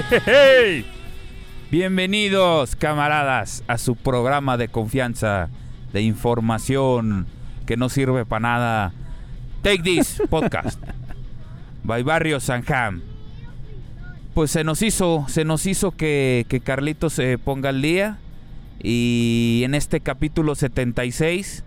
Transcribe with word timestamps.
Hey, 0.00 0.84
Bienvenidos, 1.72 2.76
camaradas, 2.76 3.64
a 3.66 3.78
su 3.78 3.96
programa 3.96 4.56
de 4.56 4.68
confianza, 4.68 5.48
de 5.92 6.02
información 6.02 7.26
que 7.66 7.76
no 7.76 7.88
sirve 7.88 8.24
para 8.24 8.40
nada. 8.40 8.92
Take 9.62 9.82
This 9.82 10.22
Podcast. 10.30 10.80
by 11.82 12.04
Barrio 12.04 12.38
Sanjam. 12.38 13.02
Pues 14.34 14.52
se 14.52 14.62
nos 14.62 14.82
hizo, 14.82 15.24
se 15.26 15.44
nos 15.44 15.66
hizo 15.66 15.90
que, 15.90 16.46
que 16.48 16.60
Carlitos 16.60 17.14
se 17.14 17.36
ponga 17.36 17.70
al 17.70 17.82
día. 17.82 18.18
Y 18.80 19.62
en 19.64 19.74
este 19.74 20.00
capítulo 20.00 20.54
76 20.54 21.64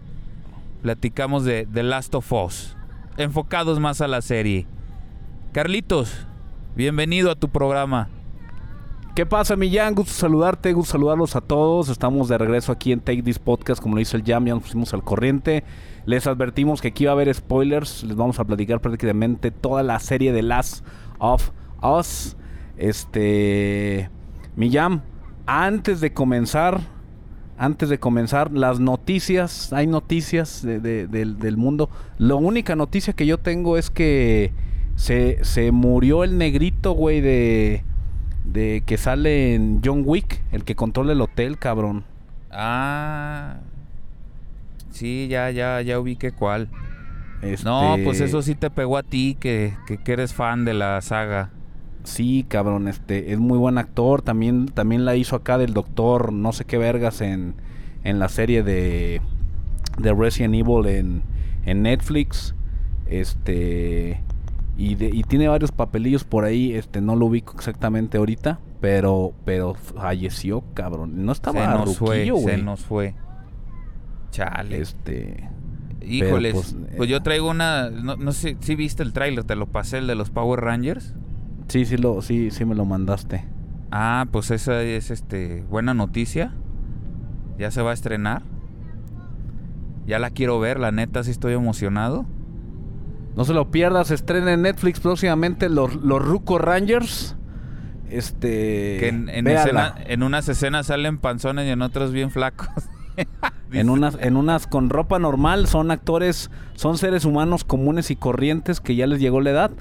platicamos 0.84 1.44
de 1.44 1.68
The 1.72 1.84
Last 1.84 2.16
of 2.16 2.32
Us. 2.32 2.78
Enfocados 3.18 3.82
más 3.82 4.00
a 4.00 4.08
la 4.08 4.22
serie. 4.22 4.68
Carlitos, 5.52 6.26
bienvenido 6.78 7.30
a 7.30 7.36
tu 7.36 7.50
programa. 7.50 8.08
¿Qué 9.16 9.26
pasa, 9.26 9.58
Millán? 9.58 9.94
Gusto 9.94 10.14
saludarte, 10.14 10.72
gusto 10.72 10.94
saludarlos 10.94 11.36
a 11.36 11.42
todos. 11.42 11.90
Estamos 11.90 12.30
de 12.30 12.38
regreso 12.38 12.72
aquí 12.72 12.94
en 12.94 13.02
Take 13.02 13.22
This 13.24 13.40
Podcast, 13.40 13.82
como 13.82 13.96
lo 13.96 14.00
dice 14.00 14.16
el 14.16 14.24
Jam, 14.24 14.46
ya 14.46 14.54
nos 14.54 14.64
pusimos 14.64 14.94
al 14.94 15.04
corriente. 15.04 15.66
Les 16.06 16.28
advertimos 16.28 16.82
que 16.82 16.88
aquí 16.90 17.06
va 17.06 17.12
a 17.12 17.14
haber 17.16 17.34
spoilers. 17.34 18.04
Les 18.06 18.16
vamos 18.16 18.40
a 18.40 18.46
platicar 18.46 18.80
prácticamente 18.80 19.52
toda 19.52 19.84
la 19.84 20.00
serie 20.00 20.32
de 20.32 20.42
Last 20.44 20.86
of 21.20 21.52
Us. 21.84 22.38
Este. 22.78 24.10
Millán, 24.56 25.04
antes 25.46 26.00
de 26.00 26.14
comenzar, 26.14 26.80
antes 27.58 27.90
de 27.90 28.00
comenzar, 28.00 28.52
las 28.54 28.80
noticias, 28.80 29.74
hay 29.74 29.88
noticias 29.88 30.62
de- 30.62 30.80
de- 30.80 31.08
del, 31.08 31.38
del 31.38 31.58
mundo. 31.58 31.90
La 32.18 32.36
única 32.36 32.78
noticia 32.78 33.12
que 33.14 33.26
yo 33.26 33.38
tengo 33.38 33.78
es 33.78 33.90
que 33.90 34.54
se, 34.96 35.44
se 35.44 35.72
murió 35.74 36.24
el 36.24 36.38
negrito, 36.38 36.94
güey, 36.94 37.20
de, 37.22 37.84
de 38.44 38.84
que 38.86 38.98
sale 38.98 39.56
en 39.56 39.82
John 39.84 40.04
Wick, 40.06 40.42
el 40.52 40.64
que 40.64 40.76
controla 40.76 41.14
el 41.14 41.22
hotel, 41.22 41.58
cabrón. 41.58 42.04
Ah. 42.52 43.58
Sí, 44.92 45.28
ya, 45.30 45.50
ya, 45.52 45.82
ya 45.82 46.00
ubiqué 46.00 46.32
cuál. 46.32 46.70
Este, 47.42 47.66
No, 47.66 47.96
pues 48.04 48.22
eso 48.22 48.42
sí 48.42 48.56
te 48.56 48.70
pegó 48.70 48.98
a 48.98 49.04
ti, 49.04 49.38
que, 49.40 49.74
que, 49.88 49.98
que 49.98 50.14
eres 50.14 50.34
fan 50.34 50.66
de 50.66 50.74
la 50.74 51.02
saga. 51.02 51.50
Sí, 52.04 52.46
cabrón, 52.48 52.88
este, 52.88 53.32
es 53.32 53.40
muy 53.40 53.58
buen 53.58 53.78
actor. 53.78 54.22
También, 54.22 54.68
también 54.68 55.06
la 55.06 55.16
hizo 55.16 55.36
acá 55.36 55.58
del 55.58 55.74
doctor, 55.74 56.34
no 56.34 56.52
sé 56.52 56.66
qué 56.66 56.78
vergas, 56.78 57.22
en, 57.22 57.56
en 58.04 58.20
la 58.20 58.28
serie 58.28 58.64
de, 58.64 59.22
de 59.98 60.14
Resident 60.14 60.56
Evil 60.56 60.86
en, 60.88 61.22
en 61.66 61.84
Netflix. 61.84 62.54
Este, 63.08 64.22
y, 64.82 64.96
de- 64.96 65.10
y 65.14 65.24
tiene 65.24 65.48
varios 65.48 65.72
papelillos 65.72 66.24
por 66.24 66.44
ahí, 66.44 66.74
este, 66.74 67.02
no 67.02 67.16
lo 67.16 67.28
ubico 67.28 67.54
exactamente 67.56 68.18
ahorita, 68.18 68.60
pero, 68.80 69.34
pero 69.46 69.74
falleció, 69.76 70.64
cabrón. 70.74 71.26
No 71.26 71.32
estaba 71.32 71.66
se 71.66 71.78
nos 71.86 71.98
fue, 71.98 72.16
ruquillo, 72.18 72.38
se 72.38 72.42
güey. 72.44 72.62
nos 72.64 72.82
fue. 72.82 73.16
Chale. 74.32 74.80
Este, 74.82 75.50
Híjoles. 76.02 76.54
pues, 76.54 76.76
pues, 76.98 77.10
eh, 77.10 77.12
yo 77.12 77.22
traigo 77.22 77.50
una. 77.50 77.90
No, 77.90 78.16
no 78.16 78.32
sé 78.32 78.58
si 78.62 78.76
viste 78.76 79.04
el 79.04 79.14
tráiler, 79.14 79.44
te 79.44 79.56
lo 79.56 79.68
pasé, 79.68 79.98
el 80.00 80.08
de 80.08 80.16
los 80.16 80.30
Power 80.30 80.62
Rangers. 80.62 81.14
sí, 81.68 81.86
sí, 81.86 81.98
lo, 81.98 82.22
sí, 82.22 82.50
sí 82.52 82.66
me 82.66 82.76
lo 82.76 82.86
mandaste. 82.86 83.46
Ah, 83.92 84.26
pues 84.32 84.52
esa 84.52 84.82
es 84.82 85.12
este 85.12 85.64
buena 85.70 85.94
noticia. 85.94 86.54
Ya 87.60 87.70
se 87.72 87.82
va 87.82 87.92
a 87.92 87.94
estrenar. 87.94 88.42
Ya 90.08 90.18
la 90.18 90.30
quiero 90.32 90.60
ver, 90.60 90.80
la 90.80 90.92
neta, 90.92 91.24
sí 91.24 91.32
estoy 91.32 91.54
emocionado. 91.54 92.26
No 93.36 93.46
se 93.46 93.54
lo 93.54 93.72
pierdas, 93.72 94.08
se 94.08 94.16
estrena 94.16 94.54
en 94.54 94.64
Netflix 94.64 95.00
próximamente 95.00 95.70
los, 95.70 95.96
los 95.96 96.22
Ruco 96.24 96.58
Rangers. 96.58 97.36
Este. 98.10 98.98
Que 99.00 99.08
en, 99.08 99.30
escena- 99.48 99.96
en 100.06 100.24
unas 100.24 100.50
escenas 100.50 100.88
salen 100.88 101.18
panzones 101.18 101.66
y 101.68 101.70
en 101.70 101.82
otras 101.82 102.12
bien 102.12 102.32
flacos. 102.32 102.68
En 103.74 103.90
unas, 103.90 104.18
en 104.20 104.36
unas 104.36 104.68
con 104.68 104.90
ropa 104.90 105.18
normal, 105.20 105.66
son 105.68 105.92
actores, 105.92 106.50
son 106.76 106.98
seres 106.98 107.24
humanos 107.24 107.64
comunes 107.64 108.12
y 108.12 108.18
corrientes 108.18 108.82
que 108.82 108.96
ya 108.96 109.08
les 109.08 109.20
llegó 109.22 109.40
la 109.40 109.52
edad, 109.52 109.72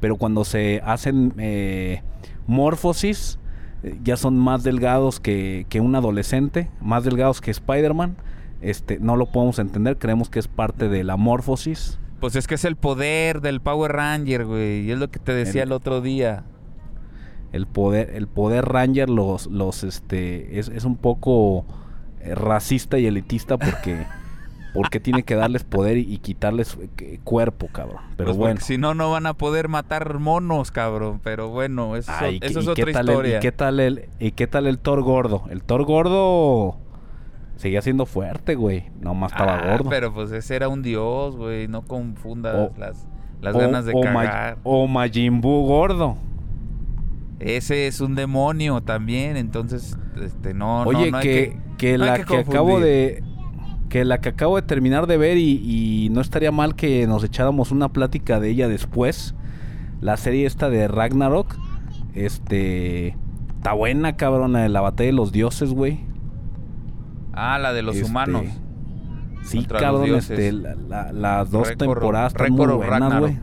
pero 0.00 0.16
cuando 0.16 0.44
se 0.44 0.82
hacen 0.84 1.32
eh, 1.38 2.02
morfosis, 2.46 3.38
eh, 3.82 3.98
ya 4.04 4.16
son 4.18 4.36
más 4.38 4.64
delgados 4.64 5.18
que, 5.20 5.64
que 5.70 5.80
un 5.80 5.94
adolescente, 5.94 6.70
más 6.82 7.04
delgados 7.04 7.40
que 7.40 7.50
Spider-Man. 7.50 8.16
Este, 8.60 8.98
no 9.00 9.16
lo 9.16 9.26
podemos 9.32 9.58
entender, 9.58 9.96
creemos 9.98 10.28
que 10.28 10.40
es 10.40 10.48
parte 10.48 10.88
de 10.90 11.04
la 11.04 11.16
morfosis. 11.16 11.98
Pues 12.20 12.34
es 12.36 12.46
que 12.46 12.56
es 12.56 12.64
el 12.64 12.76
poder 12.76 13.40
del 13.40 13.60
Power 13.60 13.92
Ranger, 13.92 14.44
güey. 14.44 14.80
Y 14.86 14.90
es 14.90 14.98
lo 14.98 15.08
que 15.10 15.18
te 15.20 15.32
decía 15.32 15.62
El- 15.62 15.68
el, 15.68 15.72
otro 15.72 16.00
día. 16.00 16.44
El 17.52 17.66
poder, 17.66 18.10
el 18.14 18.26
poder 18.28 18.66
Ranger 18.66 19.08
los, 19.08 19.46
los, 19.46 19.82
este, 19.84 20.58
es, 20.58 20.68
es 20.68 20.84
un 20.84 20.96
poco 20.96 21.64
eh, 22.20 22.34
racista 22.34 22.98
y 22.98 23.06
elitista 23.06 23.56
porque, 23.56 24.04
porque 24.74 25.00
tiene 25.00 25.22
que 25.22 25.34
darles 25.34 25.64
poder 25.64 25.96
y, 25.96 26.00
y 26.12 26.18
quitarles 26.18 26.76
eh, 26.98 27.20
cuerpo, 27.24 27.68
cabrón. 27.72 28.02
Pero 28.18 28.26
Pues 28.30 28.36
bueno. 28.36 28.60
si 28.60 28.76
no, 28.76 28.94
no 28.94 29.10
van 29.10 29.24
a 29.26 29.32
poder 29.34 29.68
matar 29.68 30.18
monos, 30.18 30.70
cabrón. 30.72 31.20
Pero 31.24 31.48
bueno, 31.48 31.96
eso, 31.96 32.12
Ay, 32.14 32.38
eso 32.42 32.58
¿y 32.60 32.62
es 32.64 32.68
qué 32.74 32.82
otra 32.82 33.00
el- 33.00 33.08
historia. 33.08 33.38
¿y, 33.38 33.40
qué 33.40 33.52
tal 33.52 33.80
el, 33.80 34.08
¿Y 34.18 34.32
qué 34.32 34.46
tal 34.46 34.66
el 34.66 34.78
Thor 34.78 35.02
gordo? 35.02 35.44
El 35.50 35.62
Thor 35.62 35.84
gordo 35.84 36.76
seguía 37.58 37.82
siendo 37.82 38.06
fuerte, 38.06 38.54
güey. 38.54 38.84
Nomás 39.00 39.32
estaba 39.32 39.58
Ah, 39.58 39.70
gordo. 39.72 39.90
Pero 39.90 40.14
pues 40.14 40.32
ese 40.32 40.56
era 40.56 40.68
un 40.68 40.82
dios, 40.82 41.36
güey. 41.36 41.68
No 41.68 41.82
confundas 41.82 42.54
O- 42.74 42.78
las, 42.80 43.06
las 43.42 43.54
O- 43.54 43.58
ganas 43.58 43.84
de 43.84 43.92
o 43.94 44.02
Ma- 44.02 44.24
cagar. 44.24 44.58
o 44.64 44.86
Majin 44.86 45.40
Buu 45.42 45.66
gordo. 45.66 46.16
Ese 47.40 47.86
es 47.86 48.00
un 48.00 48.14
demonio 48.14 48.80
también. 48.80 49.36
Entonces, 49.36 49.96
este, 50.22 50.54
no, 50.54 50.84
no, 50.84 50.92
no 50.92 50.98
hay 50.98 51.12
que, 51.22 51.56
que 51.76 51.98
no 51.98 52.04
hay 52.04 52.10
la 52.10 52.16
que 52.18 52.24
que, 52.24 52.36
acabo 52.38 52.80
de 52.80 53.22
que 53.88 54.04
la 54.04 54.20
que 54.20 54.28
acabo 54.30 54.56
de 54.56 54.62
terminar 54.62 55.06
de 55.06 55.16
ver 55.16 55.36
y, 55.38 55.62
y 55.64 56.08
no 56.10 56.20
estaría 56.20 56.50
mal 56.52 56.74
que 56.74 57.06
nos 57.06 57.22
echáramos 57.24 57.70
una 57.70 57.90
plática 57.92 58.40
de 58.40 58.50
ella 58.50 58.68
después. 58.68 59.34
La 60.00 60.16
serie 60.16 60.46
esta 60.46 60.68
de 60.70 60.86
Ragnarok, 60.88 61.56
este 62.14 63.16
está 63.56 63.72
buena, 63.72 64.12
de 64.12 64.68
la 64.68 64.80
batalla 64.80 65.06
de 65.08 65.12
los 65.12 65.32
dioses, 65.32 65.72
güey. 65.72 66.00
Ah, 67.40 67.58
la 67.58 67.72
de 67.72 67.82
los 67.82 67.96
Este, 67.96 68.08
humanos. 68.08 68.44
Sí, 69.42 69.64
cabrón, 69.64 70.14
este, 70.16 70.52
la- 70.52 70.74
la- 70.74 71.12
las 71.12 71.50
dos 71.50 71.68
temporadas 71.76 72.32
están 72.32 72.52
muy 72.52 72.66
buenas, 72.66 73.20
güey. 73.20 73.38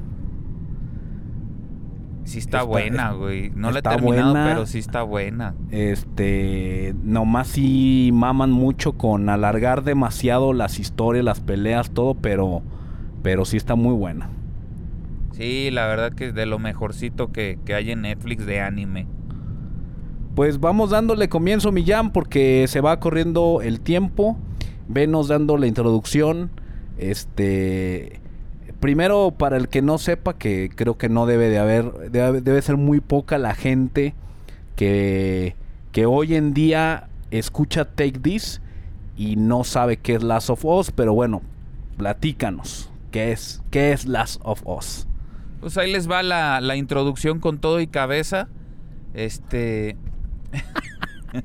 Sí 2.25 2.39
está, 2.39 2.57
está- 2.57 2.67
buena, 2.67 3.11
güey. 3.11 3.51
No 3.55 3.71
la 3.71 3.79
he 3.79 3.81
terminado, 3.83 4.31
buena. 4.33 4.45
pero 4.47 4.65
sí 4.65 4.79
está 4.79 5.03
buena. 5.03 5.53
Este, 5.69 6.95
nomás 7.03 7.47
sí 7.47 8.09
maman 8.13 8.51
mucho 8.51 8.93
con 8.93 9.29
alargar 9.29 9.83
demasiado 9.83 10.51
las 10.51 10.79
historias, 10.79 11.23
las 11.23 11.39
peleas, 11.39 11.91
todo, 11.91 12.15
pero, 12.15 12.63
pero 13.21 13.45
sí 13.45 13.57
está 13.57 13.75
muy 13.75 13.93
buena. 13.93 14.29
Sí, 15.33 15.69
la 15.71 15.85
verdad 15.85 16.13
que 16.13 16.27
es 16.29 16.33
de 16.33 16.45
lo 16.47 16.57
mejorcito 16.59 17.31
que, 17.31 17.59
que 17.63 17.75
hay 17.75 17.91
en 17.91 18.01
Netflix 18.01 18.45
de 18.45 18.59
anime. 18.61 19.05
Pues 20.35 20.59
vamos 20.59 20.89
dándole 20.89 21.29
comienzo, 21.29 21.71
Millán, 21.71 22.11
porque 22.11 22.65
se 22.67 22.81
va 22.81 22.99
corriendo 22.99 23.61
el 23.63 23.79
tiempo. 23.79 24.37
Venos 24.89 25.29
dando 25.29 25.57
la 25.57 25.65
introducción. 25.65 26.51
Este. 26.97 28.19
Primero, 28.81 29.31
para 29.31 29.55
el 29.55 29.69
que 29.69 29.81
no 29.81 29.97
sepa, 29.97 30.37
que 30.37 30.69
creo 30.75 30.97
que 30.97 31.07
no 31.07 31.25
debe 31.25 31.47
de 31.47 31.57
haber. 31.57 32.11
Debe, 32.11 32.61
ser 32.61 32.75
muy 32.75 32.99
poca 32.99 33.37
la 33.37 33.55
gente 33.55 34.13
que, 34.75 35.55
que 35.93 36.05
hoy 36.05 36.35
en 36.35 36.53
día 36.53 37.07
escucha 37.31 37.85
Take 37.85 38.19
This 38.19 38.61
y 39.15 39.37
no 39.37 39.63
sabe 39.63 39.95
qué 39.95 40.15
es 40.15 40.23
Last 40.23 40.49
of 40.49 40.65
Us. 40.65 40.91
Pero 40.91 41.13
bueno, 41.13 41.43
platícanos. 41.95 42.91
¿Qué 43.09 43.31
es, 43.31 43.63
qué 43.71 43.93
es 43.93 44.05
Last 44.05 44.41
of 44.43 44.61
Us? 44.67 45.07
Pues 45.61 45.77
ahí 45.77 45.89
les 45.93 46.11
va 46.11 46.21
la, 46.23 46.59
la 46.59 46.75
introducción 46.75 47.39
con 47.39 47.59
todo 47.59 47.79
y 47.79 47.87
cabeza. 47.87 48.49
Este. 49.13 49.95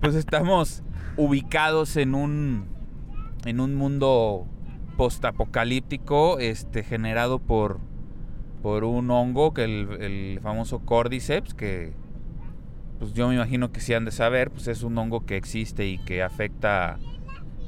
pues 0.00 0.14
estamos 0.14 0.82
ubicados 1.16 1.96
en 1.96 2.14
un. 2.14 2.66
en 3.44 3.60
un 3.60 3.74
mundo 3.74 4.46
postapocalíptico. 4.96 6.38
Este. 6.38 6.82
generado 6.82 7.38
por. 7.38 7.80
por 8.62 8.84
un 8.84 9.10
hongo 9.10 9.54
que 9.54 9.64
el, 9.64 9.88
el 10.00 10.40
famoso 10.40 10.80
Cordyceps. 10.80 11.54
Que. 11.54 11.92
Pues 12.98 13.14
yo 13.14 13.28
me 13.28 13.34
imagino 13.34 13.72
que 13.72 13.80
si 13.80 13.94
han 13.94 14.04
de 14.04 14.12
saber. 14.12 14.50
Pues 14.50 14.68
es 14.68 14.82
un 14.82 14.96
hongo 14.98 15.26
que 15.26 15.36
existe 15.36 15.86
y 15.86 15.98
que 15.98 16.22
afecta 16.22 16.98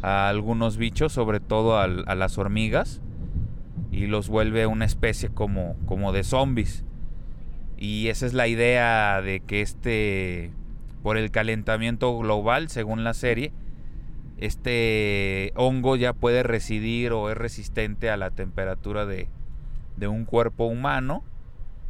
a 0.02 0.28
algunos 0.28 0.76
bichos, 0.76 1.12
sobre 1.12 1.40
todo 1.40 1.78
a 1.78 1.86
las 1.86 2.38
hormigas 2.38 3.02
y 3.92 4.06
los 4.06 4.28
vuelve 4.28 4.66
una 4.66 4.86
especie 4.86 5.28
como, 5.28 5.76
como 5.86 6.12
de 6.12 6.24
zombies. 6.24 6.84
Y 7.82 8.06
esa 8.10 8.26
es 8.26 8.32
la 8.32 8.46
idea 8.46 9.20
de 9.22 9.40
que 9.40 9.60
este, 9.60 10.52
por 11.02 11.16
el 11.16 11.32
calentamiento 11.32 12.16
global, 12.16 12.68
según 12.68 13.02
la 13.02 13.12
serie, 13.12 13.52
este 14.38 15.52
hongo 15.56 15.96
ya 15.96 16.12
puede 16.12 16.44
residir 16.44 17.10
o 17.10 17.28
es 17.28 17.36
resistente 17.36 18.08
a 18.08 18.16
la 18.16 18.30
temperatura 18.30 19.04
de, 19.04 19.26
de 19.96 20.06
un 20.06 20.26
cuerpo 20.26 20.66
humano 20.66 21.24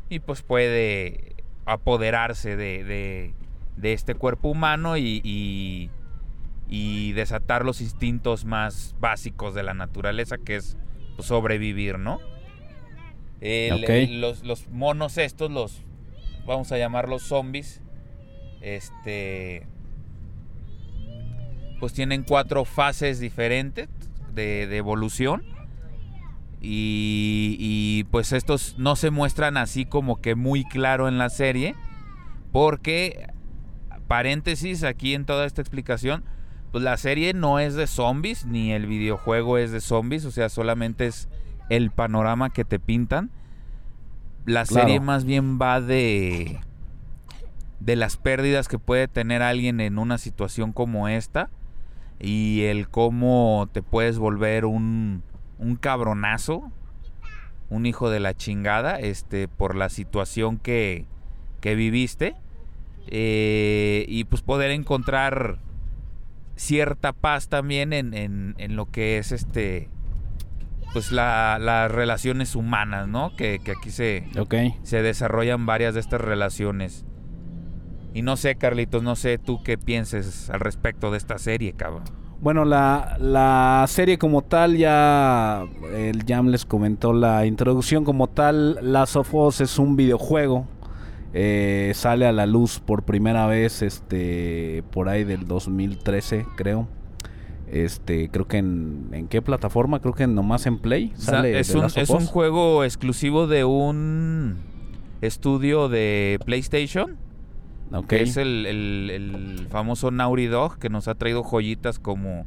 y 0.09 0.21
pues 0.21 0.41
puede 0.41 1.37
apoderarse 1.67 2.56
de, 2.56 3.35
este 3.83 4.15
cuerpo 4.15 4.49
humano 4.49 4.97
y, 4.97 5.21
y- 5.23 5.91
y 6.71 7.12
desatar 7.12 7.67
los 7.67 7.83
instintos 7.83 8.47
más 8.47 8.94
básicos 8.99 9.55
de 9.55 9.62
la 9.62 9.75
naturaleza, 9.75 10.39
que 10.39 10.56
es 10.56 10.79
pues, 11.17 11.29
sobrevivir, 11.29 11.99
¿no? 11.99 12.19
El- 13.43 13.83
Ok. 13.85 13.91
el- 13.91 14.21
los, 14.21 14.44
los 14.44 14.69
monos 14.71 15.19
estos, 15.19 15.50
los 15.50 15.83
vamos 16.47 16.71
a 16.73 16.79
llamarlos 16.79 17.23
zombies, 17.25 17.81
este, 18.61 19.67
pues 21.81 21.93
tienen 21.93 22.23
cuatro 22.23 22.65
fases 22.65 23.19
diferentes 23.21 23.89
de, 24.35 24.67
de 24.69 24.77
evolución. 24.77 25.43
Y, 26.65 27.56
y, 27.59 28.05
pues 28.12 28.33
estos 28.33 28.77
no 28.79 28.94
se 28.94 29.11
muestran 29.11 29.56
así 29.56 29.85
como 29.85 30.21
que 30.21 30.37
muy 30.37 30.65
claro 30.65 31.09
en 31.09 31.19
la 31.19 31.29
serie. 31.29 31.75
Porque, 32.53 33.27
paréntesis 34.06 34.85
aquí 34.85 35.15
en 35.15 35.25
toda 35.25 35.44
esta 35.47 35.61
explicación, 35.61 36.23
pues 36.71 36.85
la 36.85 36.97
serie 36.99 37.35
no 37.35 37.59
es 37.59 37.75
de 37.75 37.89
zombies, 37.89 38.47
ni 38.47 38.71
el 38.73 38.87
videojuego 38.87 39.59
es 39.59 39.73
de 39.73 39.81
zombies, 39.81 40.25
o 40.25 40.31
sea, 40.31 40.49
solamente 40.49 41.06
es 41.06 41.29
el 41.77 41.91
panorama 41.91 42.51
que 42.51 42.65
te 42.65 42.79
pintan. 42.79 43.31
La 44.45 44.65
Claro. 44.65 44.87
serie 44.87 45.01
más 45.01 45.25
bien 45.25 45.59
va 45.61 45.81
de 45.81 46.61
de 47.81 47.97
las 47.97 48.17
pérdidas 48.17 48.69
que 48.69 48.79
puede 48.79 49.09
tener 49.09 49.43
alguien 49.43 49.81
en 49.81 49.99
una 49.99 50.17
situación 50.19 50.73
como 50.73 51.09
esta 51.09 51.51
y 52.21 52.63
el 52.63 52.89
cómo 52.89 53.69
te 53.73 53.83
puedes 53.83 54.19
volver 54.19 54.65
un, 54.67 55.25
un 55.59 55.75
cabronazo, 55.75 56.71
un 57.71 57.85
hijo 57.87 58.09
de 58.09 58.21
la 58.21 58.35
chingada, 58.35 59.01
este, 59.01 59.49
por 59.49 59.75
la 59.75 59.89
situación 59.89 60.59
que, 60.59 61.07
que 61.61 61.75
viviste 61.75 62.37
eh, 63.09 64.05
y 64.07 64.23
pues 64.25 64.43
poder 64.43 64.71
encontrar 64.71 65.59
cierta 66.55 67.13
paz 67.13 67.49
también 67.49 67.93
en, 67.93 68.15
en- 68.15 68.55
en 68.59 68.77
lo 68.77 68.87
que 68.93 69.19
es 69.19 69.33
este 69.33 69.89
pues 70.93 71.12
la- 71.12 71.59
las 71.61 71.91
relaciones 71.91 72.55
humanas, 72.56 73.09
¿no? 73.09 73.35
Que, 73.37 73.59
que 73.65 73.73
aquí 73.73 73.91
se, 73.91 74.25
Ok. 74.39 74.55
se 74.83 75.03
desarrollan 75.03 75.67
varias 75.67 75.94
de 75.94 76.00
estas 76.00 76.21
relaciones. 76.21 77.05
Y 78.15 78.23
no 78.23 78.37
sé, 78.37 78.56
Carlitos, 78.56 79.03
no 79.03 79.17
sé 79.17 79.39
tú 79.39 79.62
qué 79.62 79.79
pienses 79.79 80.50
al 80.50 80.61
respecto 80.61 81.11
de 81.11 81.17
esta 81.19 81.39
serie, 81.39 81.73
cabrón. 81.73 82.05
Bueno, 82.41 82.65
la, 82.65 83.17
la 83.21 83.85
serie 83.89 84.19
como 84.19 84.43
tal, 84.43 84.77
ya 84.77 85.62
el 85.94 86.25
Jam 86.27 86.49
les 86.49 86.65
comentó 86.67 87.12
la 87.12 87.47
introducción 87.47 88.05
como 88.05 88.27
tal. 88.29 88.79
Last 88.83 89.17
of 89.17 89.33
Us 89.33 89.61
es 89.61 89.79
un 89.79 89.97
videojuego. 89.97 90.67
eh, 91.35 91.93
sale 91.94 92.27
a 92.27 92.33
la 92.33 92.44
luz 92.44 92.79
por 92.81 93.05
primera 93.05 93.47
vez 93.47 93.81
este 93.81 94.85
por 94.91 95.09
ahí 95.09 95.25
del 95.25 95.47
2013, 95.47 96.44
creo. 96.56 96.89
Este, 97.73 98.29
creo 98.29 98.47
que 98.47 98.59
en, 98.59 99.09
en 99.13 99.29
qué 99.29 99.41
plataforma, 99.41 99.99
creo 100.01 100.13
que 100.13 100.27
nomás 100.27 100.67
en 100.67 100.79
Play 100.79 101.13
O 101.17 101.21
sea, 101.21 101.35
sale 101.37 101.59
es 101.59 101.69
The 101.73 101.79
un, 101.79 101.85
es 101.97 102.11
un 102.11 102.27
juego 102.27 102.85
exclusivo 102.85 103.47
de 103.47 103.65
un 103.65 104.59
estudio 105.23 105.89
de 105.89 106.39
PlayStation. 106.45 107.17
Ok. 107.93 108.07
Que 108.09 108.23
es 108.23 108.37
el, 108.37 108.67
el- 108.67 109.11
el 109.11 109.67
famoso 109.71 110.11
Naughty 110.11 110.47
Dog 110.47 110.79
que 110.79 110.91
nos 110.91 111.09
ha 111.09 111.15
traído 111.15 111.43
joyitas 111.43 111.99
como 111.99 112.45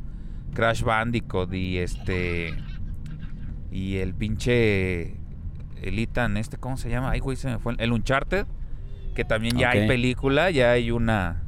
Crash 0.54 0.84
Bandicoot 0.84 1.52
y 1.54 1.78
este. 1.80 2.54
Y 3.72 3.98
el 3.98 4.14
pinche. 4.14 5.18
El 5.82 6.00
Ethan, 6.00 6.38
este, 6.38 6.58
¿cómo 6.58 6.78
se 6.78 6.90
llama? 6.90 7.12
Ay, 7.12 7.20
güey, 7.20 7.36
se 7.36 7.48
me 7.50 7.58
fue. 7.60 7.74
El 7.80 7.92
Uncharted. 7.92 8.46
Que 9.16 9.24
también 9.24 9.58
ya 9.58 9.70
hay 9.70 9.88
película, 9.88 10.52
ya 10.52 10.72
hay 10.72 10.92
una. 10.92 11.42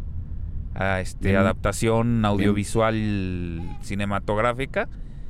Ah, 0.77 1.01
este, 1.01 1.29
Bien. 1.29 1.37
adaptación 1.37 2.23
audiovisual 2.25 3.77
cinematográfica. 3.81 4.89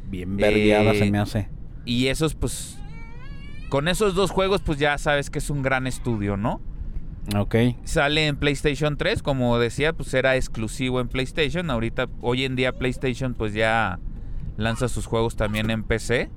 Bien 0.09 0.37
vergueada 0.37 0.91
eh, 0.91 0.99
se 0.99 1.11
me 1.11 1.19
hace. 1.19 1.49
Y 1.85 2.07
esos, 2.07 2.35
pues. 2.35 2.77
Con 3.69 3.87
esos 3.87 4.15
dos 4.15 4.31
juegos, 4.31 4.61
pues 4.61 4.79
ya 4.79 4.97
sabes 4.97 5.29
que 5.29 5.39
es 5.39 5.49
un 5.49 5.61
gran 5.61 5.87
estudio, 5.87 6.37
¿no? 6.37 6.61
Ok. 7.35 7.55
Sale 7.83 8.27
en 8.27 8.37
PlayStation 8.37 8.95
3, 8.95 9.21
como 9.21 9.59
decía, 9.59 9.91
pues 9.91 10.13
era 10.13 10.35
exclusivo 10.37 11.01
en 11.01 11.09
PlayStation. 11.09 11.69
Ahorita, 11.69 12.07
hoy 12.21 12.45
en 12.45 12.55
día 12.55 12.71
PlayStation 12.71 13.33
pues 13.33 13.53
ya 13.53 13.99
lanza 14.55 14.87
sus 14.87 15.05
juegos 15.05 15.35
también 15.35 15.69
en 15.69 15.83
PC. 15.83 16.29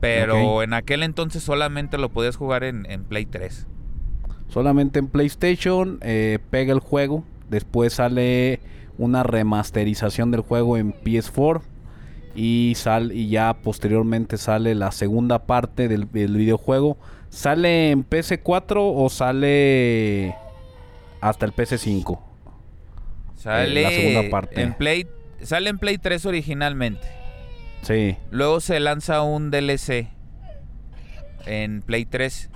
Pero 0.00 0.62
en 0.62 0.74
aquel 0.74 1.02
entonces 1.02 1.42
solamente 1.42 1.98
lo 1.98 2.10
podías 2.10 2.36
jugar 2.36 2.62
en, 2.62 2.86
en 2.88 3.04
Play 3.04 3.26
3. 3.26 3.66
Solamente 4.48 5.00
en 5.00 5.08
PlayStation 5.08 5.98
eh, 6.02 6.38
pega 6.50 6.72
el 6.72 6.78
juego. 6.78 7.24
Después 7.48 7.94
sale 7.94 8.60
una 8.98 9.22
remasterización 9.22 10.30
del 10.30 10.40
juego 10.42 10.76
en 10.76 10.92
PS4. 10.92 11.62
Y, 12.34 12.74
sal, 12.76 13.10
y 13.12 13.28
ya 13.28 13.54
posteriormente 13.62 14.36
sale 14.36 14.74
la 14.74 14.92
segunda 14.92 15.46
parte 15.46 15.88
del, 15.88 16.10
del 16.12 16.36
videojuego. 16.36 16.98
¿Sale 17.30 17.90
en 17.90 18.08
PS4 18.08 18.76
o 18.76 19.08
sale 19.08 20.34
hasta 21.20 21.46
el 21.46 21.52
PS5? 21.52 22.20
Sale 23.34 23.82
la 23.82 23.90
segunda 23.90 24.30
parte. 24.30 24.62
en 24.62 24.74
Play 24.74 25.06
sale 25.42 25.70
en 25.70 25.78
Play 25.78 25.98
3 25.98 26.26
originalmente. 26.26 27.06
Sí. 27.82 28.16
Luego 28.30 28.60
se 28.60 28.80
lanza 28.80 29.22
un 29.22 29.50
DLC 29.50 30.08
en 31.46 31.82
Play 31.82 32.04
3 32.04 32.50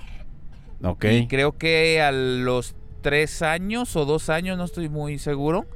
Ok. 0.83 1.05
Y 1.05 1.27
creo 1.27 1.57
que 1.57 2.01
a 2.01 2.11
los 2.11 2.75
tres 3.03 3.43
años 3.43 3.95
o 3.95 4.05
dos 4.05 4.29
años, 4.29 4.57
no 4.57 4.63
estoy 4.63 4.89
muy 4.89 5.19
seguro, 5.19 5.67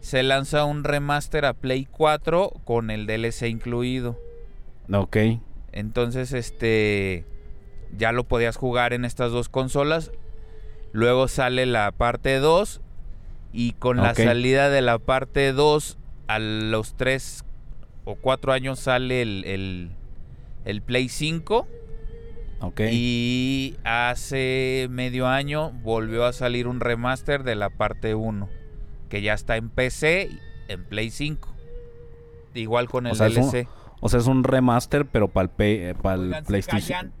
se 0.00 0.22
lanza 0.22 0.64
un 0.64 0.84
remaster 0.84 1.44
a 1.44 1.54
Play 1.54 1.88
4 1.90 2.52
con 2.64 2.92
el 2.92 3.06
DLC 3.06 3.48
incluido. 3.48 4.16
Ok. 4.92 5.16
Entonces, 5.72 6.32
este, 6.32 7.24
ya 7.96 8.12
lo 8.12 8.22
podías 8.24 8.56
jugar 8.56 8.92
en 8.92 9.04
estas 9.04 9.32
dos 9.32 9.48
consolas. 9.48 10.12
Luego 10.92 11.26
sale 11.26 11.66
la 11.66 11.90
parte 11.90 12.38
2 12.38 12.80
y 13.52 13.72
con 13.72 13.96
la 13.96 14.14
salida 14.14 14.70
de 14.70 14.82
la 14.82 14.98
parte 14.98 15.52
2 15.52 15.98
a 16.28 16.38
los 16.38 16.94
3 16.94 17.44
o 18.04 18.14
4 18.14 18.52
años 18.52 18.78
sale 18.78 19.22
el, 19.22 19.44
el, 19.44 19.90
el 20.64 20.82
Play 20.82 21.08
5. 21.08 21.66
Y 22.90 23.76
hace 23.84 24.86
medio 24.90 25.26
año 25.28 25.70
volvió 25.82 26.24
a 26.24 26.32
salir 26.32 26.66
un 26.66 26.80
remaster 26.80 27.42
de 27.42 27.54
la 27.54 27.70
parte 27.70 28.14
1, 28.14 28.48
que 29.08 29.22
ya 29.22 29.34
está 29.34 29.56
en 29.56 29.68
PC, 29.68 30.28
y 30.30 30.40
en 30.72 30.84
Play 30.84 31.10
5. 31.10 31.54
Igual 32.54 32.88
con 32.88 33.06
el 33.06 33.12
O 33.12 33.14
sea, 33.14 33.26
es 33.26 33.36
un- 33.36 33.50
DLC. 33.50 33.68
O 34.00 34.08
sea, 34.08 34.20
es 34.20 34.26
un 34.26 34.44
remaster, 34.44 35.06
pero 35.06 35.28
para 35.28 35.50
el, 35.58 35.80
Oigan, 35.98 36.42
¿se 36.44 36.48
PlayStation. 36.48 37.12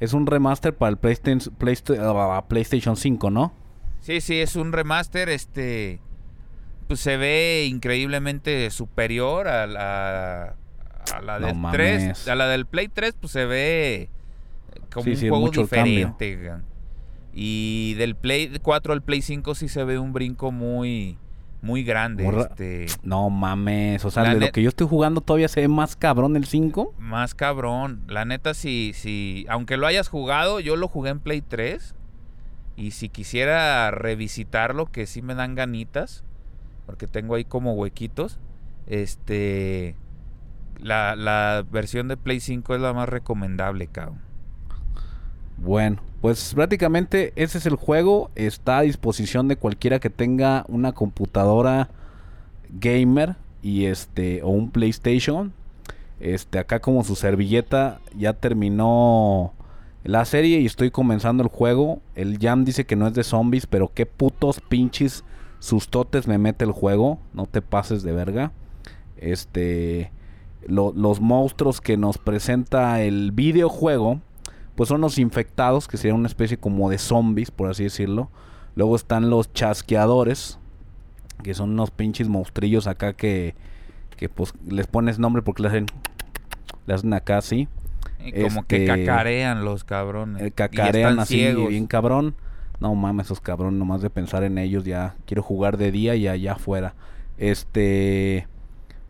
Es 0.00 0.12
un 0.12 0.26
remaster 0.26 0.74
para 0.76 0.90
el 0.90 0.96
PlayStation, 0.96 1.54
PlayStation, 1.56 2.04
ah, 2.16 2.44
PlayStation 2.48 2.96
5, 2.96 3.30
¿no? 3.30 3.52
Sí, 4.00 4.20
sí, 4.20 4.38
es 4.40 4.54
un 4.56 4.72
remaster, 4.72 5.28
este, 5.28 6.00
pues 6.86 7.00
se 7.00 7.16
ve 7.16 7.66
increíblemente 7.68 8.70
superior 8.70 9.48
a 9.48 9.66
la, 9.66 10.54
a 11.14 11.22
la 11.22 11.38
No 11.40 11.46
del 11.48 11.56
mames. 11.56 11.76
3, 12.24 12.28
a 12.28 12.34
la 12.36 12.46
del 12.48 12.64
Play 12.66 12.88
3, 12.88 13.14
pues 13.20 13.32
se 13.32 13.44
ve 13.44 14.08
como 14.92 15.04
Sí, 15.04 15.10
un 15.10 15.16
sí, 15.16 15.28
juego 15.28 15.50
diferente. 15.50 16.52
Y 17.32 17.94
del 17.94 18.16
Play 18.16 18.58
4 18.60 18.92
al 18.92 19.02
Play 19.02 19.22
5 19.22 19.54
sí 19.54 19.68
se 19.68 19.84
ve 19.84 19.98
un 19.98 20.12
brinco 20.12 20.50
muy, 20.50 21.18
muy 21.60 21.84
grande, 21.84 22.24
Muy 22.24 22.40
este, 22.40 22.86
No 23.02 23.30
mames, 23.30 24.04
o 24.04 24.10
sea, 24.10 24.24
La 24.24 24.34
de 24.34 24.40
lo 24.40 24.52
que 24.52 24.62
yo 24.62 24.68
estoy 24.68 24.86
jugando 24.88 25.20
todavía 25.20 25.48
se 25.48 25.60
ve 25.60 25.68
más 25.68 25.96
cabrón 25.96 26.36
el 26.36 26.46
5. 26.46 26.94
más 26.98 27.34
cabrón. 27.34 28.02
La 28.08 28.24
neta, 28.24 28.54
si, 28.54 28.92
si, 28.94 29.46
aunque 29.48 29.76
lo 29.76 29.86
hayas 29.86 30.08
jugado, 30.08 30.60
yo 30.60 30.76
lo 30.76 30.88
jugué 30.88 31.10
en 31.10 31.20
Play 31.20 31.42
3. 31.42 31.94
Y 32.76 32.92
si 32.92 33.08
quisiera 33.08 33.90
revisitarlo, 33.90 34.86
que 34.86 35.06
sí 35.06 35.20
me 35.20 35.34
dan 35.34 35.56
ganitas, 35.56 36.24
porque 36.86 37.08
tengo 37.08 37.34
ahí 37.34 37.44
como 37.44 37.72
huequitos, 37.74 38.38
este, 38.86 39.96
la, 40.80 41.16
la 41.16 41.64
versión 41.70 42.06
de 42.06 42.16
Play 42.16 42.38
5 42.38 42.76
es 42.76 42.80
la 42.80 42.92
más 42.92 43.08
recomendable, 43.08 43.88
cabrón. 43.88 44.20
Bueno, 45.58 45.98
pues 46.20 46.54
prácticamente 46.54 47.32
ese 47.36 47.58
es 47.58 47.66
el 47.66 47.74
juego. 47.76 48.30
Está 48.34 48.78
a 48.78 48.82
disposición 48.82 49.48
de 49.48 49.56
cualquiera 49.56 49.98
que 49.98 50.10
tenga 50.10 50.64
una 50.68 50.92
computadora 50.92 51.88
gamer 52.70 53.36
y 53.62 53.86
este 53.86 54.42
o 54.42 54.48
un 54.50 54.70
PlayStation. 54.70 55.52
Este 56.20 56.58
acá 56.58 56.80
como 56.80 57.04
su 57.04 57.14
servilleta 57.16 58.00
ya 58.16 58.32
terminó 58.32 59.52
la 60.04 60.24
serie 60.24 60.60
y 60.60 60.66
estoy 60.66 60.90
comenzando 60.90 61.42
el 61.42 61.48
juego. 61.48 62.00
El 62.14 62.38
Jam 62.38 62.64
dice 62.64 62.84
que 62.86 62.96
no 62.96 63.06
es 63.06 63.14
de 63.14 63.24
zombies, 63.24 63.66
pero 63.66 63.90
qué 63.92 64.06
putos 64.06 64.60
pinches 64.60 65.24
sustotes 65.60 66.26
me 66.28 66.38
mete 66.38 66.64
el 66.64 66.72
juego. 66.72 67.18
No 67.34 67.46
te 67.46 67.62
pases 67.62 68.02
de 68.02 68.12
verga. 68.12 68.52
Este 69.16 70.12
lo- 70.66 70.92
los 70.92 71.20
monstruos 71.20 71.80
que 71.80 71.96
nos 71.96 72.18
presenta 72.18 73.00
el 73.02 73.32
videojuego 73.32 74.20
pues 74.78 74.86
son 74.86 75.00
los 75.00 75.18
infectados, 75.18 75.88
que 75.88 75.96
serían 75.96 76.20
una 76.20 76.28
especie 76.28 76.56
como 76.56 76.88
de 76.88 76.98
zombies, 76.98 77.50
por 77.50 77.68
así 77.68 77.82
decirlo. 77.82 78.30
Luego 78.76 78.94
están 78.94 79.28
los 79.28 79.52
chasqueadores, 79.52 80.60
que 81.42 81.52
son 81.54 81.70
unos 81.70 81.90
pinches 81.90 82.28
monstrillos 82.28 82.86
acá 82.86 83.12
que, 83.12 83.56
que 84.16 84.28
pues 84.28 84.54
les 84.64 84.86
pones 84.86 85.18
nombre 85.18 85.42
porque 85.42 85.62
le 85.62 85.68
hacen, 85.68 85.86
le 86.86 86.94
hacen 86.94 87.12
acá 87.12 87.38
así. 87.38 87.66
Y 88.24 88.30
como 88.40 88.68
que 88.68 88.84
Este, 88.86 89.04
cacarean 89.04 89.64
los 89.64 89.82
cabrones. 89.82 90.42
Eh, 90.44 90.52
cacarean 90.52 91.18
así 91.18 91.38
ciegos. 91.38 91.70
bien 91.70 91.88
cabrón. 91.88 92.36
No 92.78 92.94
mames, 92.94 93.26
esos 93.26 93.40
cabrón, 93.40 93.80
nomás 93.80 94.00
de 94.00 94.10
pensar 94.10 94.44
en 94.44 94.58
ellos 94.58 94.84
ya 94.84 95.16
quiero 95.26 95.42
jugar 95.42 95.76
de 95.76 95.90
día 95.90 96.14
y 96.14 96.28
allá 96.28 96.52
afuera. 96.52 96.94
Este 97.36 98.46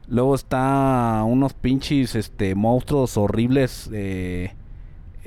luego 0.07 0.35
está 0.35 1.25
unos 1.27 1.53
pinches 1.53 2.15
este 2.15 2.55
monstruos 2.55 3.19
horribles 3.19 3.91
eh, 3.93 4.55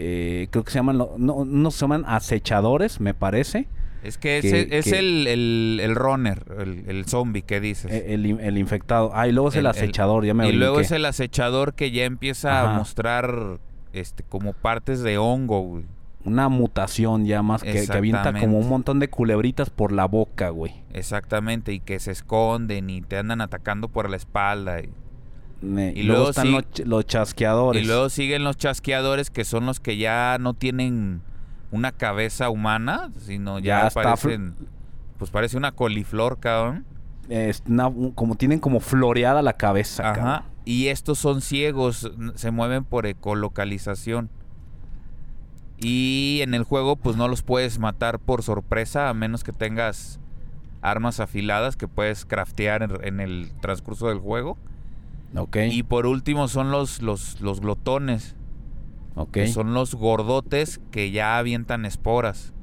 eh, 0.04 0.48
creo 0.50 0.64
que 0.64 0.72
se 0.72 0.80
llaman 0.80 0.98
no, 0.98 1.46
no 1.46 1.72
se 1.72 1.80
llaman 1.82 2.04
acechadores, 2.08 3.00
me 3.00 3.14
parece. 3.14 3.68
Es 4.04 4.18
que, 4.18 4.40
es 4.40 4.86
que- 4.86 4.98
el, 5.00 5.28
el, 5.28 5.80
el 5.80 5.96
runner, 5.96 6.44
el, 6.60 6.86
el 6.88 7.06
zombie 7.06 7.44
que 7.44 7.60
dices. 7.60 7.92
eh, 7.92 8.14
El, 8.16 8.26
el 8.40 8.58
infectado. 8.58 9.12
Ah, 9.14 9.28
y 9.28 9.32
luego 9.32 9.50
es 9.50 9.56
el, 9.56 9.68
acechador, 9.68 10.26
ya 10.26 10.34
me 10.34 10.50
y 10.50 10.54
luego 10.54 10.80
es 10.80 10.90
el 10.92 11.06
acechador 11.06 11.76
que 11.76 11.92
ya 11.92 12.06
empieza 12.06 12.62
Ajá. 12.64 12.74
a 12.74 12.78
mostrar 12.80 13.60
este 13.94 14.24
como 14.24 14.54
partes 14.54 15.02
de 15.04 15.20
hongo, 15.20 15.62
güey. 15.62 15.84
Una 16.24 16.50
mutación 16.50 17.26
ya 17.26 17.42
más 17.42 17.64
que, 17.64 17.74
que 17.86 17.94
avienta 17.94 18.32
como 18.34 18.58
un 18.60 18.70
montón 18.70 19.00
de 19.00 19.08
culebritas 19.10 19.70
por 19.72 19.92
la 19.92 20.06
boca, 20.06 20.50
güey. 20.50 20.74
Exactamente, 20.94 21.74
y 21.74 21.80
que 21.80 22.00
se 22.00 22.12
esconden 22.12 22.90
y 22.90 23.02
te 23.02 23.18
andan 23.18 23.42
atacando 23.42 23.88
por 23.88 24.10
la 24.10 24.18
espalda. 24.18 24.82
Y, 24.82 24.90
Y 25.62 26.04
luego, 26.04 26.24
luego 26.24 26.30
están 26.32 26.52
los, 26.52 26.64
ch- 26.64 26.86
los 26.86 27.06
chasqueadores. 27.06 27.84
y 27.84 27.86
luego 27.86 28.10
siguen 28.10 28.44
los 28.44 28.58
chasqueadores 28.58 29.30
que 29.30 29.44
son 29.46 29.66
los 29.66 29.80
que 29.80 29.98
ya 29.98 30.38
no 30.40 30.54
tienen 30.56 31.22
una 31.72 31.92
cabeza 31.92 32.50
humana, 32.50 33.12
sino 33.20 33.60
ya, 33.60 33.90
parecen, 33.94 34.56
pues 35.20 35.30
parece 35.32 35.58
una 35.58 35.72
coliflor, 35.72 36.40
cabrón. 36.40 36.86
Es 37.30 37.62
una- 37.68 37.88
un- 37.88 38.12
como 38.12 38.36
tienen 38.36 38.60
como 38.60 38.80
floreada 38.80 39.42
la 39.42 39.54
cabeza, 39.54 40.12
Ajá. 40.12 40.14
cabrón. 40.16 40.52
Y 40.66 40.88
estos 40.88 41.18
son 41.20 41.42
ciegos, 41.42 42.12
se 42.36 42.52
mueven 42.52 42.84
por 42.84 43.06
ecolocalización. 43.06 44.30
Y 45.80 46.40
en 46.44 46.54
el 46.54 46.64
juego 46.64 46.96
pues 46.96 47.16
no 47.18 47.28
los 47.28 47.42
puedes 47.42 47.80
matar 47.80 48.20
por 48.20 48.44
sorpresa 48.44 49.10
a 49.10 49.14
menos 49.14 49.44
que 49.44 49.52
tengas 49.52 50.20
armas 50.82 51.20
afiladas 51.20 51.76
que 51.76 51.88
puedes 51.88 52.26
craftear 52.26 52.84
en, 52.84 52.92
en 53.04 53.20
el 53.20 53.52
transcurso 53.62 54.08
del 54.10 54.20
juego. 54.20 54.58
Ok, 55.36 55.58
Y 55.72 55.84
por 55.84 56.06
último 56.06 56.48
son 56.48 56.72
los, 56.72 57.02
los, 57.02 57.40
los 57.42 57.62
glotones, 57.62 58.36
ok. 59.16 59.32
que 59.32 59.48
son 59.48 59.74
los 59.74 59.96
gordotes 59.96 60.82
que 60.92 61.12
ya 61.12 61.38
avientan 61.38 61.86
esporas. 61.86 62.54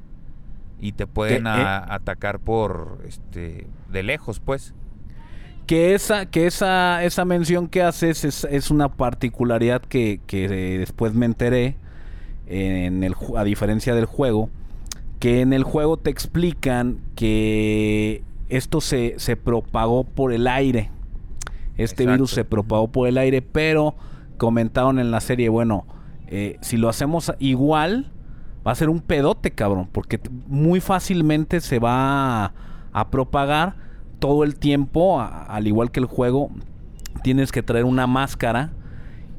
Y 0.79 0.93
te 0.93 1.07
pueden 1.07 1.45
a- 1.47 1.93
atacar 1.93 2.39
por 2.39 2.99
este 3.05 3.67
de 3.91 4.03
lejos, 4.03 4.39
pues. 4.39 4.73
Que 5.67 5.93
esa, 5.93 6.25
que 6.27 6.47
esa, 6.47 7.03
esa 7.03 7.25
mención 7.25 7.67
que 7.67 7.83
haces 7.83 8.23
es, 8.23 8.43
es 8.45 8.71
una 8.71 8.89
particularidad 8.89 9.81
que, 9.81 10.19
que 10.25 10.45
eh, 10.45 10.77
después 10.79 11.13
me 11.13 11.25
enteré 11.25 11.75
en 12.47 13.03
el, 13.03 13.13
a 13.37 13.43
diferencia 13.43 13.93
del 13.93 14.05
juego, 14.05 14.49
que 15.19 15.41
en 15.41 15.53
el 15.53 15.63
juego 15.63 15.97
te 15.97 16.09
explican 16.09 16.99
que 17.15 18.23
esto 18.47 18.79
se, 18.81 19.15
se 19.17 19.35
propagó 19.35 20.05
por 20.05 20.33
el 20.33 20.47
aire. 20.47 20.89
Este 21.79 22.03
Exacto. 22.03 22.11
virus 22.11 22.31
se 22.31 22.45
propagó 22.45 22.87
por 22.91 23.07
el 23.07 23.17
aire, 23.17 23.41
pero 23.41 23.95
comentaron 24.37 24.99
en 24.99 25.11
la 25.11 25.19
serie, 25.21 25.49
bueno, 25.49 25.85
eh, 26.27 26.57
si 26.61 26.77
lo 26.77 26.89
hacemos 26.89 27.31
igual, 27.39 28.11
va 28.65 28.71
a 28.71 28.75
ser 28.75 28.89
un 28.89 28.99
pedote, 29.01 29.51
cabrón, 29.51 29.89
porque 29.91 30.19
muy 30.47 30.79
fácilmente 30.79 31.59
se 31.61 31.79
va 31.79 32.45
a, 32.45 32.53
a 32.91 33.09
propagar 33.09 33.75
todo 34.19 34.43
el 34.43 34.55
tiempo, 34.55 35.19
a- 35.19 35.43
al 35.45 35.67
igual 35.67 35.91
que 35.91 35.99
el 35.99 36.05
juego, 36.05 36.49
tienes 37.23 37.51
que 37.51 37.63
traer 37.63 37.85
una 37.85 38.07
máscara. 38.07 38.71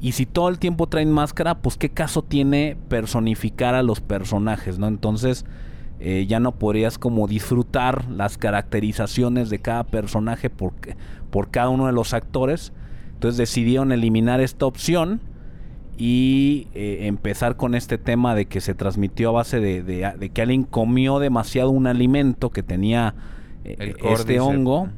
Y 0.01 0.13
si 0.13 0.25
todo 0.25 0.49
el 0.49 0.57
tiempo 0.57 0.87
traen 0.87 1.11
máscara, 1.11 1.59
pues 1.61 1.77
qué 1.77 1.89
caso 1.89 2.23
tiene 2.23 2.75
personificar 2.89 3.75
a 3.75 3.83
los 3.83 4.01
personajes, 4.01 4.79
¿no? 4.79 4.87
Entonces 4.87 5.45
eh, 6.01 6.25
ya 6.27 6.39
no 6.39 6.53
podrías 6.53 6.97
como 6.97 7.27
disfrutar 7.27 8.09
las 8.09 8.37
caracterizaciones 8.37 9.49
de 9.49 9.59
cada 9.59 9.83
personaje 9.83 10.49
por, 10.49 10.73
por 11.29 11.49
cada 11.51 11.69
uno 11.69 11.85
de 11.87 11.93
los 11.93 12.13
actores. 12.13 12.73
Entonces 13.13 13.37
decidieron 13.37 13.91
eliminar 13.91 14.41
esta 14.41 14.65
opción 14.65 15.21
y 15.97 16.67
eh, 16.73 16.99
empezar 17.07 17.55
con 17.57 17.75
este 17.75 17.97
tema 17.97 18.33
de 18.33 18.45
que 18.45 18.61
se 18.61 18.73
transmitió 18.73 19.29
a 19.29 19.33
base 19.33 19.59
de, 19.59 19.83
de- 19.83 20.11
de 20.17 20.29
que 20.29 20.41
alguien 20.41 20.63
comió 20.63 21.19
demasiado 21.19 21.69
un 21.69 21.85
alimento 21.87 22.49
que 22.49 22.63
tenía 22.63 23.13
eh, 23.63 23.75
este 24.13 24.39
hongo. 24.39 24.89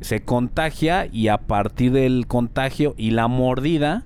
Se 0.00 0.22
contagia 0.22 1.06
y 1.06 1.28
a 1.28 1.38
partir 1.38 1.92
del 1.92 2.26
contagio 2.26 2.94
y 2.96 3.12
la 3.12 3.28
mordida 3.28 4.04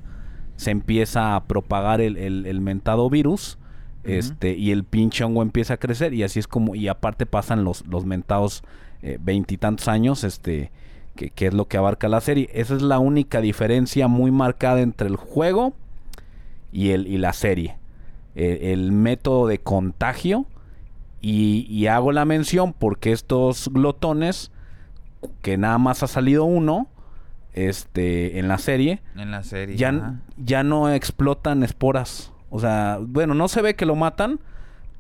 se 0.57 0.71
empieza 0.71 1.35
a 1.35 1.45
propagar 1.45 2.01
el, 2.01 2.17
el- 2.19 2.45
el 2.47 2.61
mentado 2.61 3.09
virus 3.09 3.59
Este 4.05 4.57
y 4.57 4.71
el 4.71 4.85
pinche 4.85 5.25
hongo 5.25 5.43
empieza 5.43 5.75
a 5.75 5.77
crecer 5.77 6.15
y 6.15 6.23
así 6.23 6.39
es 6.39 6.47
como 6.47 6.75
y 6.75 6.89
aparte 6.89 7.27
pasan 7.27 7.65
los 7.65 7.87
los 7.87 8.07
mentados 8.07 8.63
eh, 9.03 9.19
veintitantos 9.21 9.87
años 9.89 10.25
este 10.25 10.71
que, 11.15 11.31
que 11.31 11.49
es 11.49 11.55
lo 11.55 11.67
que 11.67 11.77
abarca 11.77 12.09
la 12.09 12.21
serie. 12.21 12.49
Esa 12.55 12.75
es 12.77 12.83
la 12.83 13.01
única 13.01 13.41
diferencia 13.41 14.09
muy 14.09 14.31
marcada 14.31 14.81
entre 14.81 15.09
el 15.09 15.17
juego 15.17 15.75
y 16.73 16.91
el 16.91 17.07
y 17.07 17.19
la 17.19 17.33
serie. 17.33 17.77
Eh, 18.35 18.73
el 18.73 18.93
método 18.93 19.47
de 19.47 19.59
contagio 19.59 20.47
y, 21.21 21.67
y 21.69 21.89
hago 21.89 22.13
la 22.13 22.25
mención 22.25 22.73
porque 22.73 23.13
estos 23.13 23.69
glotones 23.73 24.53
que 25.43 25.59
nada 25.59 25.79
más 25.79 26.05
ha 26.05 26.07
salido 26.07 26.45
uno 26.45 26.87
este 27.53 28.39
en 28.39 28.47
la 28.47 28.59
serie 28.59 29.01
En 29.17 29.33
la 29.33 29.43
serie. 29.43 29.77
ya, 29.77 30.21
ya 30.37 30.63
no 30.63 30.93
explotan 30.93 31.65
esporas 31.65 32.33
o 32.51 32.59
sea 32.61 32.99
bueno 33.01 33.35
no 33.35 33.49
se 33.49 33.63
ve 33.63 33.75
que 33.77 33.87
lo 33.87 33.95
matan 33.97 34.41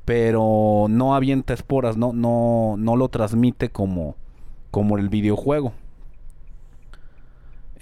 pero 0.05 0.87
no 0.89 1.15
avienta 1.15 1.55
esporas 1.55 1.97
no 1.97 2.13
no 2.13 2.77
no 2.79 2.97
lo 2.97 3.09
transmite 3.09 3.69
como 3.71 4.17
como 4.71 4.99
el 4.99 5.09
videojuego 5.09 5.73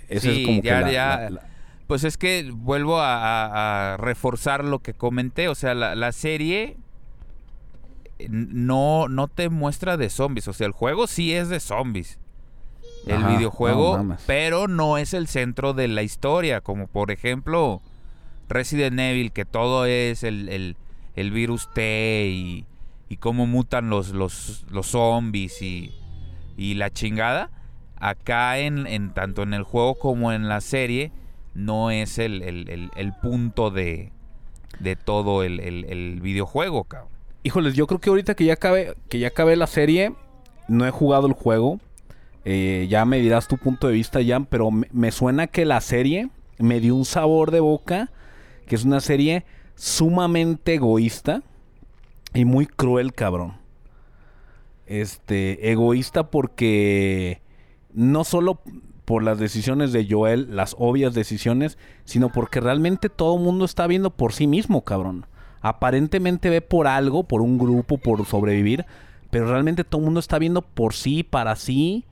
Esa 0.09 0.21
Sí, 0.31 0.41
es 0.43 0.47
como 0.47 0.63
que 0.63 0.69
ya- 0.69 0.81
la- 0.81 0.93
ya- 0.93 1.17
la- 1.19 1.31
la- 1.31 1.43
Pues 1.89 2.03
es 2.05 2.17
que 2.19 2.51
vuelvo 2.53 2.99
a, 3.01 3.15
a- 3.17 3.95
a 3.95 3.97
reforzar 3.97 4.65
lo 4.65 4.81
que 4.81 4.93
comenté. 4.93 5.47
O 5.49 5.55
sea, 5.55 5.73
la, 5.75 5.95
la 5.95 6.11
serie 6.11 6.77
no, 8.29 9.09
no 9.09 9.29
te 9.29 9.49
muestra 9.51 9.97
de 9.97 10.11
zombies. 10.11 10.49
O 10.49 10.53
sea, 10.53 10.67
el 10.67 10.73
juego 10.73 11.07
sí 11.07 11.33
es 11.33 11.49
de 11.49 11.61
zombies. 11.61 12.19
El 13.07 13.17
Ajá, 13.19 13.29
videojuego, 13.37 14.03
no 14.03 14.17
pero 14.27 14.67
no 14.67 14.99
es 14.99 15.15
el 15.15 15.29
centro 15.29 15.75
de 15.75 15.87
la 15.87 16.03
historia. 16.03 16.61
Como 16.61 16.89
por 16.89 17.13
ejemplo 17.13 17.81
Resident 18.49 18.99
Evil, 18.99 19.33
que 19.33 19.45
todo 19.45 19.87
es 19.87 20.23
el, 20.25 20.49
el- 20.49 20.76
el 21.15 21.31
virus 21.31 21.69
T 21.73 22.29
y, 22.29 22.67
y 23.09 23.17
cómo 23.17 23.47
mutan 23.47 23.88
los, 23.88 24.11
los, 24.11 24.67
los 24.71 24.88
zombies 24.88 25.62
y, 25.62 25.93
y 26.59 26.75
la 26.75 26.91
chingada. 26.91 27.50
Acá 27.99 28.59
en, 28.59 28.87
en 28.87 29.15
tanto 29.15 29.43
en 29.43 29.55
el 29.55 29.62
juego 29.62 29.95
como 29.99 30.33
en 30.33 30.49
la 30.49 30.61
serie 30.61 31.12
no 31.55 31.91
es 31.91 32.19
el, 32.19 32.43
el- 32.43 33.12
punto 33.23 33.71
de, 33.71 34.12
de 34.79 34.95
todo 34.97 35.43
el, 35.43 36.21
videojuego, 36.21 36.85
cabrón. 36.85 37.11
Híjoles, 37.43 37.75
yo 37.75 37.87
creo 37.87 37.99
que 38.00 38.11
ahorita 38.11 38.35
que 38.35 38.45
ya 38.45 38.53
acabé, 38.55 38.95
que 39.09 39.19
ya 39.19 39.29
acabé 39.29 39.57
la 39.57 39.67
serie, 39.67 40.12
no 40.69 40.87
he 40.87 40.91
jugado 40.91 41.26
el 41.29 41.33
juego. 41.33 41.81
Eh, 42.45 42.87
ya 42.91 43.05
me 43.07 43.19
dirás 43.19 43.49
tu 43.49 43.57
punto 43.57 43.87
de 43.88 43.95
vista, 43.95 44.21
Jan, 44.25 44.45
pero 44.45 44.71
me 44.71 45.11
suena 45.12 45.47
que 45.47 45.65
la 45.65 45.81
serie 45.81 46.29
me 46.59 46.81
dio 46.81 46.95
un 46.95 47.05
sabor 47.07 47.50
de 47.50 47.61
boca, 47.61 48.11
que 48.67 48.75
es 48.75 48.85
una 48.85 49.01
serie 49.01 49.45
sumamente 49.75 50.75
egoísta 50.75 51.43
y 52.35 52.45
muy 52.45 52.67
cruel, 52.67 53.13
cabrón. 53.15 53.55
Este, 54.87 55.73
egoísta 55.73 56.31
porque 56.31 57.41
no 57.93 58.25
solo 58.25 58.61
por 59.05 59.23
las 59.23 59.39
decisiones 59.39 59.93
de 59.93 60.07
Joel, 60.09 60.55
las 60.55 60.75
obvias 60.79 61.15
decisiones, 61.15 61.79
sino 62.05 62.31
porque 62.31 62.61
realmente 62.61 63.09
todo 63.09 63.37
el 63.37 63.43
mundo 63.43 63.65
está 63.65 63.87
viendo 63.87 64.11
por 64.11 64.33
sí 64.33 64.47
mismo, 64.47 64.83
cabrón. 64.83 65.27
Aparentemente 65.61 66.51
ve 66.51 66.61
por 66.61 66.87
algo, 66.87 67.25
por 67.25 67.41
un 67.41 67.57
grupo, 67.57 67.99
por 67.99 68.25
sobrevivir, 68.27 68.85
pero 69.31 69.49
realmente 69.49 69.85
todo 69.85 70.01
el 70.01 70.07
mundo 70.07 70.21
está 70.21 70.39
viendo 70.39 70.63
por 70.63 70.93
sí, 70.93 71.23
para 71.23 71.57
sí. 71.57 72.05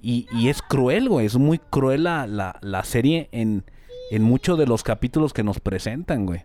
Y, 0.00 0.26
y 0.32 0.48
es 0.48 0.60
cruel, 0.60 1.08
güey. 1.08 1.26
Es 1.26 1.36
muy 1.36 1.58
cruel 1.58 2.04
la, 2.04 2.26
la, 2.26 2.58
la 2.60 2.84
serie 2.84 3.28
en, 3.32 3.64
en 4.10 4.22
muchos 4.22 4.58
de 4.58 4.66
los 4.66 4.82
capítulos 4.82 5.32
que 5.32 5.42
nos 5.42 5.60
presentan, 5.60 6.26
güey. 6.26 6.42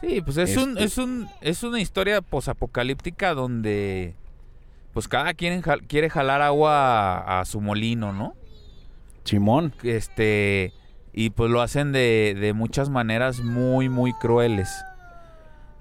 Sí, 0.00 0.20
pues 0.20 0.36
es 0.36 0.56
un, 0.56 0.70
Este- 0.70 0.84
es 0.84 0.98
un, 0.98 1.28
es 1.40 1.62
una 1.62 1.80
historia 1.80 2.20
posapocalíptica 2.22 3.34
donde 3.34 4.14
pues 4.92 5.08
cada 5.08 5.32
quien 5.34 5.62
jal- 5.62 5.86
quiere 5.86 6.10
jalar 6.10 6.42
agua 6.42 7.18
a, 7.18 7.40
a 7.40 7.44
su 7.44 7.60
molino, 7.60 8.12
¿no? 8.12 8.34
Chimón. 9.24 9.72
Este 9.82 10.72
y 11.12 11.30
pues 11.30 11.50
lo 11.50 11.60
hacen 11.60 11.92
de, 11.92 12.36
de 12.38 12.52
muchas 12.52 12.90
maneras 12.90 13.40
muy 13.40 13.88
muy 13.88 14.12
crueles. 14.14 14.68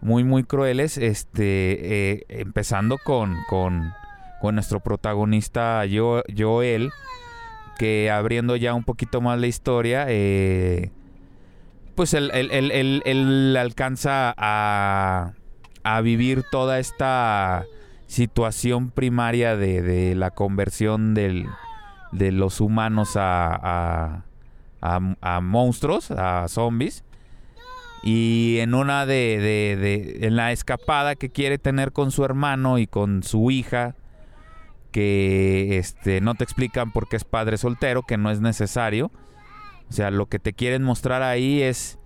Muy 0.02 0.24
muy 0.24 0.44
crueles, 0.44 0.98
este 0.98 2.12
eh, 2.14 2.26
empezando 2.30 2.98
con, 2.98 3.38
con, 3.50 3.92
con 4.42 4.56
nuestro 4.56 4.80
protagonista 4.80 5.84
Jo- 5.92 6.24
Joel, 6.36 6.92
que 7.82 8.12
abriendo 8.12 8.56
ya 8.58 8.76
un 8.76 8.84
poquito 8.84 9.22
más 9.22 9.40
la 9.40 9.48
historia, 9.48 10.06
eh, 10.08 10.92
pues 11.96 12.14
él, 12.14 12.30
él- 12.32 12.52
él- 12.52 13.02
él- 13.06 13.58
alcanza 13.58 14.36
a, 14.38 15.34
a 15.84 16.02
vivir 16.02 16.44
toda 16.52 16.78
esta 16.78 17.66
situación 18.06 18.92
primaria 18.92 19.56
de, 19.56 19.82
de 19.82 20.14
la 20.14 20.30
conversión 20.30 21.16
de 21.16 21.48
los 22.32 22.62
humanos 22.62 23.14
a- 23.16 24.26
a 24.80 25.42
monstruos, 25.42 26.12
a 26.12 26.48
zombies. 26.50 27.04
Y 28.04 28.58
en 28.60 28.76
una 28.76 29.08
de, 29.08 29.40
de- 29.40 29.76
de- 29.76 30.28
en 30.28 30.36
la 30.36 30.52
escapada 30.52 31.16
que 31.16 31.32
quiere 31.32 31.58
tener 31.58 31.94
con 31.94 32.12
su 32.12 32.24
hermano 32.26 32.78
y 32.78 32.86
con 32.86 33.24
su 33.24 33.50
hija, 33.50 33.96
que 34.92 35.78
este 35.78 36.22
no 36.22 36.36
te 36.36 36.44
explican 36.44 36.92
por 36.92 37.08
qué 37.08 37.16
es 37.16 37.24
padre 37.24 37.58
soltero, 37.58 38.04
que 38.04 38.18
no 38.18 38.30
es 38.32 38.42
necesario. 38.42 39.12
O 39.90 39.94
sea, 39.94 40.12
lo 40.12 40.28
que 40.28 40.40
te 40.40 40.54
quieren 40.54 40.84
mostrar 40.84 41.22
ahí 41.24 41.62
es 41.62 41.98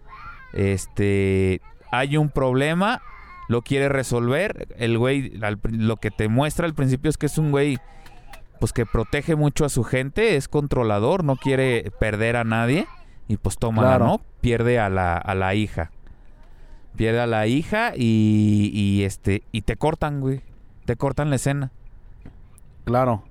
este 0.54 1.62
hay 1.92 2.18
un 2.18 2.30
problema, 2.30 3.02
lo 3.48 3.62
quiere 3.62 3.90
resolver. 3.90 4.68
El 4.78 4.98
güey 4.98 5.34
al 5.44 5.60
lo 5.64 5.98
que 5.98 6.12
te 6.12 6.28
muestra 6.28 6.66
al 6.66 6.74
principio 6.74 7.10
es 7.10 7.18
que 7.18 7.26
es 7.28 7.38
un 7.38 7.52
güey 7.52 7.78
pues 8.60 8.72
que 8.72 8.86
protege 8.86 9.36
mucho 9.36 9.66
a 9.66 9.70
su 9.70 9.84
gente, 9.84 10.38
es 10.38 10.48
controlador, 10.48 11.24
no 11.24 11.36
quiere 11.36 11.92
perder 12.00 12.38
a 12.38 12.44
nadie 12.46 12.88
y 13.28 13.38
pues 13.38 13.58
toma, 13.58 13.82
Claro. 13.82 14.06
¿no? 14.06 14.22
Pierde 14.42 14.80
a 14.80 14.90
la, 14.90 15.18
a 15.18 15.36
la 15.36 15.56
hija. 15.56 15.92
Pierde 16.96 17.20
a 17.20 17.28
la 17.28 17.46
hija 17.48 17.92
y, 17.96 18.72
y 18.74 19.04
este 19.04 19.44
y 19.52 19.64
te 19.64 19.76
cortan, 19.76 20.22
güey. 20.22 20.42
Te 20.86 20.96
cortan 20.96 21.30
la 21.30 21.36
escena. 21.36 21.72
Claro. 22.86 23.24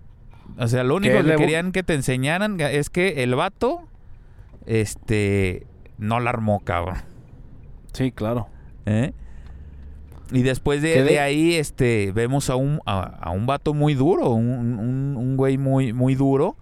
O 0.59 0.69
sea, 0.69 0.85
lo 0.85 0.97
único 0.97 1.15
Que 1.17 1.23
le 1.23 1.37
querían 1.37 1.73
que 1.73 1.83
te 1.83 1.95
enseñaran 1.95 2.61
es 2.61 2.91
que 2.91 3.23
el 3.23 3.35
vato 3.35 3.83
este 4.67 5.67
no 5.99 6.21
la 6.21 6.31
armó, 6.31 6.61
cabrón. 6.61 6.97
Sí, 7.93 8.13
claro. 8.13 8.49
¿eh? 8.87 9.13
Y 10.33 10.43
después 10.43 10.83
de- 10.83 11.03
de 11.05 11.21
ahí, 11.21 11.55
este, 11.55 12.11
vemos 12.13 12.51
a 12.51 12.57
un, 12.57 12.81
a, 12.87 13.01
a 13.03 13.31
un 13.31 13.47
vato 13.47 13.75
muy 13.75 13.95
duro, 13.95 14.31
un, 14.31 14.79
un- 14.79 15.15
un 15.17 15.37
güey 15.37 15.59
muy, 15.59 15.93
muy 15.93 16.15
duro, 16.15 16.57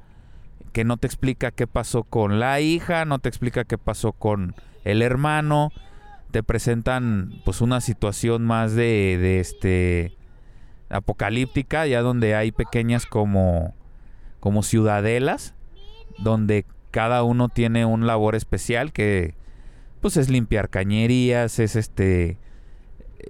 que 0.72 0.84
no 0.84 0.96
te 0.96 1.06
explica 1.06 1.50
qué 1.50 1.66
pasó 1.66 2.02
con 2.02 2.40
la 2.40 2.60
hija, 2.60 3.04
no 3.04 3.18
te 3.18 3.28
explica 3.28 3.64
qué 3.64 3.78
pasó 3.78 4.12
con 4.12 4.54
el 4.84 5.00
hermano, 5.02 5.70
te 6.30 6.42
presentan 6.42 7.30
pues 7.44 7.60
una 7.60 7.80
situación 7.80 8.44
más 8.44 8.74
de, 8.74 9.18
de 9.18 9.40
este 9.40 10.16
apocalíptica, 10.92 11.86
ya 11.86 12.02
donde 12.02 12.34
hay 12.34 12.52
pequeñas 12.52 13.06
como, 13.06 13.74
como 14.40 14.62
ciudadelas, 14.62 15.54
donde 16.18 16.66
cada 16.90 17.22
uno 17.24 17.48
tiene 17.48 17.84
un 17.86 18.06
labor 18.06 18.34
especial 18.34 18.92
que 18.92 19.34
pues 20.00 20.16
es 20.16 20.28
limpiar 20.28 20.68
cañerías, 20.68 21.58
es 21.58 21.76
este 21.76 22.38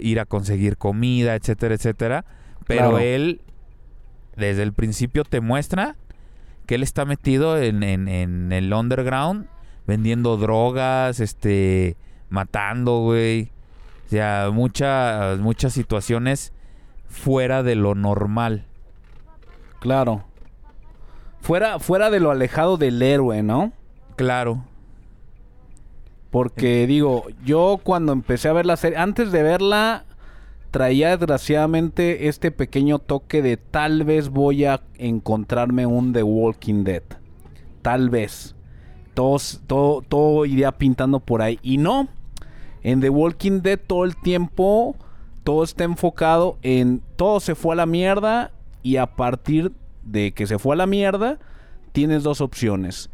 ir 0.00 0.18
a 0.20 0.24
conseguir 0.24 0.76
comida, 0.78 1.34
etcétera, 1.34 1.74
etcétera. 1.74 2.24
Pero 2.66 2.90
Claro. 2.90 2.98
él 2.98 3.40
desde 4.36 4.62
el 4.62 4.72
principio 4.72 5.24
te 5.24 5.40
muestra 5.40 5.96
que 6.66 6.76
él 6.76 6.82
está 6.82 7.04
metido 7.04 7.60
en, 7.60 7.82
en- 7.82 8.08
en 8.08 8.52
el 8.52 8.72
underground 8.72 9.46
vendiendo 9.86 10.36
drogas, 10.38 11.20
este, 11.20 11.96
matando, 12.30 13.00
güey. 13.00 13.50
O 14.06 14.08
sea, 14.10 14.48
muchas, 14.52 15.38
muchas 15.40 15.72
situaciones 15.74 16.52
fuera 17.12 17.62
de 17.62 17.74
lo 17.76 17.94
normal. 17.94 18.64
Claro. 19.80 20.24
Fuera, 21.42 21.78
fuera 21.78 22.10
de 22.10 22.18
lo 22.20 22.30
alejado 22.30 22.78
del 22.78 23.00
héroe, 23.02 23.42
¿no? 23.42 23.72
Claro. 24.16 24.64
Porque 26.30 26.86
digo, 26.86 27.24
yo 27.44 27.78
cuando 27.82 28.12
empecé 28.12 28.48
a 28.48 28.52
ver 28.54 28.64
la 28.64 28.76
serie, 28.76 28.96
antes 28.98 29.30
de 29.32 29.42
verla, 29.42 30.04
traía 30.70 31.10
desgraciadamente 31.16 32.28
este 32.28 32.50
pequeño 32.50 32.98
toque 32.98 33.42
de 33.42 33.58
tal 33.58 34.04
vez 34.04 34.30
voy 34.30 34.64
a 34.64 34.80
encontrarme 34.96 35.84
un 35.84 36.12
The 36.14 36.22
Walking 36.22 36.84
Dead. 36.84 37.02
Tal 37.82 38.08
vez. 38.08 38.54
Todos- 39.14 39.60
todo, 39.66 40.00
todo 40.00 40.46
iría 40.46 40.72
pintando 40.72 41.20
por 41.20 41.42
ahí. 41.42 41.58
Y 41.62 41.76
no. 41.76 42.08
En 42.82 43.00
The 43.00 43.10
Walking 43.10 43.60
Dead 43.60 43.78
todo 43.78 44.04
el 44.04 44.16
tiempo, 44.16 44.96
todo 45.44 45.64
está 45.64 45.84
enfocado 45.84 46.58
en 46.62 47.02
todo 47.16 47.40
se 47.40 47.54
fue 47.54 47.74
a 47.74 47.76
la 47.76 47.86
mierda. 47.86 48.52
Y 48.84 48.96
a 48.96 49.06
partir 49.14 49.72
de 50.02 50.32
que 50.32 50.46
se 50.46 50.58
fue 50.58 50.74
a 50.74 50.78
la 50.78 50.86
mierda, 50.86 51.38
tienes 51.92 52.22
dos 52.24 52.40
opciones. 52.40 53.10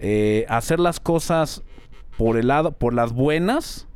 Eh, 0.00 0.44
hacer 0.48 0.80
las 0.80 0.98
cosas 0.98 1.62
por 2.18 2.36
el 2.36 2.48
lado, 2.48 2.72
por 2.72 2.94
las 2.94 3.12
buenas 3.12 3.86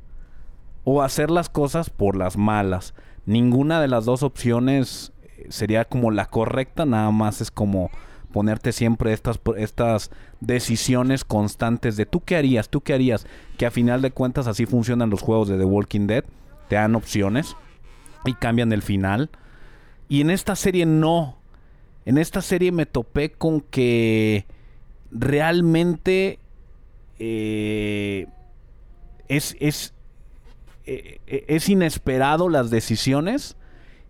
o 0.84 1.02
hacer 1.02 1.30
las 1.30 1.48
cosas 1.48 1.90
por 1.90 2.16
las 2.16 2.36
malas. 2.36 2.94
Ninguna 3.26 3.80
de 3.80 3.88
las 3.88 4.04
dos 4.04 4.22
opciones 4.22 5.12
eh, 5.22 5.46
sería 5.48 5.84
como 5.84 6.10
la 6.10 6.26
correcta, 6.26 6.86
nada 6.86 7.10
más 7.10 7.40
es 7.40 7.50
como 7.50 7.90
ponerte 8.32 8.72
siempre 8.72 9.12
estas, 9.12 9.40
estas 9.56 10.10
decisiones 10.40 11.24
constantes 11.24 11.96
de 11.96 12.06
tú 12.06 12.20
qué 12.20 12.36
harías, 12.36 12.68
tú 12.68 12.80
qué 12.80 12.94
harías, 12.94 13.26
que 13.56 13.66
a 13.66 13.70
final 13.70 14.02
de 14.02 14.10
cuentas 14.10 14.46
así 14.46 14.66
funcionan 14.66 15.10
los 15.10 15.22
juegos 15.22 15.48
de 15.48 15.58
The 15.58 15.64
Walking 15.64 16.06
Dead, 16.06 16.24
te 16.68 16.76
dan 16.76 16.94
opciones 16.94 17.56
y 18.24 18.34
cambian 18.34 18.72
el 18.72 18.82
final. 18.82 19.30
Y 20.08 20.20
en 20.20 20.30
esta 20.30 20.56
serie 20.56 20.86
no. 20.86 21.36
En 22.04 22.18
esta 22.18 22.40
serie 22.42 22.72
me 22.72 22.86
topé 22.86 23.30
con 23.32 23.60
que 23.60 24.46
realmente 25.10 26.38
eh, 27.18 28.26
es, 29.28 29.56
es, 29.60 29.92
eh, 30.86 31.20
eh, 31.26 31.44
es 31.48 31.68
inesperado 31.68 32.48
las 32.48 32.70
decisiones 32.70 33.56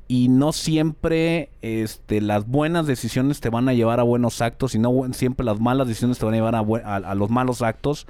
y 0.07 0.29
no 0.29 0.53
siempre 0.53 1.51
este, 1.61 2.21
las 2.21 2.47
buenas 2.47 2.87
decisiones 2.87 3.41
te 3.41 3.51
van 3.51 3.69
a 3.69 3.75
llevar 3.75 4.01
a 4.01 4.05
buenos 4.05 4.41
actos 4.41 4.75
y 4.75 4.79
no 4.79 4.93
siempre 5.13 5.45
las 5.45 5.61
malas 5.61 5.87
decisiones 5.89 6.19
te 6.19 6.25
van 6.25 6.35
a 6.35 6.37
llevar 6.39 6.55
a, 6.55 6.61
a- 6.61 6.97
a 7.11 7.15
los 7.15 7.31
malos 7.31 7.63
actos. 7.63 8.07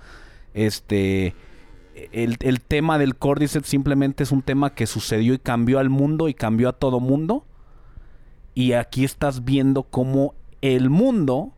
Este, 0.54 1.34
el, 2.12 2.36
el 2.40 2.60
tema 2.60 2.98
del 2.98 3.16
Cordyceps 3.16 3.68
simplemente 3.68 4.22
es 4.22 4.32
un 4.32 4.42
tema 4.42 4.74
que 4.74 4.86
sucedió 4.86 5.34
y 5.34 5.38
cambió 5.38 5.78
al 5.78 5.90
mundo 5.90 6.28
y 6.28 6.34
cambió 6.34 6.68
a 6.68 6.72
todo 6.72 7.00
mundo. 7.00 7.44
Y 8.54 8.72
aquí 8.72 9.04
estás 9.04 9.44
viendo 9.44 9.84
cómo 9.84 10.34
el 10.62 10.90
mundo 10.90 11.52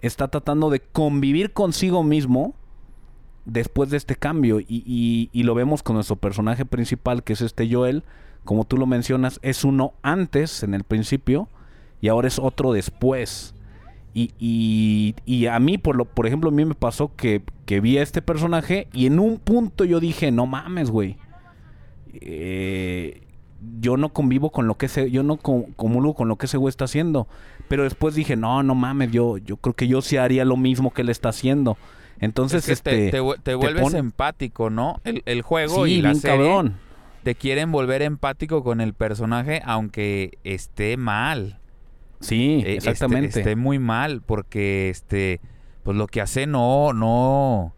está 0.00 0.28
tratando 0.28 0.70
de 0.70 0.80
convivir 0.80 1.52
consigo 1.52 2.02
mismo 2.02 2.54
después 3.44 3.90
de 3.90 3.96
este 3.96 4.16
cambio. 4.16 4.60
Y, 4.60 4.66
y- 4.68 5.30
y 5.32 5.42
lo 5.44 5.54
vemos 5.54 5.82
con 5.82 5.94
nuestro 5.94 6.16
personaje 6.16 6.64
principal, 6.64 7.22
que 7.22 7.34
es 7.34 7.40
este 7.40 7.72
Joel, 7.72 8.02
como 8.44 8.64
tú 8.64 8.76
lo 8.76 8.86
mencionas, 8.86 9.38
es 9.42 9.64
uno 9.64 9.94
antes, 10.02 10.62
en 10.62 10.74
el 10.74 10.84
principio, 10.84 11.48
y 12.00 12.08
ahora 12.08 12.28
es 12.28 12.38
otro 12.38 12.72
después. 12.72 13.54
Y, 14.16 14.30
y, 14.38 15.14
y 15.26 15.46
a 15.46 15.58
mí, 15.58 15.76
por, 15.76 15.96
lo, 15.96 16.04
por 16.04 16.26
ejemplo, 16.26 16.50
a 16.50 16.52
mí 16.52 16.64
me 16.64 16.74
pasó 16.76 17.10
que, 17.16 17.42
que 17.66 17.80
vi 17.80 17.98
a 17.98 18.02
este 18.02 18.22
personaje 18.22 18.86
y 18.92 19.06
en 19.06 19.18
un 19.18 19.38
punto 19.38 19.84
yo 19.84 19.98
dije, 19.98 20.30
no 20.30 20.46
mames, 20.46 20.88
güey. 20.90 21.16
Eh, 22.12 23.22
yo 23.80 23.96
no 23.96 24.10
convivo 24.10 24.50
con 24.50 24.66
lo 24.66 24.76
que 24.76 24.86
ese, 24.86 25.10
yo 25.10 25.22
no 25.22 25.36
com- 25.36 25.64
comulgo 25.76 26.14
con 26.14 26.28
lo 26.28 26.36
que 26.36 26.46
ese 26.46 26.56
güey 26.58 26.70
está 26.70 26.84
haciendo. 26.84 27.26
Pero 27.68 27.82
después 27.82 28.14
dije, 28.14 28.36
no, 28.36 28.62
no 28.62 28.74
mames, 28.74 29.10
yo, 29.10 29.38
yo 29.38 29.56
creo 29.56 29.74
que 29.74 29.88
yo 29.88 30.02
sí 30.02 30.16
haría 30.16 30.44
lo 30.44 30.56
mismo 30.56 30.92
que 30.92 31.02
él 31.02 31.08
está 31.08 31.30
haciendo. 31.30 31.76
Entonces, 32.20 32.68
Es 32.68 32.82
que 32.82 32.90
este. 32.90 32.90
te, 33.06 33.10
te 33.10 33.20
vu- 33.20 33.36
te 33.42 33.54
vuelves 33.54 33.82
pon- 33.82 33.96
empático, 33.96 34.70
¿no? 34.70 35.00
El, 35.04 35.22
el 35.26 35.42
juego 35.42 35.86
sí, 35.86 35.94
y 35.94 36.02
la 36.02 36.14
serie 36.14 36.36
cabrón. 36.46 36.76
te 37.22 37.34
quieren 37.34 37.72
volver 37.72 38.02
empático 38.02 38.62
con 38.62 38.80
el 38.80 38.94
personaje 38.94 39.60
aunque 39.64 40.38
esté 40.44 40.96
mal. 40.96 41.58
Sí, 42.24 42.62
Eh, 42.64 42.76
esté- 42.76 42.90
exactamente. 42.90 43.38
Esté, 43.40 43.56
muy 43.56 43.78
mal 43.78 44.22
porque 44.22 44.88
este 44.90 45.40
pues 45.82 45.96
lo 45.96 46.06
que 46.06 46.20
hace 46.22 46.46
no 46.46 46.92
no 46.92 47.74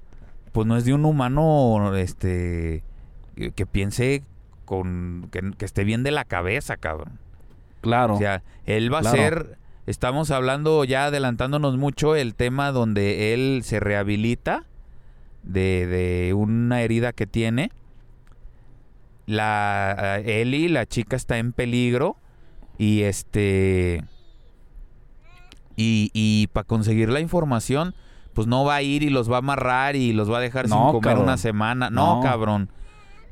pues 0.52 0.66
no 0.66 0.76
es 0.76 0.85
de 0.85 0.94
un 0.94 1.04
humano 1.04 1.94
este 1.96 2.82
que 3.37 3.50
que 3.50 3.66
piense 3.66 4.22
con 4.64 5.28
que, 5.32 5.52
que 5.59 5.64
esté 5.64 5.85
bien 5.85 6.02
de 6.02 6.11
la 6.12 6.24
cabeza, 6.24 6.76
cabrón. 6.76 7.18
Claro. 7.80 8.14
O 8.14 8.18
sea, 8.18 8.42
él 8.64 8.92
va 8.92 9.00
Claro. 9.00 9.16
a 9.16 9.18
ser 9.20 9.59
estamos 9.87 10.30
hablando 10.30 10.85
ya 10.85 11.06
adelantándonos 11.06 11.76
mucho 11.76 12.16
el 12.16 12.35
tema 12.35 12.72
donde 12.72 13.35
él 13.35 13.61
se 13.64 13.78
rehabilita 13.80 14.64
de, 15.44 15.87
de 15.87 16.35
una 16.35 16.82
herida 16.82 17.12
que 17.12 17.26
tiene. 17.26 17.70
La 19.26 20.20
Ellie, 20.24 20.68
la 20.68 20.87
chica 20.87 21.16
está 21.16 21.38
en 21.38 21.52
peligro 21.52 22.16
y 22.78 23.02
este 23.02 24.04
y, 25.76 26.10
y 26.14 26.48
para 26.48 26.64
conseguir 26.66 27.08
la 27.10 27.20
información, 27.20 27.94
pues 28.34 28.46
no 28.46 28.64
va 28.64 28.76
a 28.76 28.82
ir 28.82 29.02
y 29.02 29.10
los 29.10 29.30
va 29.30 29.36
a 29.36 29.38
amarrar 29.38 29.96
y 29.96 30.12
los 30.12 30.30
va 30.30 30.38
a 30.38 30.40
dejar 30.40 30.68
No, 30.68 30.76
sin 30.76 30.86
comer 30.86 31.02
cabrón. 31.02 31.24
una 31.24 31.36
semana. 31.36 31.90
No, 31.90 32.16
No. 32.16 32.22
cabrón. 32.22 32.70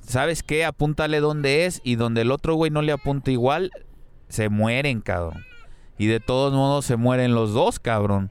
¿Sabes 0.00 0.42
qué? 0.42 0.64
Apúntale 0.66 1.20
dónde 1.20 1.64
es 1.66 1.80
y 1.82 1.94
donde 1.96 2.20
el 2.22 2.30
otro 2.30 2.54
güey 2.54 2.70
no 2.70 2.82
le 2.82 2.92
apunta 2.92 3.30
igual, 3.30 3.70
se 4.28 4.50
mueren, 4.50 5.00
cabrón. 5.00 5.44
Y 5.98 6.06
de 6.06 6.20
todos 6.20 6.52
modos 6.52 6.84
se 6.84 6.96
mueren 6.96 7.34
los 7.34 7.52
dos, 7.54 7.78
cabrón. 7.78 8.30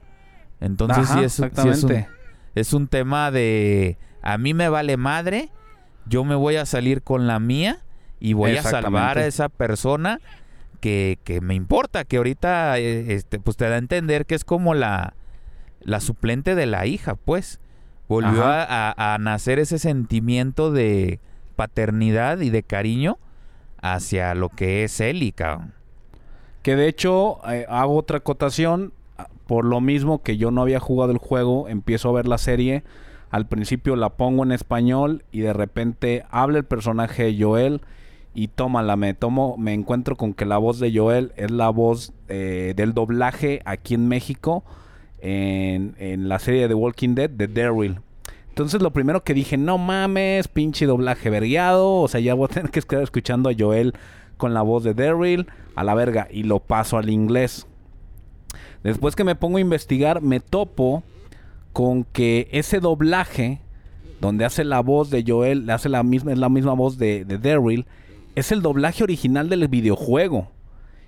Entonces 0.60 1.10
Ajá, 1.10 1.18
sí, 1.18 1.24
es, 1.24 1.32
sí 1.34 1.68
es 1.68 1.82
un, 1.84 2.06
es 2.54 2.72
un 2.72 2.86
tema 2.88 3.30
de 3.32 3.98
a 4.22 4.38
mí 4.38 4.54
me 4.54 4.68
vale 4.68 4.96
madre, 4.96 5.50
yo 6.06 6.24
me 6.24 6.34
voy 6.36 6.56
a 6.56 6.64
salir 6.66 7.02
con 7.02 7.26
la 7.26 7.40
mía 7.40 7.82
y 8.20 8.34
voy 8.34 8.56
a 8.56 8.62
salvar 8.62 9.18
a 9.18 9.26
esa 9.26 9.48
persona 9.48 10.20
que, 10.84 11.18
que 11.24 11.40
me 11.40 11.54
importa, 11.54 12.04
que 12.04 12.18
ahorita 12.18 12.78
eh, 12.78 13.14
este, 13.14 13.38
pues 13.38 13.56
te 13.56 13.66
da 13.66 13.76
a 13.76 13.78
entender 13.78 14.26
que 14.26 14.34
es 14.34 14.44
como 14.44 14.74
la, 14.74 15.14
la 15.80 16.00
suplente 16.00 16.54
de 16.54 16.66
la 16.66 16.84
hija, 16.84 17.14
pues. 17.14 17.58
Volvió 18.06 18.44
a, 18.44 18.62
a- 18.92 19.14
a 19.14 19.18
nacer 19.18 19.58
ese 19.58 19.78
sentimiento 19.78 20.70
de 20.72 21.20
paternidad 21.56 22.40
y 22.40 22.50
de 22.50 22.62
cariño 22.62 23.16
hacia 23.80 24.34
lo 24.34 24.50
que 24.50 24.84
es 24.84 25.00
Ellie, 25.00 25.32
cabrón. 25.32 25.72
Que 26.60 26.76
de 26.76 26.86
hecho 26.86 27.38
eh, 27.50 27.64
hago 27.66 27.96
otra 27.96 28.18
acotación. 28.18 28.92
ah, 29.16 29.28
Por 29.46 29.64
lo 29.64 29.80
mismo 29.80 30.22
que 30.22 30.36
yo 30.36 30.50
no 30.50 30.60
había 30.60 30.80
jugado 30.80 31.12
el 31.12 31.18
juego, 31.18 31.66
empiezo 31.70 32.10
a 32.10 32.12
ver 32.12 32.28
la 32.28 32.36
serie. 32.36 32.84
Al 33.30 33.46
principio 33.46 33.96
la 33.96 34.10
pongo 34.10 34.42
en 34.44 34.52
español 34.52 35.24
y 35.32 35.40
de 35.40 35.54
repente 35.54 36.24
habla 36.30 36.58
el 36.58 36.64
personaje 36.66 37.24
de 37.24 37.42
Joel 37.42 37.80
y 38.34 38.48
tómala, 38.48 38.96
me 38.96 39.14
tomo, 39.14 39.56
me 39.56 39.72
encuentro 39.72 40.16
con 40.16 40.34
que 40.34 40.44
la 40.44 40.58
voz 40.58 40.80
de 40.80 40.92
Joel 40.96 41.32
es 41.36 41.50
la 41.50 41.70
voz 41.70 42.12
eh, 42.28 42.74
del 42.76 42.92
doblaje 42.92 43.62
aquí 43.64 43.94
en 43.94 44.08
México 44.08 44.64
en, 45.20 45.94
en 45.98 46.28
la 46.28 46.38
serie 46.40 46.66
de 46.66 46.74
Walking 46.74 47.14
Dead 47.14 47.30
de 47.30 47.46
Daryl. 47.46 48.00
Entonces 48.48 48.82
lo 48.82 48.92
primero 48.92 49.24
que 49.24 49.34
dije, 49.34 49.56
no 49.56 49.78
mames, 49.78 50.48
pinche 50.48 50.86
doblaje 50.86 51.30
vergueado, 51.30 51.96
o 51.96 52.08
sea, 52.08 52.20
ya 52.20 52.34
voy 52.34 52.46
a 52.46 52.54
tener 52.54 52.70
que 52.70 52.78
estar 52.80 53.02
escuchando 53.02 53.48
a 53.48 53.54
Joel 53.56 53.94
con 54.36 54.52
la 54.52 54.62
voz 54.62 54.84
de 54.84 54.94
Daryl 54.94 55.46
a 55.76 55.84
la 55.84 55.94
verga 55.94 56.28
y 56.30 56.42
lo 56.42 56.60
paso 56.60 56.98
al 56.98 57.10
inglés. 57.10 57.66
Después 58.82 59.16
que 59.16 59.24
me 59.24 59.34
pongo 59.34 59.58
a 59.58 59.60
investigar, 59.60 60.22
me 60.22 60.40
topo 60.40 61.02
con 61.72 62.04
que 62.04 62.48
ese 62.52 62.80
doblaje, 62.80 63.60
donde 64.20 64.44
hace 64.44 64.64
la 64.64 64.80
voz 64.80 65.10
de 65.10 65.24
Joel, 65.26 65.68
hace 65.70 65.88
la 65.88 66.02
misma, 66.02 66.32
es 66.32 66.38
la 66.38 66.48
misma 66.48 66.74
voz 66.74 66.98
de, 66.98 67.24
de 67.24 67.38
Daryl, 67.38 67.86
es 68.34 68.52
el 68.52 68.62
doblaje 68.62 69.04
original 69.04 69.48
del 69.48 69.68
videojuego. 69.68 70.50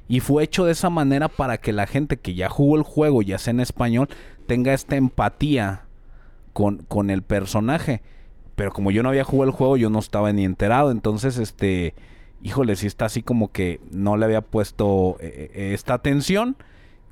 Y 0.08 0.20
fue 0.20 0.44
hecho 0.44 0.64
de 0.64 0.72
esa 0.72 0.88
manera 0.88 1.28
para 1.28 1.58
que 1.58 1.72
la 1.72 1.86
gente 1.86 2.16
que 2.16 2.34
ya 2.34 2.48
jugó 2.48 2.76
el 2.76 2.82
juego, 2.82 3.22
ya 3.22 3.38
sea 3.38 3.50
en 3.50 3.60
español, 3.60 4.08
tenga 4.46 4.72
esta 4.72 4.96
empatía 4.96 5.86
con, 6.52 6.78
con 6.88 7.10
el 7.10 7.22
personaje. 7.22 8.02
Pero 8.54 8.72
como 8.72 8.90
yo 8.90 9.02
no 9.02 9.08
había 9.08 9.24
jugado 9.24 9.50
el 9.50 9.56
juego, 9.56 9.76
yo 9.76 9.90
no 9.90 9.98
estaba 9.98 10.32
ni 10.32 10.44
enterado. 10.44 10.90
Entonces, 10.90 11.38
este, 11.38 11.94
híjole, 12.42 12.76
sí 12.76 12.86
está 12.86 13.06
así 13.06 13.22
como 13.22 13.50
que 13.50 13.80
no 13.90 14.16
le 14.16 14.24
había 14.24 14.40
puesto 14.40 15.16
eh, 15.20 15.50
eh, 15.52 15.74
esta 15.74 15.94
atención. 15.94 16.56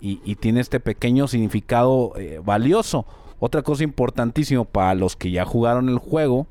Y, 0.00 0.34
tiene 0.34 0.60
este 0.60 0.80
pequeño 0.80 1.28
significado 1.28 2.12
eh, 2.16 2.38
valioso. 2.44 3.06
Otra 3.38 3.62
cosa 3.62 3.84
importantísima 3.84 4.64
para 4.64 4.94
los 4.94 5.16
que 5.16 5.30
ya 5.30 5.46
jugaron 5.46 5.88
el 5.88 5.96
juego 5.96 6.46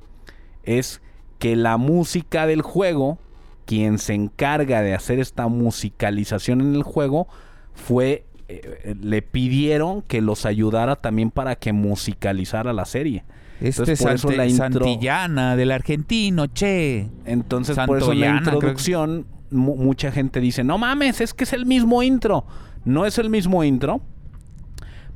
es 0.63 1.01
que 1.37 1.55
la 1.55 1.77
música 1.77 2.47
del 2.47 2.63
juego, 2.63 3.19
quien 3.65 3.97
se 3.97 4.13
encarga 4.13 4.81
de 4.81 4.93
hacer 4.93 5.19
esta 5.19 5.47
musicalización 5.47 6.61
en 6.61 6.75
el 6.75 6.83
juego, 6.83 7.27
fue 7.73 8.25
eh, 8.49 8.79
eh, 8.83 8.95
le 9.01 9.21
pidieron 9.21 10.01
que 10.01 10.21
los 10.21 10.45
ayudara 10.45 10.97
también 10.97 11.31
para 11.31 11.55
que 11.55 11.73
musicalizara 11.73 12.73
la 12.73 12.85
serie. 12.85 13.23
Este 13.61 13.83
Entonces, 13.83 14.01
por 14.01 14.11
eso 14.13 14.31
la 14.31 14.45
intro- 14.45 14.85
Santillana 14.85 15.55
del 15.55 15.71
argentino, 15.71 16.47
che. 16.47 17.09
Entonces, 17.25 17.77
por 17.85 17.97
eso 17.99 18.13
la 18.13 18.31
que- 18.33 18.37
introducción, 18.37 19.25
mu- 19.51 19.77
mucha 19.77 20.11
gente 20.11 20.41
dice, 20.41 20.63
no 20.63 20.77
mames, 20.77 21.21
es 21.21 21.33
que 21.33 21.45
es 21.45 21.53
el 21.53 21.65
mismo 21.65 22.03
intro. 22.03 22.45
No 22.83 23.05
es 23.05 23.17
el 23.17 23.29
mismo 23.29 23.63
intro, 23.63 24.01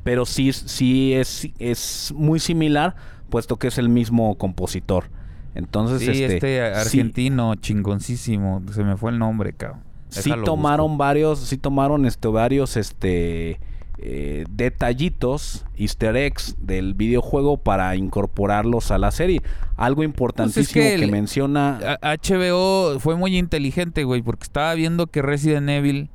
pero 0.03 0.25
sí, 0.25 0.53
sí 0.53 1.13
es, 1.13 1.49
es 1.60 2.13
muy 2.15 2.39
similar, 2.39 2.95
puesto 3.29 3.57
que 3.57 3.67
es 3.67 3.77
el 3.77 3.89
mismo 3.89 4.38
compositor. 4.38 5.10
Entonces, 5.58 6.00
Sí, 6.02 6.24
este, 6.24 6.36
este, 6.36 6.58
sí- 6.74 6.80
argentino 6.80 7.56
chingoncísimo. 7.56 8.62
Se 8.72 8.84
me 8.84 8.96
fue 8.96 9.12
el 9.12 9.20
nombre, 9.20 9.54
cabrón. 9.54 9.82
sí 10.10 10.32
tomaron 10.46 10.91
busco. 10.91 10.98
varios, 11.00 11.39
sí 11.39 11.58
tomaron 11.58 12.06
este, 12.06 12.28
varios 12.28 12.78
este 12.78 13.60
eh, 14.00 14.46
detallitos, 14.52 15.65
easter 15.76 16.15
eggs 16.15 16.56
del 16.60 16.93
videojuego 16.93 17.58
para 17.58 17.96
incorporarlos 17.96 18.91
a 18.91 19.00
la 19.00 19.10
serie. 19.10 19.41
Algo 19.76 20.04
importantísimo 20.04 20.84
que, 20.84 20.98
Pues 21.00 21.12
menciona, 21.12 21.98
HBO 22.04 23.00
fue 23.00 23.15
muy 23.15 23.36
inteligente, 23.38 24.04
güey, 24.04 24.22
porque 24.22 24.43
estaba 24.43 24.74
viendo 24.76 25.08
que 25.08 25.24
Resident 25.24 25.67
Evil, 25.70 26.10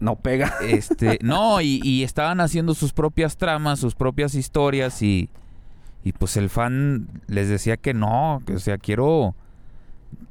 no 0.00 0.16
pega. 0.16 0.52
este, 0.68 1.18
no, 1.22 1.60
y, 1.60 1.80
y 1.84 2.02
estaban 2.02 2.40
haciendo 2.40 2.74
sus 2.74 2.92
propias 2.92 3.36
tramas, 3.36 3.78
sus 3.78 3.94
propias 3.94 4.34
historias 4.34 5.00
y, 5.00 5.30
y 6.06 6.12
pues 6.12 6.36
el 6.36 6.48
fan 6.50 7.08
les 7.26 7.48
decía 7.48 7.76
que 7.76 7.92
no, 7.94 8.40
que 8.46 8.54
o 8.54 8.58
sea, 8.60 8.78
quiero, 8.78 9.34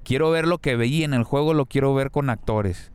quiero 0.04 0.32
ver 0.32 0.48
lo 0.48 0.60
que 0.60 0.76
veía 0.76 1.04
en 1.06 1.14
el 1.14 1.24
juego, 1.24 1.54
lo 1.54 1.66
quiero 1.66 1.94
ver 1.94 2.12
con 2.12 2.30
actores. 2.30 2.92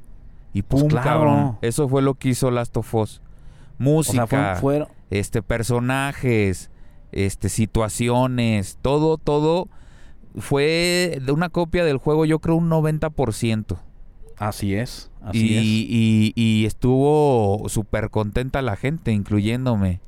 Y 0.54 0.62
pum, 0.62 0.80
Pues 0.80 0.92
claro. 0.92 1.08
cabrón, 1.10 1.58
eso 1.62 1.88
fue 1.88 2.00
lo 2.02 2.14
que 2.14 2.30
hizo 2.30 2.50
Last 2.50 2.76
of 2.76 2.94
Us. 2.94 3.20
O 3.20 3.82
Música, 3.82 4.26
sea, 4.26 4.54
fue- 4.56 4.60
fueron- 4.60 4.88
este 5.10 5.42
personajes, 5.42 6.70
este 7.12 7.48
situaciones, 7.50 8.78
todo 8.80 9.18
todo 9.18 9.68
fue 10.36 11.18
de 11.24 11.32
una 11.32 11.48
copia 11.48 11.84
del 11.84 11.98
juego, 11.98 12.24
yo 12.24 12.38
creo 12.38 12.56
un 12.56 12.68
90%. 12.68 13.78
Así 14.38 14.74
es, 14.74 15.10
así 15.22 15.38
y, 15.52 15.56
es. 15.56 15.64
y- 15.64 16.32
y 16.34 16.64
estuvo 16.66 17.68
súper 17.68 18.08
contenta 18.10 18.62
la 18.62 18.76
gente, 18.76 19.12
incluyéndome. 19.12 20.00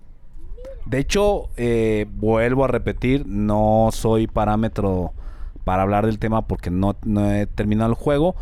De 0.86 0.98
hecho, 0.98 1.48
eh, 1.56 2.06
vuelvo 2.14 2.64
a 2.64 2.68
repetir, 2.68 3.26
no 3.26 3.90
soy 3.92 4.26
parámetro 4.26 5.12
para 5.64 5.82
hablar 5.82 6.06
del 6.06 6.18
tema 6.18 6.46
porque 6.46 6.70
no, 6.70 6.96
no 7.04 7.30
he 7.30 7.46
terminado 7.46 7.90
el 7.90 7.96
juego, 7.96 8.34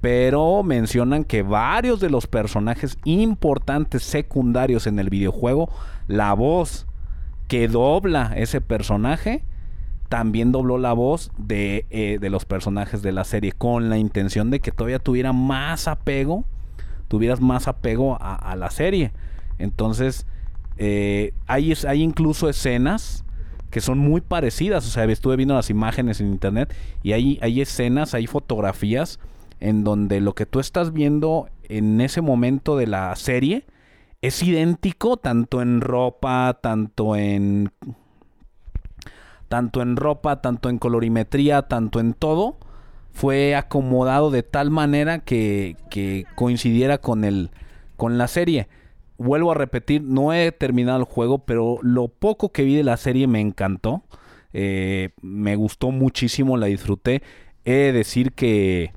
pero 0.00 0.62
mencionan 0.62 1.24
que 1.24 1.42
varios 1.42 2.00
de 2.00 2.10
los 2.10 2.26
personajes 2.26 2.98
importantes 3.04 4.02
secundarios 4.02 4.86
en 4.86 4.98
el 4.98 5.08
videojuego, 5.08 5.70
la 6.06 6.34
voz 6.34 6.86
que 7.48 7.66
dobla 7.66 8.32
ese 8.36 8.60
personaje, 8.60 9.42
también 10.08 10.52
dobló 10.52 10.78
la 10.78 10.92
voz 10.92 11.32
de, 11.38 11.86
eh, 11.90 12.18
de 12.20 12.30
los 12.30 12.44
personajes 12.44 13.02
de 13.02 13.12
la 13.12 13.24
serie 13.24 13.52
con 13.52 13.88
la 13.88 13.98
intención 13.98 14.50
de 14.50 14.60
que 14.60 14.70
todavía 14.70 14.98
tuviera 14.98 15.32
más 15.32 15.88
apego, 15.88 16.44
tuvieras 17.08 17.40
más 17.40 17.66
apego 17.66 18.16
a, 18.20 18.34
a 18.34 18.54
la 18.54 18.70
serie. 18.70 19.12
Entonces, 19.58 20.26
eh, 20.76 21.32
hay, 21.46 21.72
incluso 22.02 22.48
escenas 22.48 23.24
que 23.70 23.80
son 23.80 23.98
muy 23.98 24.20
parecidas. 24.20 24.86
O 24.86 24.90
sea, 24.90 25.04
estuve 25.04 25.36
viendo 25.36 25.54
las 25.54 25.70
imágenes 25.70 26.20
en 26.20 26.28
internet 26.28 26.74
y 27.02 27.12
hay, 27.12 27.38
hay 27.42 27.60
escenas, 27.60 28.14
hay 28.14 28.26
fotografías 28.26 29.18
en 29.60 29.84
donde 29.84 30.20
lo 30.20 30.34
que 30.34 30.46
tú 30.46 30.60
estás 30.60 30.92
viendo 30.92 31.48
en 31.68 32.00
ese 32.00 32.20
momento 32.20 32.76
de 32.76 32.86
la 32.86 33.14
serie 33.16 33.64
es 34.22 34.42
idéntico 34.42 35.16
tanto 35.16 35.62
en 35.62 35.80
ropa, 35.80 36.58
tanto 36.60 37.16
en 37.16 37.70
tanto 39.48 39.80
en 39.80 39.96
ropa, 39.96 40.42
tanto 40.42 40.68
en 40.68 40.78
colorimetría, 40.78 41.62
tanto 41.62 42.00
en 42.00 42.14
todo, 42.14 42.56
fue 43.12 43.54
acomodado 43.54 44.30
de 44.30 44.42
tal 44.42 44.70
manera 44.70 45.20
que, 45.20 45.76
que 45.88 46.26
coincidiera 46.34 46.98
con 46.98 47.24
el 47.24 47.50
con 47.96 48.18
la 48.18 48.28
serie. 48.28 48.68
Vuelvo 49.18 49.52
a 49.52 49.54
repetir, 49.54 50.02
no 50.02 50.32
he 50.32 50.52
terminado 50.52 50.98
el 50.98 51.04
juego, 51.04 51.38
pero 51.38 51.78
lo 51.82 52.08
poco 52.08 52.50
que 52.50 52.64
vi 52.64 52.74
de 52.74 52.84
la 52.84 52.96
serie 52.96 53.26
me 53.26 53.40
encantó. 53.40 54.02
Eh, 54.52 55.10
me 55.22 55.56
gustó 55.56 55.90
muchísimo, 55.90 56.56
la 56.56 56.66
disfruté. 56.66 57.22
He 57.64 57.72
de 57.72 57.92
decir 57.92 58.32
que 58.32 58.92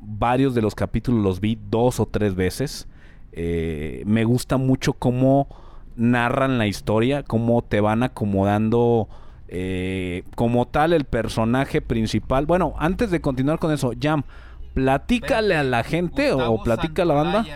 varios 0.00 0.54
de 0.54 0.62
los 0.62 0.74
capítulos 0.74 1.22
los 1.22 1.40
vi 1.40 1.58
dos 1.70 2.00
o 2.00 2.06
tres 2.06 2.34
veces. 2.34 2.88
Eh, 3.32 4.02
me 4.06 4.24
gusta 4.24 4.56
mucho 4.56 4.92
cómo 4.92 5.48
narran 5.96 6.58
la 6.58 6.66
historia, 6.66 7.22
cómo 7.22 7.62
te 7.62 7.80
van 7.80 8.02
acomodando 8.02 9.08
eh, 9.48 10.24
como 10.34 10.66
tal 10.66 10.92
el 10.92 11.04
personaje 11.04 11.80
principal. 11.80 12.46
Bueno, 12.46 12.74
antes 12.78 13.10
de 13.10 13.20
continuar 13.20 13.58
con 13.58 13.72
eso, 13.72 13.92
Jam, 14.00 14.24
platícale 14.74 15.56
a 15.56 15.64
la 15.64 15.84
gente 15.84 16.32
o 16.32 16.62
platica 16.62 17.02
a 17.02 17.06
la 17.06 17.14
banda. 17.14 17.46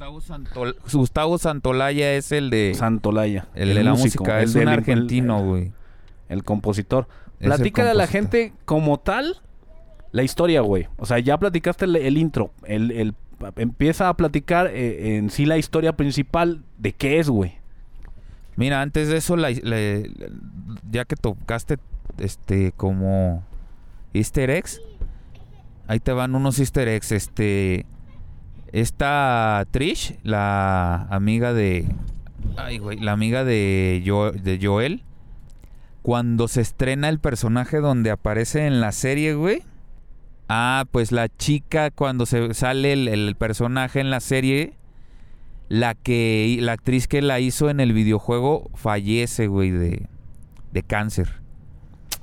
Gustavo, 0.00 0.20
Santol- 0.22 0.76
Gustavo 0.90 1.36
Santolaya 1.38 2.14
es 2.14 2.32
el 2.32 2.48
de, 2.48 2.72
Santolaya. 2.74 3.48
el 3.54 3.74
de 3.74 3.84
la 3.84 3.90
músico, 3.90 4.24
música. 4.24 4.40
Es 4.40 4.54
un 4.54 4.66
argentino, 4.68 5.44
güey. 5.44 5.72
El, 6.30 6.42
compositor. 6.42 7.06
Platícale 7.38 7.90
a 7.90 7.94
la 7.94 8.06
gente 8.06 8.54
como 8.64 8.98
tal 8.98 9.42
la 10.12 10.22
historia, 10.22 10.62
güey. 10.62 10.88
O 10.96 11.04
sea, 11.04 11.18
ya 11.18 11.36
platicaste 11.38 11.84
el, 11.84 11.96
el 11.96 12.16
intro. 12.16 12.50
El, 12.64 12.90
el- 12.92 13.14
empieza 13.56 14.08
a 14.08 14.16
platicar 14.16 14.68
eh, 14.68 15.16
en 15.18 15.28
sí 15.28 15.44
la 15.44 15.58
historia 15.58 15.94
principal 15.94 16.62
de 16.78 16.92
qué 16.92 17.18
es, 17.18 17.28
güey. 17.28 17.58
Mira, 18.56 18.80
antes 18.80 19.08
de 19.08 19.18
eso, 19.18 19.36
la- 19.36 19.50
la- 19.50 20.02
ya 20.90 21.04
que 21.04 21.16
tocaste 21.16 21.76
este 22.16 22.72
como 22.72 23.44
Easter 24.14 24.48
eggs, 24.48 24.80
ahí 25.88 26.00
te 26.00 26.12
van 26.12 26.34
unos 26.34 26.58
Easter 26.58 26.88
eggs. 26.88 27.12
Este, 27.12 27.84
esta 28.72 29.64
Trish, 29.70 30.16
la 30.22 31.06
amiga 31.10 31.52
de, 31.52 31.86
ay 32.56 32.78
güey, 32.78 32.98
la 32.98 33.12
amiga 33.12 33.44
de, 33.44 34.02
Jo- 34.06 34.32
de 34.32 34.58
Joel, 34.62 35.02
cuando 36.02 36.48
se 36.48 36.60
estrena 36.60 37.08
el 37.08 37.18
personaje 37.18 37.78
donde 37.78 38.10
aparece 38.10 38.66
en 38.66 38.80
la 38.80 38.92
serie, 38.92 39.34
güey. 39.34 39.62
Ah, 40.48 40.84
pues 40.90 41.12
la 41.12 41.28
chica 41.28 41.90
cuando 41.90 42.26
se 42.26 42.54
sale 42.54 42.92
el, 42.92 43.06
el 43.08 43.36
personaje 43.36 44.00
en 44.00 44.10
la 44.10 44.18
serie, 44.20 44.72
la 45.68 45.94
que 45.94 46.58
la 46.60 46.72
actriz 46.72 47.06
que 47.06 47.22
la 47.22 47.38
hizo 47.38 47.70
en 47.70 47.78
el 47.78 47.92
videojuego 47.92 48.68
fallece, 48.74 49.46
güey, 49.46 49.70
de, 49.70 50.08
de 50.72 50.82
cáncer. 50.82 51.40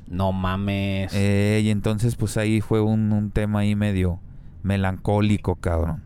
No 0.09 0.33
mames. 0.33 1.13
Eh, 1.13 1.61
y 1.63 1.69
entonces 1.69 2.15
pues 2.17 2.35
ahí 2.37 2.59
fue 2.59 2.81
un, 2.81 3.13
un 3.13 3.31
tema 3.31 3.59
ahí 3.59 3.75
medio 3.75 4.19
melancólico, 4.63 5.55
cabrón. 5.55 6.03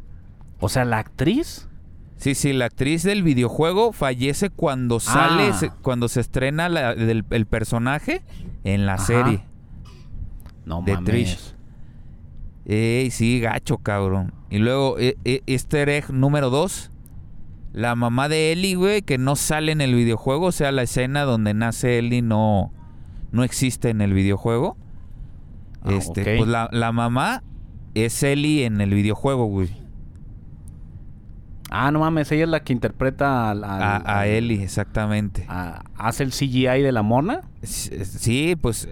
O 0.62 0.70
sea, 0.70 0.86
la 0.86 1.00
actriz. 1.00 1.68
Sí, 2.18 2.36
sí, 2.36 2.54
la 2.54 2.66
actriz 2.66 3.04
del 3.04 3.24
videojuego 3.24 3.92
fallece 3.94 4.50
cuando 4.52 5.00
sale, 5.00 5.50
Ah. 5.50 5.54
se- 5.54 5.72
cuando 5.82 6.08
se 6.08 6.22
estrena 6.22 6.70
la- 6.70 6.94
del- 6.96 7.26
el 7.32 7.46
personaje 7.48 8.22
en 8.64 8.86
la 8.86 8.94
Ajá. 8.94 9.06
serie. 9.06 9.44
No 10.66 10.84
De 10.86 10.94
mames. 10.94 11.10
Trish. 11.10 11.56
Ey, 12.66 13.10
sí, 13.10 13.40
gacho, 13.40 13.80
cabrón. 13.80 14.34
Y 14.52 14.60
luego, 14.60 15.00
e- 15.00 15.18
e- 15.26 15.42
easter 15.48 15.90
egg 15.90 16.12
número 16.12 16.50
dos. 16.52 16.92
La 17.74 17.96
mamá 17.96 18.30
de 18.30 18.52
Ellie, 18.52 18.76
güey, 18.76 19.02
que 19.02 19.18
no 19.18 19.36
sale 19.36 19.72
en 19.72 19.82
el 19.82 19.96
videojuego. 19.96 20.48
O 20.48 20.52
sea, 20.52 20.72
la 20.72 20.84
escena 20.84 21.24
donde 21.24 21.54
nace 21.54 21.98
Ellie 21.98 22.22
no, 22.22 22.72
no 23.32 23.44
existe 23.44 23.90
en 23.90 24.02
el 24.02 24.14
videojuego. 24.14 24.78
Ah, 25.84 25.94
este, 25.94 26.38
pues 26.38 26.48
la, 26.48 26.70
la 26.72 26.92
mamá 26.92 27.44
es 27.96 28.22
Ellie 28.22 28.66
en 28.66 28.80
el 28.82 28.94
videojuego, 28.94 29.46
güey. 29.46 29.70
Ah, 31.74 31.90
no 31.90 32.00
mames, 32.00 32.32
ella 32.34 32.44
es 32.44 32.50
la 32.50 32.60
que 32.60 32.74
interpreta 32.74 33.50
al- 33.50 33.64
al- 33.64 33.82
A, 34.06 34.20
a 34.20 34.28
Ellie, 34.28 34.62
exactamente. 34.62 35.46
a- 35.48 35.84
hace 35.98 36.24
el 36.24 36.32
CGI 36.32 36.82
de 36.82 36.92
la 36.92 37.02
mona. 37.02 37.42
Sí, 37.64 38.56
pues 38.62 38.90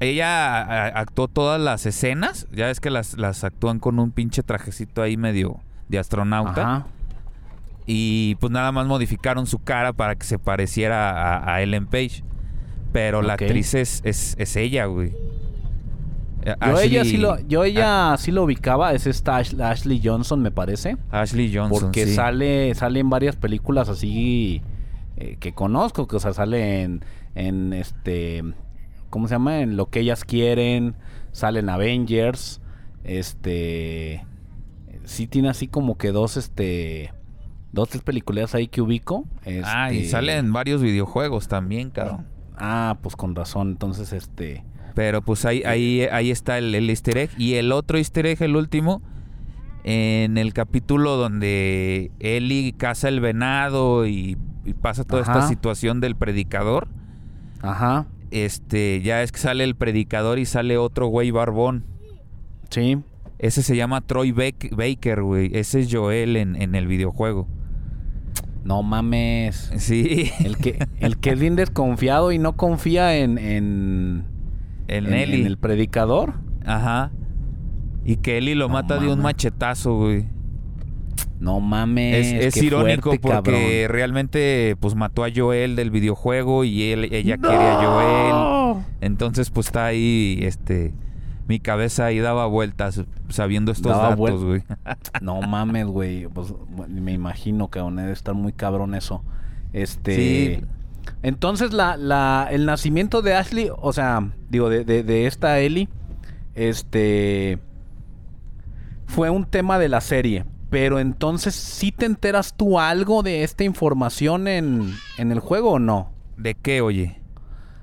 ella 0.00 0.86
actuó 0.98 1.26
todas 1.28 1.60
las 1.60 1.84
escenas. 1.86 2.46
Ya 2.52 2.70
es 2.70 2.80
que 2.80 2.90
las, 2.90 3.16
las 3.18 3.42
actúan 3.44 3.78
con 3.80 3.98
un 3.98 4.12
pinche 4.12 4.42
trajecito 4.42 5.02
ahí 5.02 5.16
medio 5.16 5.60
de 5.88 5.98
astronauta. 5.98 6.60
Ajá. 6.62 6.86
Y 7.86 8.34
pues 8.40 8.50
nada 8.52 8.72
más 8.72 8.86
modificaron 8.86 9.46
su 9.46 9.58
cara 9.60 9.92
para 9.92 10.14
que 10.16 10.26
se 10.26 10.38
pareciera 10.38 11.10
a, 11.38 11.54
a 11.54 11.62
Ellen 11.62 11.86
Page. 11.86 12.22
Pero 12.92 13.20
la 13.22 13.34
actriz 13.34 13.74
es, 13.74 14.00
es, 14.04 14.34
es 14.38 14.56
ella, 14.56 14.86
güey. 14.86 15.12
Eh, 16.48 16.54
Yo 16.64 16.78
ella 16.80 17.04
sí 17.04 17.16
lo, 17.16 17.40
yo 17.48 17.64
ella 17.64 18.12
Ah. 18.12 18.16
sí 18.18 18.30
lo 18.30 18.44
ubicaba, 18.44 18.92
es 18.94 19.06
esta 19.08 19.36
Ash- 19.38 19.60
Ashley 19.60 20.00
Johnson, 20.02 20.40
me 20.40 20.50
parece. 20.52 20.96
Ashley 21.10 21.52
Johnson. 21.54 21.80
Porque 21.80 22.06
sí. 22.06 22.14
sale, 22.14 22.72
sale 22.76 23.00
en 23.00 23.10
varias 23.10 23.34
películas 23.34 23.88
así 23.88 24.62
eh, 25.16 25.36
que 25.40 25.52
conozco, 25.52 26.06
que 26.06 26.16
o 26.16 26.20
sea, 26.20 26.32
sale 26.34 26.82
en, 26.82 27.04
en 27.34 27.72
este, 27.72 28.44
¿cómo 29.10 29.26
se 29.26 29.34
llama? 29.34 29.60
En 29.60 29.76
Lo 29.76 29.86
que 29.90 30.00
ellas 30.00 30.24
quieren, 30.24 30.94
sale 31.32 31.58
en 31.60 31.68
Avengers, 31.68 32.60
este, 33.02 34.24
sí 35.04 35.26
tiene 35.26 35.48
así 35.48 35.66
como 35.68 35.96
que 35.98 36.12
dos, 36.12 36.36
este, 36.36 37.12
dos, 37.72 37.88
tres 37.88 38.02
películas 38.02 38.54
ahí 38.54 38.68
que 38.68 38.80
ubico. 38.82 39.24
Ah, 39.64 39.92
y 39.92 39.98
este, 39.98 40.10
sale 40.10 40.36
en 40.36 40.52
varios 40.52 40.80
videojuegos 40.82 41.48
también, 41.48 41.90
cabrón. 41.90 42.26
Ah, 42.56 42.98
pues 43.02 43.16
con 43.16 43.34
razón, 43.34 43.70
entonces 43.70 44.12
este... 44.12 44.64
Pero 44.96 45.22
pues 45.22 45.44
ahí, 45.44 45.62
ahí, 45.64 46.08
ahí 46.10 46.30
está 46.32 46.58
el, 46.58 46.74
el 46.74 46.90
easter 46.90 47.16
egg. 47.18 47.30
Y 47.38 47.54
el 47.54 47.70
otro 47.70 47.98
easter 47.98 48.26
egg, 48.26 48.42
el 48.42 48.56
último, 48.56 49.02
en 49.84 50.38
el 50.38 50.52
capítulo 50.52 51.16
donde 51.16 52.10
Ellie 52.18 52.72
caza 52.72 53.08
el 53.08 53.20
venado 53.20 54.06
y, 54.08 54.36
y 54.64 54.72
pasa 54.74 55.04
toda 55.04 55.22
esta 55.22 55.46
situación 55.46 56.00
del 56.00 56.16
predicador. 56.16 56.88
Ajá, 57.62 58.06
Este, 58.30 59.00
ya 59.02 59.22
es 59.22 59.30
que 59.32 59.38
sale 59.38 59.62
el 59.64 59.76
predicador 59.76 60.38
y 60.38 60.46
sale 60.46 60.76
otro 60.78 61.06
güey 61.08 61.30
barbón. 61.30 61.84
sí. 62.70 62.98
Ese 63.38 63.62
se 63.62 63.76
llama 63.76 64.00
Troy 64.00 64.32
Bak- 64.32 64.74
Baker, 64.74 65.20
güey. 65.22 65.50
Ese 65.52 65.80
es 65.80 65.88
Joel 65.94 66.36
en, 66.36 66.56
en 66.56 66.74
el 66.74 66.86
videojuego. 66.86 67.46
No 68.64 68.82
mames. 68.82 69.70
Sí, 69.76 70.32
El 70.42 70.56
que, 70.56 70.78
el 71.00 71.18
que 71.18 71.30
es 71.32 71.38
bien 71.40 71.54
desconfiado 71.54 72.32
y 72.32 72.38
no 72.38 72.56
confía 72.56 73.18
en, 73.18 73.36
en, 73.36 74.24
el 74.88 75.06
en- 75.06 75.10
Nelly. 75.12 75.40
en 75.40 75.46
el 75.46 75.58
predicador. 75.58 76.34
Ajá. 76.64 77.10
Y 78.04 78.16
que 78.16 78.38
Ellie 78.38 78.54
lo 78.54 78.68
No 78.68 78.74
mata 78.74 78.98
de 78.98 79.08
un 79.08 79.20
machetazo, 79.20 79.96
güey. 79.96 80.26
No 81.40 81.60
mames. 81.60 82.26
Es, 82.26 82.44
es 82.46 82.54
qué 82.54 82.66
irónico 82.66 83.10
fuerte, 83.10 83.20
porque 83.20 83.32
cabrón. 83.34 83.92
realmente 83.92 84.76
pues 84.80 84.94
mató 84.94 85.24
a 85.24 85.28
Joel 85.34 85.76
del 85.76 85.90
videojuego 85.90 86.64
y 86.64 86.84
él, 86.84 87.12
ella 87.12 87.36
quiere 87.36 87.68
a 87.68 87.74
Joel. 88.74 88.84
Entonces 89.00 89.50
pues 89.50 89.66
está 89.66 89.84
ahí, 89.86 90.38
este, 90.42 90.94
mi 91.46 91.60
cabeza 91.60 92.06
ahí 92.06 92.18
daba 92.20 92.46
vueltas 92.46 93.04
sabiendo 93.28 93.70
estos 93.72 93.92
Daba 93.92 94.10
datos, 94.16 94.44
güey. 94.44 94.62
No 95.20 95.42
mames, 95.42 95.86
güey. 95.86 96.26
Pues 96.28 96.54
me 96.88 97.12
imagino 97.12 97.68
que 97.70 97.80
debe 97.80 98.12
estar 98.12 98.34
muy 98.34 98.52
cabrón 98.52 98.94
eso. 98.94 99.22
Este. 99.72 100.16
Sí. 100.16 100.64
Entonces 101.22 101.72
la, 101.72 101.96
la, 101.96 102.48
el 102.50 102.66
nacimiento 102.66 103.22
de 103.22 103.34
Ashley, 103.34 103.70
o 103.76 103.92
sea, 103.92 104.30
digo, 104.48 104.68
de, 104.68 104.84
de, 104.84 105.02
de 105.02 105.26
esta 105.26 105.58
Ellie, 105.58 105.88
este 106.54 107.58
fue 109.06 109.30
un 109.30 109.44
tema 109.44 109.78
de 109.78 109.88
la 109.88 110.00
serie. 110.00 110.44
Pero 110.68 110.98
entonces, 110.98 111.54
¿sí 111.54 111.92
te 111.92 112.06
enteras 112.06 112.54
tú 112.56 112.80
algo 112.80 113.22
de 113.22 113.44
esta 113.44 113.62
información 113.62 114.48
en, 114.48 114.94
en 115.16 115.30
el 115.30 115.38
juego 115.38 115.72
o 115.72 115.78
no? 115.78 116.10
¿De 116.36 116.54
qué, 116.54 116.80
oye? 116.80 117.20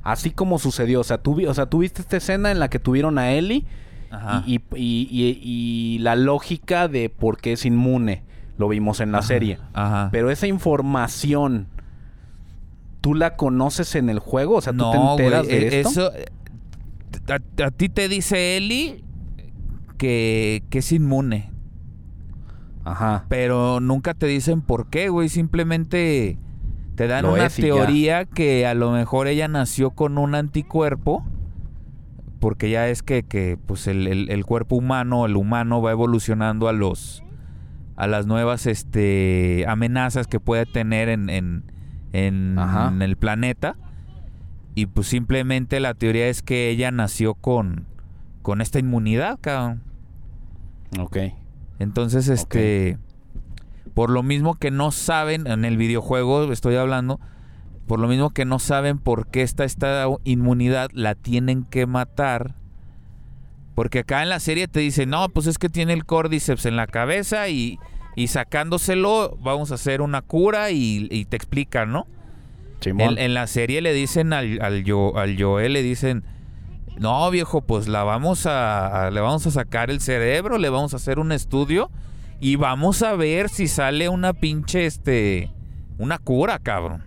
Así 0.03 0.31
como 0.31 0.59
sucedió. 0.59 0.99
O 0.99 1.03
sea, 1.05 1.17
tú, 1.17 1.47
o 1.47 1.53
sea, 1.53 1.65
tú 1.67 1.79
viste 1.79 2.01
esta 2.01 2.17
escena 2.17 2.51
en 2.51 2.59
la 2.59 2.69
que 2.69 2.79
tuvieron 2.79 3.17
a 3.17 3.31
Ellie 3.31 3.65
Ajá. 4.11 4.43
y, 4.45 4.55
y- 4.75 5.07
y- 5.09 5.39
y 5.41 5.99
la 5.99 6.17
lógica 6.17 6.89
de 6.89 7.09
por 7.09 7.37
qué 7.37 7.53
es 7.53 7.65
inmune. 7.65 8.23
Lo 8.57 8.67
vimos 8.67 8.99
en 8.99 9.13
la 9.13 9.19
Ajá, 9.19 9.27
serie. 9.27 9.59
Ajá. 9.73 10.09
Pero 10.11 10.29
esa 10.29 10.45
información, 10.47 11.67
¿tú 13.03 13.13
la 13.15 13.35
conoces 13.35 13.95
en 13.95 14.09
el 14.09 14.17
juego? 14.19 14.55
O 14.55 14.61
sea, 14.61 14.71
¿tú 14.71 14.89
te 14.89 14.97
enteras 14.97 15.45
de 15.47 15.57
e- 15.67 15.79
esto? 15.81 15.89
eso 15.89 16.11
eh, 16.15 16.25
a, 17.27 17.65
a 17.65 17.71
ti 17.71 17.89
te 17.89 18.07
dice 18.07 18.55
Ellie 18.57 19.03
que, 19.97 20.63
que 20.69 20.79
es 20.79 20.91
inmune, 20.93 21.51
Ajá. 22.85 23.25
pero 23.29 23.79
nunca 23.79 24.13
te 24.13 24.25
dicen 24.25 24.61
por 24.61 24.87
qué, 24.89 25.09
güey, 25.09 25.27
simplemente 25.29 26.37
te 26.95 27.07
dan 27.07 27.23
Lo 27.25 27.33
una 27.33 27.49
teoría 27.49 28.25
que 28.25 28.65
a 28.67 28.73
lo 28.73 28.91
mejor 28.91 29.27
ella 29.27 29.47
nació 29.47 29.91
con 29.91 30.17
un 30.17 30.33
anticuerpo 30.35 31.25
porque 32.39 32.69
ya 32.69 32.87
es 32.89 33.03
que, 33.03 33.23
que 33.23 33.57
pues 33.65 33.87
el, 33.87 34.07
el- 34.07 34.29
el 34.29 34.45
cuerpo 34.45 34.75
humano, 34.75 35.25
el 35.25 35.35
humano 35.35 35.81
va 35.81 35.91
evolucionando 35.91 36.67
a 36.67 36.73
los 36.73 37.23
a 37.95 38.07
las 38.07 38.25
nuevas 38.25 38.65
este 38.65 39.65
amenazas 39.67 40.25
que 40.27 40.39
puede 40.39 40.65
tener 40.65 41.09
en, 41.09 41.29
en, 41.29 41.63
en- 42.13 42.57
el 43.01 43.17
planeta. 43.17 43.75
Y 44.75 44.87
pues 44.87 45.07
simplemente 45.07 45.79
la 45.79 45.93
teoría 45.93 46.27
es 46.29 46.41
que 46.41 46.69
ella 46.69 46.89
nació 46.91 47.35
con, 47.35 47.85
con 48.41 48.61
esta 48.61 48.79
inmunidad, 48.79 49.37
cabrón. 49.41 49.83
Ok. 50.99 51.17
Entonces, 51.79 52.27
este. 52.27 52.97
Por 53.93 54.09
lo 54.09 54.23
mismo 54.23 54.55
que 54.55 54.71
no 54.71 54.91
saben, 54.91 55.45
en 55.45 55.65
el 55.65 55.77
videojuego 55.77 56.51
estoy 56.51 56.75
hablando, 56.77 57.19
por 57.85 57.99
lo 57.99 58.07
mismo 58.07 58.31
que 58.31 58.43
no 58.45 58.57
saben 58.57 58.97
por 58.97 59.27
qué 59.27 59.43
está 59.43 59.65
esta 59.65 60.07
inmunidad, 60.23 60.89
la 60.93 61.13
tienen 61.13 61.63
que 61.65 61.85
matar. 61.85 62.55
Porque 63.75 63.99
acá 63.99 64.23
en 64.23 64.29
la 64.29 64.39
serie 64.39 64.67
te 64.67 64.79
dicen, 64.79 65.09
no, 65.11 65.29
pues 65.29 65.45
es 65.45 65.59
que 65.59 65.69
tiene 65.69 65.93
el 65.93 66.05
córdiceps 66.05 66.65
en 66.65 66.75
la 66.75 66.87
cabeza 66.87 67.49
y, 67.49 67.77
y 68.15 68.27
sacándoselo 68.27 69.37
vamos 69.41 69.71
a 69.71 69.75
hacer 69.75 70.01
una 70.01 70.21
cura 70.21 70.71
y, 70.71 71.07
y 71.11 71.25
te 71.25 71.35
explican, 71.37 71.91
¿no? 71.91 72.07
En, 73.11 73.17
en 73.17 73.33
la 73.33 73.47
serie 73.47 73.81
le 73.81 73.93
dicen 73.93 74.33
al, 74.33 74.61
al, 74.61 74.83
Yo- 74.83 75.17
al 75.17 75.41
Joel, 75.41 75.73
le 75.73 75.81
dicen, 75.83 76.23
no 76.99 77.29
viejo, 77.31 77.61
pues 77.61 77.87
la 77.87 78.03
vamos 78.03 78.45
a, 78.45 79.05
a- 79.07 79.11
le 79.11 79.21
vamos 79.21 79.47
a 79.47 79.51
sacar 79.51 79.89
el 79.89 80.01
cerebro, 80.01 80.57
le 80.57 80.69
vamos 80.69 80.93
a 80.93 80.97
hacer 80.97 81.17
un 81.19 81.31
estudio 81.31 81.89
y 82.39 82.57
vamos 82.57 83.01
a 83.03 83.15
ver 83.15 83.49
si 83.49 83.67
sale 83.67 84.09
una 84.09 84.33
pinche, 84.33 84.85
este, 84.85 85.49
una 85.97 86.17
cura, 86.19 86.59
cabrón. 86.59 87.03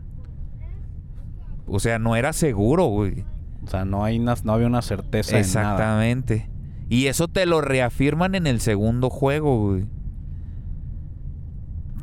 O 1.67 1.79
sea, 1.81 1.99
no 1.99 2.17
era 2.17 2.33
seguro, 2.33 2.85
güey. 2.87 3.25
O 3.65 3.69
sea, 3.69 3.85
no, 3.85 4.05
hay 4.05 4.19
una- 4.19 4.37
no 4.45 4.53
había 4.55 4.67
una 4.69 4.83
certeza 4.83 5.39
en 5.39 5.43
nada. 5.53 5.73
Exactamente. 5.75 6.49
Y 6.89 7.07
eso 7.09 7.27
te 7.29 7.45
lo 7.47 7.61
reafirman 7.61 8.35
en 8.37 8.47
el 8.47 8.61
segundo 8.61 9.11
juego, 9.11 9.71
güey. 9.73 9.85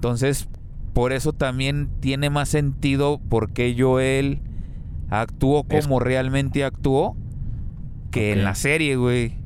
Entonces, 0.07 0.49
por 0.91 1.13
eso 1.13 1.31
también 1.31 1.87
tiene 2.01 2.29
más 2.29 2.49
sentido 2.49 3.21
por 3.29 3.53
qué 3.53 3.73
Joel 3.79 4.41
actuó 5.09 5.65
Es- 5.69 5.85
como 5.85 6.01
realmente 6.01 6.65
actuó 6.65 7.15
que 8.11 8.33
en 8.33 8.43
la 8.43 8.53
serie, 8.53 8.97
güey. 8.97 9.37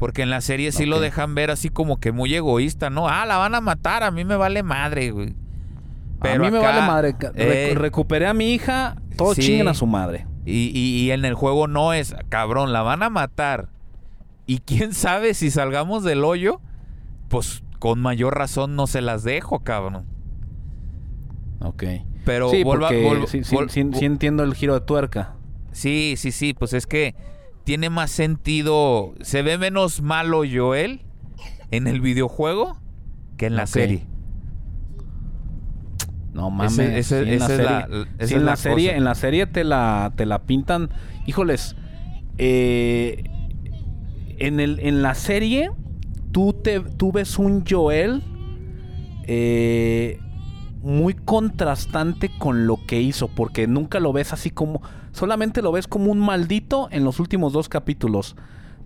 Porque 0.00 0.22
en 0.22 0.30
la 0.30 0.40
serie 0.40 0.72
sí 0.72 0.86
lo 0.86 0.98
dejan 0.98 1.36
ver 1.36 1.52
así 1.52 1.68
como 1.68 2.00
que 2.00 2.10
muy 2.10 2.34
egoísta, 2.34 2.90
¿no? 2.90 3.08
Ah, 3.08 3.24
la 3.26 3.36
van 3.36 3.54
a 3.54 3.60
matar, 3.60 4.02
a 4.02 4.10
mí 4.10 4.24
me 4.24 4.34
vale 4.34 4.64
madre, 4.64 5.12
güey. 5.12 5.36
a 6.20 6.36
mí 6.36 6.50
me 6.50 6.58
vale 6.58 6.80
madre. 6.80 7.14
eh, 7.36 7.74
recuperé 7.76 8.26
a 8.26 8.34
mi 8.34 8.54
hija, 8.54 8.96
todos 9.16 9.36
sí. 9.36 9.42
chinguen 9.42 9.68
a 9.68 9.74
su 9.74 9.86
madre. 9.86 10.26
Y, 10.44 10.72
y- 10.76 11.02
y 11.04 11.10
en 11.12 11.24
el 11.24 11.34
juego 11.34 11.68
no 11.68 11.92
es, 11.92 12.16
cabrón, 12.28 12.72
la 12.72 12.82
van 12.82 13.04
a 13.04 13.08
matar. 13.08 13.68
Y 14.46 14.58
quién 14.58 14.94
sabe 14.94 15.32
si 15.32 15.52
salgamos 15.52 16.02
del 16.02 16.24
hoyo, 16.24 16.60
pues 17.28 17.62
con 17.84 18.00
mayor 18.00 18.34
razón 18.38 18.76
no 18.76 18.86
se 18.86 19.02
las 19.02 19.24
dejo, 19.24 19.58
cabrón. 19.60 20.06
Ok. 21.60 21.84
Pero 22.24 22.48
sí, 22.48 22.62
vuelva- 22.64 22.88
porque 22.88 23.26
sí, 23.26 23.44
sí- 23.44 23.56
sí- 23.68 23.90
sí 23.92 24.04
entiendo 24.06 24.42
el 24.42 24.54
giro 24.54 24.72
de 24.72 24.80
tuerca. 24.80 25.34
sí, 25.70 26.14
sí, 26.16 26.32
sí, 26.32 26.54
pues 26.54 26.72
es 26.72 26.86
que 26.86 27.14
tiene 27.64 27.90
más 27.90 28.10
sentido, 28.10 29.12
se 29.20 29.42
ve 29.42 29.58
menos 29.58 30.00
malo 30.00 30.44
Joel 30.50 31.02
en 31.70 31.86
el 31.86 32.00
videojuego 32.00 32.78
que 33.36 33.44
en 33.48 33.56
la 33.56 33.66
serie. 33.66 34.06
No 36.32 36.48
mames. 36.48 36.78
Ese- 36.78 36.98
ese- 36.98 37.24
sí, 37.26 37.30
en 37.32 37.38
la 37.38 37.44
esa 37.44 37.52
es 37.54 37.58
la- 37.60 37.80
serie, 37.86 38.00
esa 38.00 38.08
sí, 38.16 38.24
es 38.24 38.32
en 38.32 38.44
la 38.46 38.50
la 38.52 38.56
serie, 38.56 38.86
cosa. 38.88 38.96
en 38.96 39.04
la 39.04 39.14
serie 39.14 39.46
te 39.46 39.62
la, 39.64 40.12
te 40.16 40.24
la 40.24 40.38
pintan. 40.44 40.88
Híjoles. 41.26 41.76
eh, 42.38 43.24
en 44.38 44.58
el, 44.58 44.80
en 44.80 45.02
la 45.02 45.14
serie, 45.14 45.70
tú 46.34 46.52
te, 46.52 46.80
tú 46.80 47.12
ves 47.12 47.38
un 47.38 47.64
Joel 47.64 48.24
eh, 49.28 50.18
muy 50.82 51.14
contrastante 51.14 52.28
con 52.36 52.66
lo 52.66 52.76
que 52.86 53.00
hizo. 53.00 53.28
Porque 53.28 53.68
nunca 53.68 54.00
lo 54.00 54.12
ves 54.12 54.32
así 54.32 54.50
como. 54.50 54.82
Solamente 55.12 55.62
lo 55.62 55.70
ves 55.70 55.86
como 55.86 56.10
un 56.10 56.18
maldito 56.18 56.88
en 56.90 57.04
los 57.04 57.20
últimos 57.20 57.52
dos 57.52 57.68
capítulos. 57.68 58.34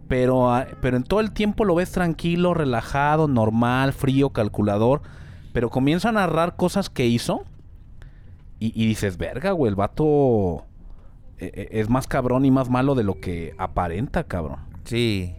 Pero, 0.08 0.52
ah, 0.52 0.66
pero 0.82 0.98
en 0.98 1.04
todo 1.04 1.20
el 1.20 1.32
tiempo 1.32 1.64
lo 1.64 1.74
ves 1.74 1.90
tranquilo, 1.90 2.52
relajado, 2.52 3.28
normal, 3.28 3.94
frío, 3.94 4.30
calculador. 4.30 5.00
Pero 5.54 5.70
comienza 5.70 6.10
a 6.10 6.12
narrar 6.12 6.54
cosas 6.54 6.90
que 6.90 7.06
hizo. 7.06 7.44
Y, 8.60 8.72
y 8.80 8.86
dices, 8.86 9.16
verga, 9.16 9.52
güey, 9.52 9.70
el 9.70 9.76
vato 9.76 10.66
eh, 11.38 11.50
eh, 11.54 11.68
es 11.72 11.88
más 11.88 12.06
cabrón 12.06 12.44
y 12.44 12.50
más 12.50 12.68
malo 12.68 12.94
de 12.94 13.04
lo 13.04 13.20
que 13.20 13.54
aparenta, 13.56 14.24
cabrón. 14.24 14.58
Sí. 14.84 15.34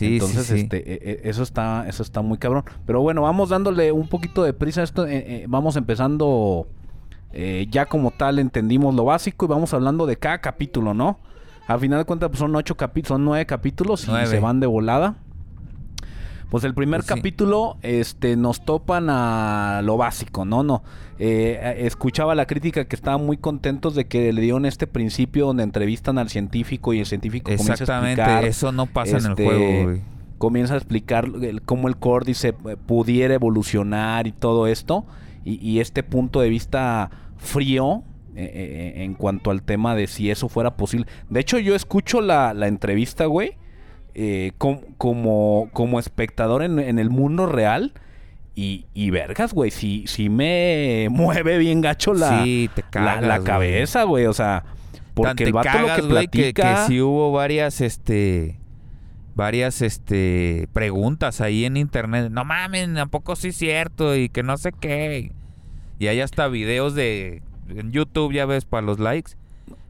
Sí, 0.00 0.14
Entonces, 0.14 0.46
sí, 0.46 0.54
sí. 0.54 0.60
este, 0.62 0.78
eh, 0.78 0.98
eh, 1.02 1.20
eso 1.24 1.42
está, 1.42 1.86
eso 1.88 2.02
está 2.02 2.22
muy 2.22 2.38
cabrón. 2.38 2.64
Pero 2.86 3.00
bueno, 3.02 3.22
vamos 3.22 3.50
dándole 3.50 3.92
un 3.92 4.08
poquito 4.08 4.42
de 4.42 4.52
prisa 4.52 4.80
a 4.80 4.84
esto. 4.84 5.06
eh, 5.06 5.18
eh, 5.18 5.44
vamos 5.48 5.76
empezando 5.76 6.66
eh, 7.32 7.66
ya 7.70 7.86
como 7.86 8.10
tal, 8.10 8.38
entendimos 8.38 8.94
lo 8.94 9.04
básico 9.04 9.44
y 9.44 9.48
vamos 9.48 9.72
hablando 9.74 10.06
de 10.06 10.16
cada 10.16 10.40
capítulo, 10.40 10.94
¿no? 10.94 11.18
Al 11.66 11.78
final 11.78 11.98
de 12.00 12.04
cuentas, 12.04 12.30
pues, 12.30 12.40
son 12.40 12.56
ocho 12.56 12.76
capítulos, 12.76 13.08
son 13.16 13.24
nueve 13.24 13.46
capítulos 13.46 14.08
y 14.08 14.26
se 14.26 14.40
van 14.40 14.58
de 14.58 14.66
volada. 14.66 15.16
Pues 16.50 16.64
el 16.64 16.74
primer 16.74 17.00
Pues 17.00 17.08
sí. 17.08 17.14
capítulo, 17.14 17.76
este, 17.82 18.36
nos 18.36 18.64
topan 18.64 19.08
a 19.08 19.80
lo 19.84 19.96
básico, 19.96 20.44
¿no? 20.44 20.62
No. 20.62 20.82
Eh, 21.18 21.76
escuchaba 21.86 22.34
la 22.34 22.46
crítica 22.46 22.86
que 22.86 22.96
estaban 22.96 23.24
muy 23.24 23.36
contentos 23.36 23.94
de 23.94 24.06
que 24.06 24.32
le 24.32 24.40
dieron 24.40 24.66
este 24.66 24.86
principio 24.86 25.46
donde 25.46 25.62
entrevistan 25.62 26.18
al 26.18 26.28
científico 26.28 26.92
y 26.92 26.98
el 27.00 27.06
científico 27.06 27.44
comienza 27.44 27.72
a 27.72 27.74
Exactamente, 27.74 28.22
explicar 28.22 28.44
eso 28.44 28.72
no 28.72 28.86
pasa 28.86 29.18
en 29.18 29.26
este, 29.30 29.42
el 29.46 29.48
juego, 29.48 29.84
güey. 29.84 30.00
comienza 30.38 30.74
a 30.74 30.76
explicar 30.78 31.26
el- 31.40 31.62
cómo 31.62 31.86
el 31.88 31.96
córdice 31.96 32.52
pudiera 32.52 33.34
evolucionar 33.34 34.26
y 34.26 34.32
todo 34.32 34.66
esto. 34.66 35.04
Y, 35.44 35.54
y 35.66 35.80
este 35.80 36.02
punto 36.02 36.40
de 36.40 36.48
vista 36.48 37.10
frío 37.36 38.02
eh, 38.34 38.50
eh, 38.96 39.04
en 39.04 39.14
cuanto 39.14 39.50
al 39.50 39.62
tema 39.62 39.94
de 39.94 40.06
si 40.06 40.30
eso 40.30 40.48
fuera 40.48 40.76
posible. 40.76 41.06
De 41.28 41.40
hecho, 41.40 41.58
yo 41.58 41.74
escucho 41.74 42.20
la, 42.20 42.54
la 42.54 42.66
entrevista, 42.68 43.26
güey, 43.26 43.52
eh, 44.14 44.52
com- 44.58 44.80
como, 44.98 45.68
como 45.72 45.98
espectador 45.98 46.62
en, 46.62 46.78
en 46.78 46.98
el 46.98 47.10
mundo 47.10 47.46
real. 47.46 47.92
Y, 48.56 48.86
y 48.94 49.10
vergas, 49.10 49.54
güey, 49.54 49.70
si, 49.70 50.06
si 50.06 50.28
me 50.28 51.08
mueve 51.10 51.56
bien 51.58 51.80
gacho 51.80 52.12
la, 52.14 52.42
Sí, 52.42 52.68
te 52.74 52.82
la, 52.82 52.90
cagas, 52.90 53.22
la 53.24 53.36
güey. 53.38 53.46
cabeza, 53.46 54.02
güey. 54.04 54.26
O 54.26 54.32
sea, 54.34 54.64
porque 55.14 55.44
te 55.44 55.44
el 55.44 55.52
vato 55.52 55.68
cagas, 55.70 55.88
lo 55.88 55.94
que 55.96 56.02
que, 56.02 56.08
platica... 56.52 56.74
que 56.74 56.86
sí 56.88 57.00
hubo 57.00 57.32
varias, 57.32 57.80
este, 57.80 58.58
varias, 59.34 59.82
este, 59.82 60.68
preguntas 60.72 61.40
ahí 61.40 61.64
en 61.64 61.76
internet. 61.76 62.30
No 62.30 62.44
mames, 62.44 62.96
¿a 62.96 63.06
poco 63.06 63.36
sí 63.36 63.48
es 63.48 63.56
cierto? 63.56 64.16
Y 64.16 64.28
que 64.28 64.42
no 64.42 64.56
sé 64.56 64.72
qué. 64.78 65.32
Y 65.98 66.08
hay 66.08 66.20
hasta 66.20 66.48
videos 66.48 66.94
de, 66.94 67.42
en 67.68 67.92
YouTube, 67.92 68.32
ya 68.32 68.46
ves, 68.46 68.64
para 68.64 68.82
los 68.86 68.98
likes, 68.98 69.32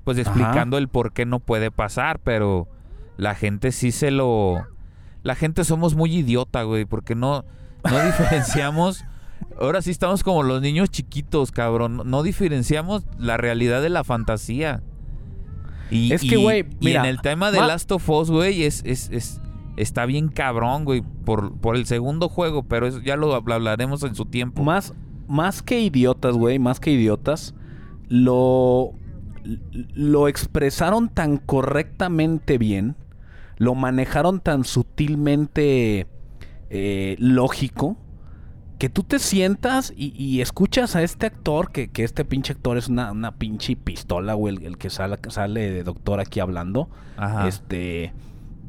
pues 0.04 0.18
Ajá. 0.18 0.28
explicando 0.28 0.78
el 0.78 0.88
por 0.88 1.12
qué 1.12 1.24
no 1.26 1.40
puede 1.40 1.70
pasar, 1.70 2.18
pero 2.20 2.68
la 3.20 3.34
gente 3.34 3.70
sí 3.72 3.92
se 3.92 4.10
lo... 4.10 4.66
La 5.22 5.34
gente 5.34 5.64
somos 5.64 5.94
muy 5.94 6.14
idiota, 6.16 6.62
güey, 6.62 6.86
porque 6.86 7.14
no, 7.14 7.44
no 7.84 8.04
diferenciamos... 8.06 9.04
Ahora 9.58 9.82
sí 9.82 9.90
estamos 9.90 10.22
como 10.22 10.42
los 10.42 10.62
niños 10.62 10.90
chiquitos, 10.90 11.50
cabrón. 11.50 12.02
No- 12.06 12.22
diferenciamos 12.22 13.04
la 13.18 13.36
realidad 13.36 13.82
de 13.82 13.90
la 13.90 14.04
fantasía. 14.04 14.82
Y, 15.90 16.12
Es 16.12 16.22
que, 16.22 16.36
güey, 16.36 16.64
y 16.80 16.92
en 16.92 17.04
el 17.04 17.20
tema 17.20 17.50
de 17.50 17.58
ma- 17.58 17.66
Last 17.66 17.90
of 17.92 18.08
Us, 18.08 18.30
güey, 18.30 18.62
es, 18.64 18.82
es, 18.86 19.10
es- 19.10 19.40
está 19.76 20.06
bien 20.06 20.28
cabrón, 20.28 20.84
güey, 20.84 21.02
por, 21.24 21.58
por 21.58 21.76
el 21.76 21.84
segundo 21.86 22.28
juego, 22.28 22.62
pero 22.62 22.86
eso 22.86 23.00
ya 23.00 23.16
lo 23.16 23.34
habl- 23.38 23.52
hablaremos 23.54 24.02
en 24.04 24.14
su 24.14 24.24
tiempo. 24.26 24.62
Más, 24.62 24.94
más 25.28 25.62
que 25.62 25.80
idiotas, 25.80 26.34
güey, 26.36 26.58
más 26.58 26.78
que 26.80 26.92
idiotas, 26.92 27.54
lo, 28.08 28.92
lo 29.94 30.28
expresaron 30.28 31.08
tan 31.08 31.38
correctamente 31.38 32.56
bien, 32.58 32.94
lo 33.60 33.74
manejaron 33.74 34.40
tan 34.40 34.64
sutilmente 34.64 36.06
eh, 36.70 37.16
lógico, 37.18 37.98
que 38.78 38.88
tú 38.88 39.02
te 39.02 39.18
sientas 39.18 39.92
y, 39.94 40.14
y 40.16 40.40
escuchas 40.40 40.96
a 40.96 41.02
este 41.02 41.26
actor, 41.26 41.70
que, 41.70 41.88
que 41.90 42.02
este 42.02 42.24
pinche 42.24 42.54
actor 42.54 42.78
es 42.78 42.88
una, 42.88 43.12
una 43.12 43.32
pinche 43.32 43.76
pistola, 43.76 44.32
güey, 44.32 44.56
el, 44.56 44.62
el 44.64 44.78
que 44.78 44.88
sale, 44.88 45.18
sale 45.28 45.70
de 45.70 45.84
doctor 45.84 46.20
aquí 46.20 46.40
hablando. 46.40 46.88
Ajá. 47.18 47.46
Este. 47.48 48.14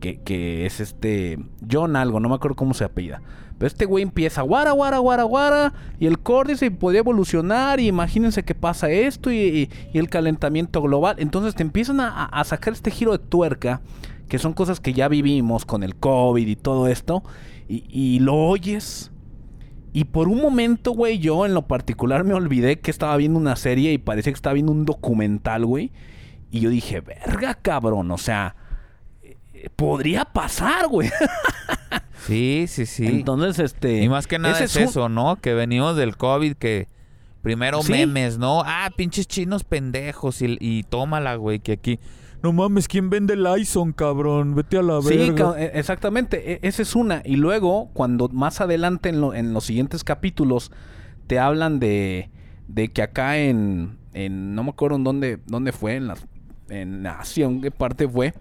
Que, 0.02 0.20
que 0.20 0.66
es 0.66 0.82
este. 0.82 1.40
John 1.72 1.96
algo, 1.96 2.20
no 2.20 2.28
me 2.28 2.36
acuerdo 2.36 2.58
cómo 2.58 2.74
se 2.74 2.84
apellida. 2.84 3.22
Pero 3.58 3.68
este 3.68 3.86
güey 3.86 4.02
empieza 4.04 4.42
guara, 4.42 4.72
guara, 4.72 4.98
guara, 4.98 5.24
guara. 5.24 5.74
Y 6.00 6.08
el 6.08 6.20
córdice 6.20 6.70
podría 6.72 7.00
evolucionar. 7.00 7.80
Y 7.80 7.88
imagínense 7.88 8.44
que 8.44 8.56
pasa 8.56 8.90
esto. 8.90 9.32
Y, 9.32 9.38
y- 9.38 9.70
y 9.94 10.00
el 10.00 10.10
calentamiento 10.10 10.82
global. 10.82 11.16
Entonces 11.20 11.56
te 11.56 11.62
empiezan 11.64 12.02
a, 12.02 12.26
a 12.26 12.44
sacar 12.44 12.74
este 12.74 12.92
giro 12.92 13.14
de 13.14 13.20
tuerca. 13.20 13.80
Que 14.32 14.40
son 14.40 14.54
cosas 14.54 14.80
que 14.80 14.94
ya 14.94 15.10
vivimos 15.10 15.66
con 15.66 15.84
el 15.84 15.98
COVID 15.98 16.48
y 16.48 16.56
todo 16.56 16.88
esto. 16.88 17.22
Y, 17.68 17.84
y 17.90 18.20
lo 18.20 18.36
oyes. 18.36 19.12
Y 19.92 20.06
por 20.06 20.30
un 20.30 20.42
momento, 20.42 20.92
güey, 20.92 21.20
yo 21.20 21.46
en 21.46 21.54
lo 21.54 21.68
particular 21.68 22.24
me 22.24 22.34
olvidé 22.34 22.80
que 22.80 22.92
estaba 22.92 23.18
viendo 23.18 23.38
una 23.38 23.58
serie 23.58 23.92
y 23.92 23.98
parecía 23.98 24.32
que 24.32 24.38
estaba 24.38 24.54
viendo 24.54 24.72
un 24.72 24.86
documental, 24.86 25.66
güey. 25.66 25.92
Y 26.50 26.62
yo 26.62 26.70
dije, 26.70 27.02
verga, 27.02 27.56
cabrón. 27.56 28.10
O 28.12 28.18
sea, 28.18 28.56
eh, 29.22 29.68
podría 29.76 30.24
pasar, 30.24 30.88
güey. 30.88 31.10
Sí, 32.28 32.66
sí, 32.68 32.86
sí. 32.86 33.08
Entonces, 33.08 33.58
este... 33.60 34.04
y 34.04 34.08
más 34.08 34.28
que 34.28 34.38
nada 34.38 34.64
es, 34.64 34.76
un- 34.76 34.84
eso, 34.84 35.10
¿no? 35.10 35.38
Que 35.38 35.56
venimos 35.56 35.98
del 35.98 36.16
COVID, 36.18 36.54
que 36.54 36.88
primero 37.42 37.82
Sí. 37.82 37.92
memes, 37.92 38.38
¿no? 38.38 38.62
Ah, 38.64 38.92
pinches 38.96 39.28
chinos 39.28 39.64
pendejos 39.64 40.42
y, 40.44 40.56
y 40.60 40.84
tómala, 40.84 41.36
güey, 41.36 41.60
que 41.60 41.72
aquí... 41.74 42.00
No 42.44 42.52
mames, 42.54 42.88
¿quién 42.88 43.10
vende 43.12 43.36
el 43.36 43.46
Ison, 43.60 43.94
cabrón? 43.94 44.56
Vete 44.56 44.78
a 44.78 44.82
la 44.82 45.00
Sí, 45.02 45.16
verga. 45.16 45.54
ca- 45.54 45.62
e- 45.62 45.72
exactamente. 45.80 46.54
E- 46.54 46.60
esa 46.64 46.82
es 46.82 46.96
una. 46.96 47.22
Y 47.24 47.36
luego, 47.36 47.90
cuando 47.94 48.30
más 48.30 48.62
adelante 48.62 49.10
en, 49.10 49.22
lo- 49.22 49.34
en 49.36 49.54
los 49.54 49.66
siguientes 49.66 50.04
capítulos 50.04 50.72
te 51.28 51.38
hablan 51.38 51.80
de, 51.80 52.30
de 52.68 52.88
que 52.90 53.04
acá 53.04 53.38
en, 53.38 53.98
en 54.14 54.56
no 54.56 54.64
me 54.64 54.72
acuerdo 54.72 54.96
en 54.98 55.04
dónde, 55.04 55.40
dónde 55.46 55.72
fue, 55.72 55.96
en, 55.96 56.08
las, 56.08 56.26
en 56.70 57.06
Asia, 57.06 57.46
en 57.46 57.62
qué 57.62 57.70
parte 57.70 58.08
fue, 58.08 58.34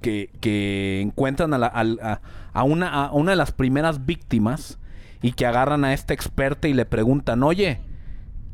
que, 0.00 0.30
que 0.40 1.00
encuentran 1.00 1.52
a, 1.52 1.58
la- 1.58 1.66
a- 1.74 2.20
a 2.52 2.62
una, 2.62 3.06
a 3.06 3.12
una 3.12 3.32
de 3.32 3.36
las 3.36 3.50
primeras 3.50 4.06
víctimas 4.06 4.78
y 5.20 5.32
que 5.32 5.46
agarran 5.46 5.84
a 5.84 5.92
esta 5.94 6.14
experta 6.14 6.68
y 6.68 6.74
le 6.74 6.86
preguntan, 6.86 7.42
oye, 7.42 7.80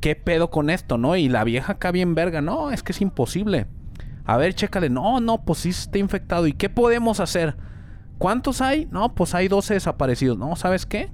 ¿qué 0.01 0.17
pedo 0.17 0.49
con 0.51 0.71
esto, 0.71 0.97
no? 0.97 1.15
Y 1.15 1.29
la 1.29 1.45
vieja 1.45 1.73
acá 1.75 1.91
bien 1.93 2.15
verga, 2.15 2.41
no, 2.41 2.71
es 2.71 2.83
que 2.83 2.93
es 2.93 3.01
imposible. 3.03 3.67
A 4.27 4.37
ver, 4.37 4.55
chécale, 4.55 4.91
no, 4.91 5.21
no, 5.21 5.45
pues 5.45 5.61
sí 5.61 5.69
está 5.69 5.99
infectado. 5.99 6.47
¿Y 6.47 6.53
qué 6.53 6.69
podemos 6.69 7.21
hacer? 7.21 7.57
¿Cuántos 8.19 8.61
hay? 8.61 8.89
No, 8.91 9.15
pues 9.15 9.35
hay 9.35 9.47
12 9.47 9.75
desaparecidos. 9.75 10.37
No, 10.37 10.57
¿sabes 10.57 10.85
qué? 10.85 11.11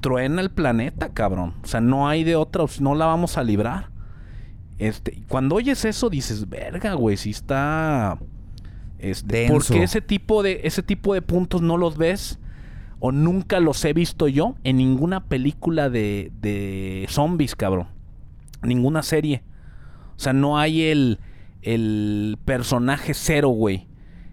Truena 0.00 0.40
el 0.40 0.50
planeta, 0.50 1.10
cabrón. 1.10 1.54
O 1.62 1.66
sea, 1.66 1.80
no 1.80 2.08
hay 2.08 2.24
de 2.24 2.36
otra, 2.36 2.64
no 2.80 2.94
la 2.94 3.06
vamos 3.06 3.38
a 3.38 3.44
librar. 3.44 3.90
Este, 4.78 5.22
cuando 5.28 5.54
oyes 5.54 5.84
eso 5.84 6.10
dices, 6.10 6.48
verga, 6.48 6.94
güey, 6.94 7.16
sí 7.16 7.30
está 7.30 8.18
este, 8.98 9.36
Denso. 9.40 9.54
porque 9.54 9.82
ese 9.84 10.00
tipo 10.00 10.42
de 10.42 10.62
ese 10.64 10.82
tipo 10.82 11.14
de 11.14 11.22
puntos 11.22 11.62
no 11.62 11.76
los 11.76 11.96
ves 11.96 12.40
o 12.98 13.12
nunca 13.12 13.60
los 13.60 13.84
he 13.84 13.92
visto 13.92 14.26
yo 14.26 14.56
en 14.64 14.78
ninguna 14.78 15.26
película 15.26 15.90
de, 15.90 16.32
de 16.40 17.06
zombies, 17.08 17.54
cabrón. 17.54 17.86
Ninguna 18.62 19.02
serie. 19.02 19.44
O 20.16 20.18
sea, 20.18 20.32
no 20.32 20.58
hay 20.58 20.82
el, 20.82 21.20
el 21.64 22.38
personaje 22.44 23.14
cero, 23.14 23.48
güey. 23.48 23.88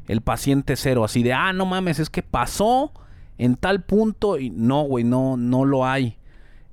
El 0.08 0.22
paciente 0.22 0.76
cero. 0.76 1.04
Así 1.04 1.24
de, 1.24 1.34
ah, 1.34 1.54
no 1.54 1.66
mames, 1.66 2.00
es 2.00 2.10
que 2.10 2.22
pasó 2.22 2.92
en 3.38 3.56
tal 3.56 3.84
punto. 3.84 4.38
Y 4.38 4.50
no, 4.50 4.84
güey, 4.84 5.04
no, 5.04 5.38
no 5.38 5.66
lo 5.66 5.86
hay. 5.86 6.18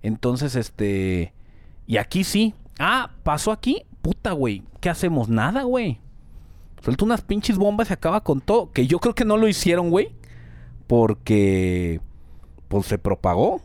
Entonces, 0.03 0.57
este. 0.57 1.33
Y 1.87 1.97
aquí 1.97 2.25
sí. 2.25 2.55
Ah, 2.79 3.11
pasó 3.23 3.53
aquí. 3.53 3.85
Puta, 4.03 4.33
güey. 4.33 4.63
¿Qué 4.81 4.91
hacemos? 4.91 5.29
Nada, 5.29 5.63
güey. 5.63 6.01
Suelta 6.83 7.05
unas 7.05 7.23
pinches 7.23 7.59
bombas 7.59 7.91
y 7.91 7.93
acaba 7.93 8.23
con 8.23 8.41
todo. 8.41 8.73
Que 8.73 8.87
yo 8.87 8.99
creo 8.99 9.15
que 9.15 9.25
no 9.25 9.37
lo 9.37 9.49
hicieron, 9.49 9.91
güey. 9.91 10.11
Porque. 10.87 12.01
Pues 12.69 12.87
se 12.87 12.99
propagó. 12.99 13.63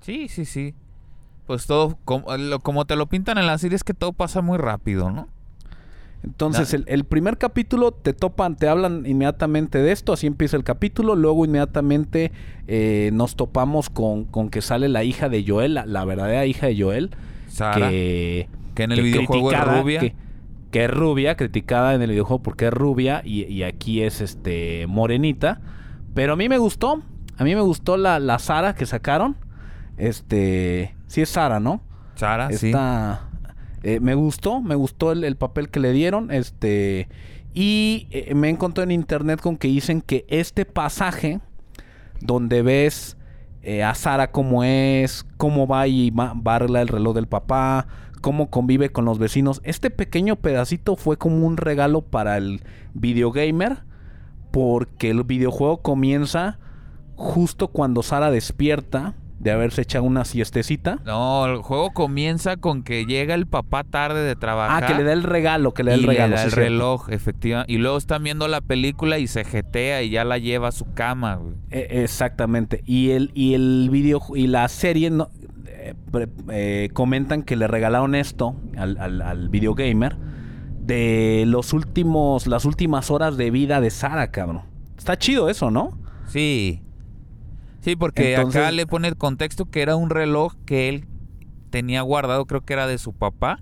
Sí, 0.00 0.28
sí, 0.28 0.44
sí. 0.44 0.74
Pues 1.46 1.66
todo, 1.66 1.98
como, 2.04 2.36
lo- 2.36 2.60
como 2.60 2.84
te 2.84 2.96
lo 2.96 3.06
pintan 3.06 3.38
en 3.38 3.46
la 3.46 3.58
serie, 3.58 3.76
es 3.76 3.84
que 3.84 3.94
todo 3.94 4.12
pasa 4.12 4.40
muy 4.42 4.58
rápido, 4.58 5.10
¿no? 5.10 5.28
Entonces, 6.24 6.72
el, 6.72 6.84
el 6.86 7.02
primer 7.04 7.36
capítulo 7.36 7.90
te 7.90 8.12
topan, 8.12 8.54
te 8.54 8.68
hablan 8.68 9.04
inmediatamente 9.06 9.78
de 9.78 9.90
esto, 9.90 10.12
así 10.12 10.28
empieza 10.28 10.56
el 10.56 10.62
capítulo. 10.62 11.16
Luego, 11.16 11.44
inmediatamente 11.44 12.30
eh, 12.68 13.10
nos 13.12 13.34
topamos 13.34 13.90
con, 13.90 14.24
con 14.26 14.48
que 14.48 14.62
sale 14.62 14.88
la 14.88 15.02
hija 15.02 15.28
de 15.28 15.44
Joel, 15.44 15.74
la, 15.74 15.84
la 15.84 16.04
verdadera 16.04 16.46
hija 16.46 16.68
de 16.68 16.80
Joel. 16.80 17.10
Sara, 17.48 17.88
que, 17.88 18.48
Que, 18.76 18.84
en 18.84 18.92
el 18.92 18.98
que 18.98 19.02
videojuego 19.02 19.50
es 19.52 19.58
rubia. 19.82 19.98
Que, 20.00 20.14
que 20.70 20.84
es 20.84 20.90
rubia, 20.92 21.36
criticada 21.36 21.92
en 21.94 22.02
el 22.02 22.10
videojuego 22.10 22.40
porque 22.40 22.68
es 22.68 22.72
rubia 22.72 23.22
y, 23.24 23.42
y 23.46 23.64
aquí 23.64 24.02
es 24.02 24.20
este 24.20 24.86
morenita. 24.86 25.60
Pero 26.14 26.34
a 26.34 26.36
mí 26.36 26.48
me 26.48 26.58
gustó, 26.58 27.02
a 27.36 27.42
mí 27.42 27.54
me 27.56 27.62
gustó 27.62 27.96
la, 27.96 28.20
la 28.20 28.38
Sara 28.38 28.76
que 28.76 28.86
sacaron. 28.86 29.36
Este, 29.96 30.94
sí 31.12 31.20
es 31.20 31.28
Sara, 31.28 31.60
¿no? 31.60 31.82
Sara, 32.14 32.50
sí. 32.52 32.68
Esta, 32.68 33.28
eh, 33.82 34.00
me 34.00 34.14
gustó, 34.14 34.62
me 34.62 34.74
gustó 34.74 35.12
el, 35.12 35.24
el 35.24 35.36
papel 35.36 35.68
que 35.68 35.78
le 35.78 35.92
dieron. 35.92 36.30
Este. 36.30 37.08
Y 37.52 38.08
eh, 38.10 38.34
me 38.34 38.48
encontré 38.48 38.84
en 38.84 38.92
internet 38.92 39.38
con 39.42 39.58
que 39.58 39.68
dicen 39.68 40.00
que 40.00 40.24
este 40.28 40.64
pasaje, 40.64 41.40
donde 42.22 42.62
ves 42.62 43.18
eh, 43.60 43.82
a 43.82 43.94
Sara 43.94 44.30
cómo 44.30 44.64
es, 44.64 45.26
cómo 45.36 45.66
va 45.66 45.86
y 45.86 46.10
va 46.10 46.56
el 46.56 46.88
reloj 46.88 47.14
del 47.14 47.26
papá, 47.26 47.88
cómo 48.22 48.48
convive 48.48 48.90
con 48.90 49.04
los 49.04 49.18
vecinos, 49.18 49.60
este 49.64 49.90
pequeño 49.90 50.36
pedacito 50.36 50.96
fue 50.96 51.18
como 51.18 51.46
un 51.46 51.58
regalo 51.58 52.00
para 52.00 52.38
el 52.38 52.62
videogamer, 52.94 53.82
porque 54.50 55.10
el 55.10 55.24
videojuego 55.24 55.82
comienza 55.82 56.58
justo 57.16 57.68
cuando 57.68 58.02
Sara 58.02 58.30
despierta 58.30 59.14
de 59.42 59.50
haberse 59.50 59.82
echado 59.82 60.04
una 60.04 60.24
siestecita. 60.24 61.00
No, 61.04 61.46
el 61.46 61.58
juego 61.62 61.90
comienza 61.92 62.56
con 62.56 62.82
que 62.84 63.04
llega 63.06 63.34
el 63.34 63.46
papá 63.46 63.82
tarde 63.84 64.22
de 64.22 64.36
trabajar. 64.36 64.84
Ah, 64.84 64.86
que 64.86 64.94
le 64.94 65.02
da 65.02 65.12
el 65.12 65.24
regalo, 65.24 65.74
que 65.74 65.82
le 65.82 65.90
da 65.90 65.96
el 65.96 66.02
y 66.04 66.06
regalo. 66.06 66.30
le 66.30 66.36
da 66.36 66.42
sí, 66.42 66.46
el 66.46 66.52
cierto. 66.52 66.68
reloj, 66.70 67.10
efectivamente. 67.10 67.72
Y 67.72 67.78
luego 67.78 67.96
están 67.98 68.22
viendo 68.22 68.46
la 68.46 68.60
película 68.60 69.18
y 69.18 69.26
se 69.26 69.44
jetea 69.44 70.02
y 70.02 70.10
ya 70.10 70.24
la 70.24 70.38
lleva 70.38 70.68
a 70.68 70.72
su 70.72 70.92
cama, 70.94 71.34
güey. 71.34 71.54
E- 71.70 72.02
exactamente. 72.04 72.82
Y 72.86 73.10
el, 73.10 73.32
y 73.34 73.54
el 73.54 73.88
video 73.90 74.22
y 74.34 74.46
la 74.46 74.68
serie 74.68 75.10
no- 75.10 75.28
eh, 75.66 75.94
eh, 76.50 76.88
comentan 76.92 77.42
que 77.42 77.56
le 77.56 77.66
regalaron 77.66 78.14
esto 78.14 78.54
al, 78.76 78.96
al, 78.98 79.20
al 79.22 79.48
videogamer 79.48 80.16
de 80.80 81.44
los 81.46 81.72
últimos, 81.72 82.46
las 82.46 82.64
últimas 82.64 83.10
horas 83.10 83.36
de 83.36 83.50
vida 83.50 83.80
de 83.80 83.90
Sara, 83.90 84.30
cabrón. 84.30 84.62
Está 84.96 85.18
chido 85.18 85.48
eso, 85.50 85.70
¿no? 85.70 85.98
Sí. 86.28 86.82
Sí, 87.82 87.96
porque 87.96 88.34
Entonces- 88.34 88.60
acá 88.62 88.70
le 88.72 88.86
pone 88.86 89.08
el 89.08 89.16
contexto 89.16 89.66
que 89.66 89.82
era 89.82 89.96
un 89.96 90.08
reloj 90.10 90.54
que 90.64 90.88
él 90.88 91.06
tenía 91.70 92.00
guardado, 92.02 92.46
creo 92.46 92.62
que 92.62 92.72
era 92.72 92.86
de 92.86 92.96
su 92.98 93.12
papá, 93.12 93.60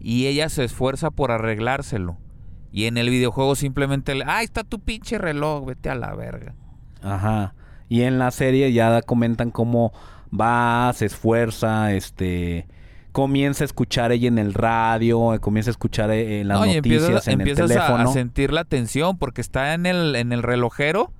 y 0.00 0.26
ella 0.26 0.48
se 0.48 0.64
esfuerza 0.64 1.10
por 1.10 1.30
arreglárselo. 1.30 2.18
Y 2.72 2.84
en 2.86 2.98
el 2.98 3.10
videojuego 3.10 3.54
simplemente 3.56 4.14
le, 4.14 4.24
ah, 4.26 4.42
está 4.42 4.64
tu 4.64 4.80
pinche 4.80 5.18
reloj, 5.18 5.64
vete 5.66 5.88
a 5.90 5.94
la 5.94 6.14
verga. 6.14 6.54
Ajá. 7.02 7.54
Y 7.88 8.02
en 8.02 8.18
la 8.18 8.30
serie 8.30 8.72
ya 8.72 9.00
comentan 9.02 9.50
cómo 9.50 9.92
va, 10.38 10.90
se 10.94 11.06
esfuerza, 11.06 11.92
este 11.92 12.66
comienza 13.12 13.64
a 13.64 13.66
escuchar 13.66 14.12
ella 14.12 14.28
en 14.28 14.38
el 14.38 14.52
radio, 14.52 15.32
eh, 15.32 15.38
comienza 15.40 15.70
a 15.70 15.72
escuchar 15.72 16.10
eh, 16.10 16.40
en 16.42 16.48
las 16.48 16.58
No, 16.58 16.66
y 16.66 16.74
noticias, 16.76 17.02
empiezas, 17.04 17.28
en 17.28 17.32
el 17.40 17.40
empiezas 17.48 17.70
a- 17.70 17.74
teléfono. 17.74 18.10
a, 18.10 18.12
sentir 18.12 18.52
la 18.52 18.64
tensión 18.64 19.16
porque 19.16 19.40
está 19.40 19.72
en 19.72 19.86
el, 19.86 20.14
en 20.16 20.32
el 20.32 20.42
relojero 20.42 21.12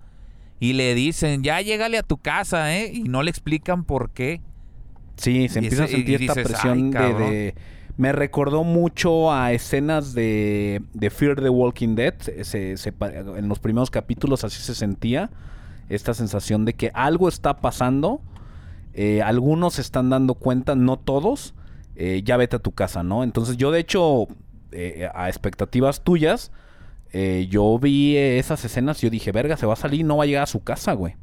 y 0.61 0.73
le 0.73 0.95
dicen, 0.95 1.43
ya 1.43 1.61
llégale 1.61 1.99
a 1.99 2.03
tu 2.03 2.17
casa, 2.19 2.77
¿eh? 2.77 2.91
Y 2.93 3.03
no 3.05 3.23
le 3.23 3.31
explican 3.31 3.85
por 3.85 4.11
qué. 4.11 4.41
Sí, 5.17 5.49
se 5.49 5.61
empieza 5.61 5.85
ese- 5.85 5.95
a 5.95 5.97
sentir 5.97 6.21
esta 6.23 6.35
presión 6.35 6.73
"Ay, 6.79 6.83
de, 6.83 6.91
cabrón". 6.91 7.31
de- 7.31 7.55
Me 7.99 8.13
recordó 8.13 8.63
mucho 8.63 9.33
a 9.33 9.53
escenas 9.53 10.13
de, 10.13 10.83
de 10.93 11.09
Fear 11.11 11.41
the 11.41 11.49
Walking 11.49 11.95
Dead. 11.95 12.15
Se- 12.45 12.77
se- 12.77 12.93
en 13.37 13.49
los 13.49 13.59
primeros 13.59 13.91
capítulos 13.91 14.45
así 14.45 14.61
se 14.61 14.75
sentía 14.75 15.31
esta 15.89 16.13
sensación 16.13 16.65
de 16.67 16.75
que 16.75 16.91
algo 16.95 17.29
está 17.29 17.59
pasando. 17.61 18.21
eh, 18.99 19.21
algunos 19.23 19.75
se 19.75 19.83
están 19.83 20.09
dando 20.09 20.35
cuenta, 20.35 20.75
no 20.75 20.99
todos. 20.99 21.55
eh, 21.97 22.21
ya 22.25 22.37
vete 22.39 22.57
a 22.57 22.59
tu 22.59 22.73
casa, 22.73 23.03
¿no? 23.03 23.25
Entonces 23.25 23.57
yo 23.57 23.71
de 23.71 23.81
hecho, 23.81 24.27
eh, 24.73 25.09
a 25.15 25.29
expectativas 25.31 26.03
tuyas, 26.05 26.51
eh, 27.19 27.47
yo 27.49 27.79
vi 27.79 28.17
esas 28.17 28.63
escenas 28.65 28.99
y 29.03 29.07
yo 29.07 29.11
dije, 29.11 29.33
verga, 29.33 29.57
se 29.57 29.65
va 29.65 29.73
a 29.73 29.77
salir 29.77 30.01
y 30.01 30.05
no 30.05 30.19
va 30.19 30.25
a 30.25 30.27
llegar 30.27 30.43
a 30.43 30.47
su 30.47 30.63
casa, 30.63 30.93
güey. 30.93 31.15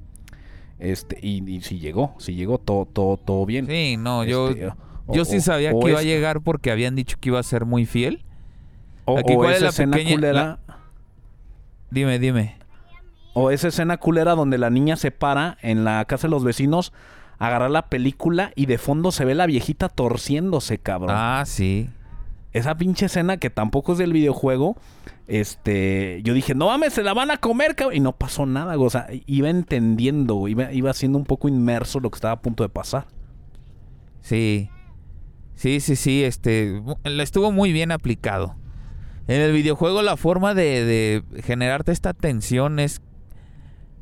Este, 0.80 1.20
y, 1.22 1.48
y 1.50 1.62
si 1.62 1.78
llegó, 1.80 2.16
si 2.18 2.34
llegó 2.34 2.58
todo, 2.58 2.86
todo, 2.86 3.18
todo 3.18 3.46
bien. 3.46 3.68
Sí, 3.68 3.96
no, 3.98 4.24
yo, 4.26 4.50
Este, 4.50 4.68
o- 4.68 5.14
yo 5.14 5.24
sí 5.24 5.39
sabía 5.39 5.72
o 5.74 5.80
que 5.80 5.89
iba 5.91 6.00
a 6.00 6.04
llegar 6.04 6.41
porque 6.41 6.72
habían 6.72 6.96
dicho 6.96 7.18
que 7.20 7.30
iba 7.30 7.39
a 7.39 7.44
ser 7.44 7.66
muy 7.66 7.86
fiel. 7.86 8.26
O, 9.06 9.18
Aquí, 9.20 9.36
¿cuál 9.36 9.54
es 9.54 9.62
la 9.62 9.70
escena 9.70 9.98
pequeña- 9.98 10.16
culera. 10.16 10.60
Dime, 11.91 12.18
dime. 12.20 12.56
O 13.34 13.52
esa 13.52 13.68
escena 13.68 13.98
culera 13.98 14.34
donde 14.36 14.58
la 14.58 14.70
niña 14.70 14.96
se 14.96 15.12
para 15.12 15.58
en 15.62 15.84
la 15.84 16.04
casa 16.06 16.28
de 16.28 16.32
los 16.32 16.44
vecinos 16.44 16.91
agarrar 17.39 17.70
la 17.72 17.88
película 17.89 18.52
y 18.56 18.66
de 18.68 18.78
fondo 18.78 19.12
se 19.12 19.26
ve 19.26 19.36
la 19.36 19.46
viejita 19.46 19.89
torciéndose, 19.89 20.78
cabrón. 20.80 21.16
Ah, 21.18 21.44
sí. 21.46 21.89
Esa 22.54 22.76
pinche 22.76 23.08
escena 23.08 23.38
que 23.38 23.49
tampoco 23.49 23.93
es 23.93 23.97
del 23.97 24.14
videojuego. 24.14 24.78
Este, 25.28 26.22
yo 26.24 26.34
dije, 26.34 26.54
no 26.56 26.68
mames, 26.68 26.93
se 26.93 27.04
la 27.04 27.14
van 27.14 27.32
a 27.32 27.38
comer, 27.38 27.76
cabrón. 27.76 27.97
Y 27.97 27.99
no 27.99 28.14
pasó 28.14 28.45
nada. 28.45 28.78
O 28.78 28.89
sea, 28.89 29.08
iba 29.26 29.49
entendiendo. 29.49 30.47
Iba, 30.47 30.72
iba 30.72 30.93
siendo 30.93 31.18
un 31.18 31.26
poco 31.26 31.47
inmerso 31.47 31.99
lo 31.99 32.12
que 32.12 32.18
estaba 32.18 32.34
a 32.34 32.41
punto 32.41 32.64
de 32.64 32.70
pasar. 32.70 33.08
Sí. 34.22 34.70
Sí, 35.56 35.80
sí, 35.80 35.95
sí, 35.95 36.24
este 36.24 36.82
estuvo 37.20 37.51
muy 37.51 37.72
bien 37.72 37.91
aplicado. 37.91 38.56
En 39.28 39.39
el 39.39 39.54
videojuego 39.54 40.01
la 40.01 40.18
forma 40.18 40.54
de, 40.54 40.84
de 40.84 41.41
generarte 41.43 41.91
esta 41.91 42.14
tensión 42.14 42.80
es 42.80 43.01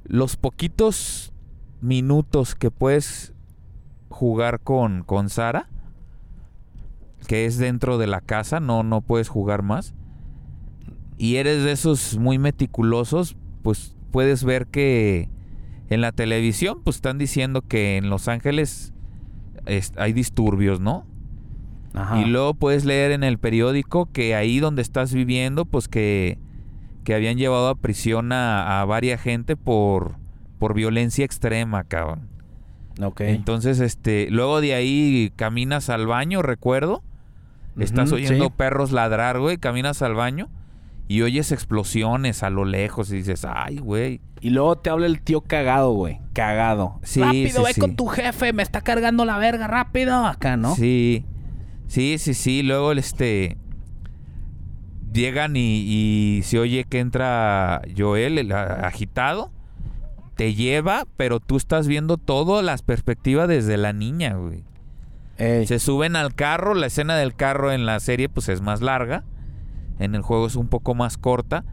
los 0.03 0.37
poquitos 0.37 1.33
minutos 1.81 2.55
que 2.55 2.71
puedes 2.71 3.33
jugar 4.09 4.61
con, 4.61 5.03
con 5.03 5.29
Sara, 5.29 5.69
que 7.27 7.45
es 7.45 7.57
dentro 7.57 7.97
de 7.97 8.07
la 8.07 8.21
casa, 8.21 8.59
no, 8.59 8.83
no 8.83 9.01
puedes 9.01 9.29
jugar 9.29 9.63
más. 9.63 9.93
y 11.17 11.35
eres 11.35 11.63
de 11.63 11.71
esos 11.71 12.17
muy 12.17 12.39
meticulosos, 12.39 13.35
pues 13.61 13.95
puedes 14.11 14.43
ver 14.43 14.65
que 14.65 15.29
en 15.89 16.01
la 16.01 16.11
televisión 16.11 16.81
pues 16.83 16.95
están 16.95 17.19
diciendo 17.19 17.61
que 17.61 17.97
en 17.97 18.09
Los 18.09 18.27
Ángeles 18.27 18.91
es- 19.67 19.93
hay 19.97 20.13
disturbios, 20.13 20.79
¿no? 20.79 21.05
Ajá. 21.93 22.19
Y 22.21 22.25
luego 22.25 22.55
puedes 22.55 22.85
leer 22.85 23.11
en 23.11 23.23
el 23.23 23.37
periódico 23.37 24.07
que 24.11 24.33
ahí 24.33 24.59
donde 24.59 24.81
estás 24.81 25.13
viviendo, 25.13 25.65
pues 25.65 25.87
que, 25.87 26.39
que 27.03 27.13
habían 27.13 27.37
llevado 27.37 27.67
a 27.69 27.75
prisión 27.75 28.31
a, 28.31 28.81
a 28.81 28.85
varias 28.85 29.21
gente 29.21 29.55
por, 29.55 30.15
por 30.57 30.73
violencia 30.73 31.23
extrema, 31.23 31.83
cabrón. 31.83 32.29
Entonces, 33.29 33.79
este, 33.79 34.27
luego 34.31 34.59
de 34.59 34.73
ahí 34.73 35.31
caminas 35.35 35.89
al 35.89 36.07
baño, 36.07 36.41
recuerdo. 36.41 37.03
Estás 37.79 38.11
oyendo 38.11 38.45
sí. 38.45 38.53
perros 38.55 38.91
ladrar, 38.91 39.39
güey, 39.39 39.57
caminas 39.57 40.01
al 40.01 40.15
baño 40.15 40.49
y 41.11 41.23
oyes 41.23 41.51
explosiones 41.51 42.41
a 42.41 42.49
lo 42.49 42.63
lejos 42.63 43.11
y 43.11 43.17
dices, 43.17 43.45
ay, 43.45 43.79
güey. 43.79 44.21
Y 44.39 44.51
luego 44.51 44.77
te 44.77 44.89
habla 44.89 45.07
el 45.07 45.21
tío 45.21 45.41
cagado, 45.41 45.91
güey. 45.91 46.19
Cagado. 46.31 46.99
Sí, 47.03 47.21
rápido, 47.21 47.59
sí, 47.59 47.65
ve 47.65 47.73
sí. 47.73 47.81
con 47.81 47.97
tu 47.97 48.07
jefe, 48.07 48.53
me 48.53 48.63
está 48.63 48.79
cargando 48.79 49.25
la 49.25 49.37
verga, 49.37 49.67
rápido. 49.67 50.25
Acá, 50.25 50.55
¿no? 50.55 50.73
Sí, 50.75 51.25
sí, 51.87 52.17
sí, 52.17 52.33
sí. 52.33 52.63
Luego, 52.63 52.93
este, 52.93 53.57
llegan 55.13 55.57
y, 55.57 55.83
y 55.85 56.43
se 56.43 56.59
oye 56.59 56.85
que 56.85 56.99
entra 56.99 57.81
Joel, 57.97 58.37
el 58.37 58.53
agitado. 58.53 59.51
Te 60.35 60.55
lleva, 60.55 61.05
pero 61.17 61.41
tú 61.41 61.57
estás 61.57 61.87
viendo 61.87 62.15
todas 62.15 62.63
las 62.63 62.83
perspectivas 62.83 63.49
desde 63.49 63.75
la 63.75 63.91
niña, 63.91 64.35
güey. 64.35 64.63
Ey. 65.41 65.65
Se 65.67 65.79
suben 65.79 66.15
al 66.15 66.35
carro, 66.35 66.73
la 66.75 66.87
escena 66.87 67.15
del 67.15 67.35
carro 67.35 67.71
en 67.71 67.85
la 67.85 67.99
serie 67.99 68.29
pues 68.29 68.47
es 68.49 68.61
más 68.61 68.81
larga, 68.81 69.23
en 69.99 70.13
el 70.15 70.21
juego 70.21 70.45
es 70.47 70.55
un 70.55 70.67
poco 70.67 70.93
más 70.95 71.17
corta, 71.17 71.63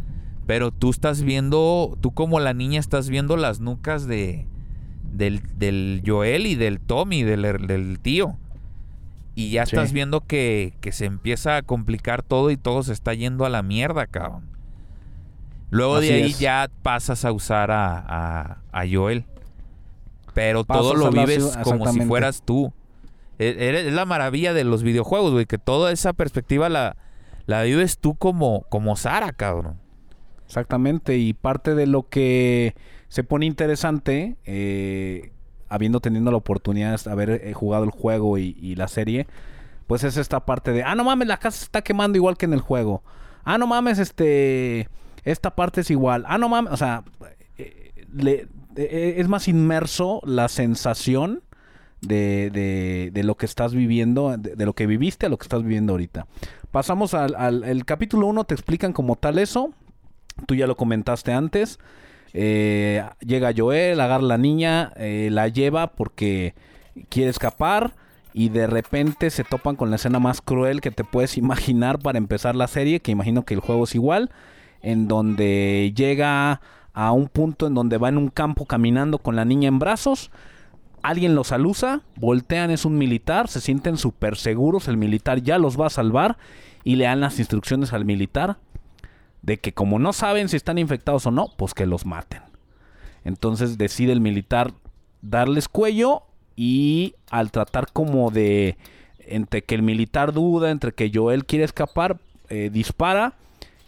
pero 0.47 0.71
tú 0.71 0.91
estás 0.91 1.23
viendo, 1.23 1.97
tú 2.01 2.13
como 2.13 2.41
la 2.41 2.55
niña 2.55 2.81
estás 2.81 3.09
viendo 3.11 3.37
las 3.37 3.61
nucas 3.61 4.07
de 4.07 4.47
del, 5.13 5.43
del 5.59 6.03
Joel 6.07 6.47
y 6.47 6.55
del 6.55 6.81
Tommy, 6.81 7.23
del, 7.23 7.43
del 7.67 7.99
tío. 8.01 8.37
Y 9.35 9.51
ya 9.51 9.67
Sí. 9.67 9.77
estás 9.77 9.93
viendo 9.93 10.21
que, 10.21 10.75
que 10.81 10.91
se 10.93 11.05
empieza 11.07 11.57
a 11.57 11.63
complicar 11.63 12.23
todo 12.23 12.51
y 12.51 12.57
todo 12.57 12.83
se 12.83 12.93
está 12.93 13.15
yendo 13.15 13.45
a 13.45 13.49
la 13.49 13.63
mierda, 13.63 14.07
cabrón. 14.07 14.45
Luego 15.71 16.01
de 16.01 16.13
ahí 16.13 16.31
es. 16.31 16.39
ya 16.41 16.69
pasas 16.83 17.25
a 17.25 17.33
usar 17.33 17.71
a, 17.71 17.99
a, 17.99 18.59
a 18.73 18.85
Joel. 18.91 19.25
Pero 20.35 20.65
todo 20.65 20.95
lo 20.95 21.11
vives 21.11 21.57
como 21.63 21.91
si 21.93 22.01
fueras 22.03 22.43
tú. 22.45 22.73
E- 23.39 23.57
eres- 23.69 23.87
Es 23.87 23.93
la 23.93 24.05
maravilla 24.05 24.53
de 24.53 24.65
los 24.65 24.83
videojuegos, 24.83 25.33
güey, 25.33 25.47
que 25.47 25.59
toda 25.59 25.93
esa 25.93 26.13
perspectiva 26.13 26.69
la, 26.69 26.97
la 27.47 27.63
vives 27.63 27.99
tú 27.99 28.15
como, 28.17 28.63
como 28.69 28.97
Sara, 28.97 29.33
cabrón. 29.33 29.79
Exactamente, 30.47 31.19
y 31.19 31.35
parte 31.35 31.75
de 31.75 31.87
lo 31.87 32.09
que 32.09 32.75
se 33.09 33.23
pone 33.25 33.45
interesante, 33.47 34.37
eh, 34.47 35.33
habiendo 35.69 36.01
tenido 36.01 36.31
la 36.31 36.39
oportunidad 36.39 36.99
de 37.03 37.11
haber 37.11 37.31
eh, 37.31 37.53
jugado 37.53 37.85
el 37.85 37.91
juego 37.91 38.39
y, 38.39 38.57
y 38.61 38.75
la 38.77 38.89
serie, 38.89 39.27
pues 39.87 40.05
es 40.05 40.17
esta 40.17 40.45
parte 40.47 40.73
de, 40.73 40.83
ah, 40.83 40.95
no 40.95 41.05
mames, 41.05 41.29
la 41.29 41.39
casa 41.39 41.59
se 41.59 41.65
está 41.65 41.83
quemando 41.83 42.17
igual 42.17 42.37
que 42.39 42.47
en 42.47 42.55
el 42.55 42.61
juego. 42.61 43.03
Ah, 43.45 43.59
no 43.59 43.67
mames, 43.67 43.99
este, 43.99 44.89
esta 45.25 45.55
parte 45.55 45.83
es 45.83 45.91
igual. 45.91 46.25
Ah, 46.29 46.39
no 46.39 46.49
mames, 46.49 46.73
o 46.73 46.77
sea, 46.77 47.05
eh, 47.59 47.93
le- 48.13 48.49
eh, 48.77 49.15
es 49.19 49.29
más 49.29 49.49
inmerso 49.49 50.21
la 50.25 50.49
sensación 50.49 51.43
de, 52.01 53.11
de- 53.13 53.23
lo 53.25 53.37
que 53.37 53.47
estás 53.47 53.75
viviendo, 53.75 54.37
de, 54.37 54.57
de 54.57 54.67
lo 54.67 54.75
que 54.75 54.87
viviste 54.87 55.27
a 55.27 55.29
lo 55.29 55.37
que 55.39 55.45
estás 55.45 55.63
viviendo 55.63 55.93
ahorita. 55.93 56.27
Pasamos 56.71 57.15
al, 57.15 57.35
al 57.35 57.85
capítulo 57.85 58.27
1, 58.29 58.45
te 58.45 58.55
explican 58.55 58.93
como 58.93 59.17
tal 59.17 59.39
eso. 59.39 59.71
Tú 60.47 60.55
ya 60.55 60.67
lo 60.67 60.77
comentaste 60.77 61.33
antes. 61.33 61.79
Eh, 62.35 63.03
llega 63.21 63.53
Joel, 63.57 64.01
agarra 64.01 64.23
a 64.25 64.29
la 64.29 64.39
niña, 64.39 64.93
eh, 64.97 65.29
la 65.33 65.49
lleva 65.49 65.89
porque 65.93 66.55
quiere 67.09 67.31
escapar. 67.31 67.93
Y 68.35 68.51
de 68.51 68.67
repente 68.69 69.31
se 69.31 69.43
topan 69.43 69.75
con 69.75 69.91
la 69.91 69.97
escena 69.97 70.21
más 70.21 70.41
cruel 70.41 70.81
que 70.81 70.91
te 70.93 71.03
puedes 71.03 71.37
imaginar 71.39 71.99
para 71.99 72.19
empezar 72.19 72.55
la 72.55 72.69
serie, 72.69 73.01
que 73.01 73.11
imagino 73.11 73.45
que 73.45 73.55
el 73.55 73.61
juego 73.61 73.85
es 73.85 73.95
igual, 73.95 74.31
en 74.83 75.09
donde 75.09 75.93
llega 75.97 76.61
a 76.93 77.13
un 77.13 77.29
punto 77.29 77.67
en 77.67 77.75
donde 77.75 77.99
va 77.99 78.09
en 78.11 78.19
un 78.19 78.29
campo 78.29 78.67
caminando 78.67 79.19
con 79.19 79.35
la 79.35 79.45
niña 79.45 79.69
en 79.69 79.79
brazos. 79.79 80.31
Alguien 81.03 81.35
los 81.35 81.53
alusa, 81.53 82.03
voltean, 82.17 82.71
es 82.71 82.85
un 82.85 82.99
militar, 82.99 83.49
se 83.49 83.61
sienten 83.61 83.97
súper 83.97 84.37
seguros, 84.37 84.89
el 84.89 84.97
militar 84.97 85.43
ya 85.43 85.59
los 85.59 85.79
va 85.81 85.87
a 85.87 85.91
salvar 85.91 86.37
y 86.85 86.97
le 86.97 87.05
dan 87.05 87.21
las 87.21 87.39
instrucciones 87.39 87.93
al 87.93 88.05
militar 88.05 88.59
de 89.43 89.59
que 89.59 89.73
como 89.73 89.99
no 89.99 90.13
saben 90.13 90.49
si 90.49 90.57
están 90.57 90.79
infectados 90.79 91.27
o 91.27 91.31
no, 91.31 91.49
pues 91.57 91.73
que 91.75 91.87
los 91.87 92.05
maten. 92.07 92.43
Entonces 93.25 93.79
decide 93.79 94.13
el 94.13 94.21
militar 94.21 94.73
darles 95.23 95.69
cuello 95.69 96.23
y 96.57 97.15
al 97.31 97.51
tratar 97.51 97.93
como 97.93 98.31
de 98.31 98.77
entre 99.21 99.63
que 99.63 99.75
el 99.75 99.83
militar 99.83 100.33
duda, 100.33 100.71
entre 100.71 100.93
que 100.93 101.11
Joel 101.13 101.45
quiere 101.45 101.65
escapar, 101.65 102.19
eh, 102.49 102.71
dispara 102.73 103.35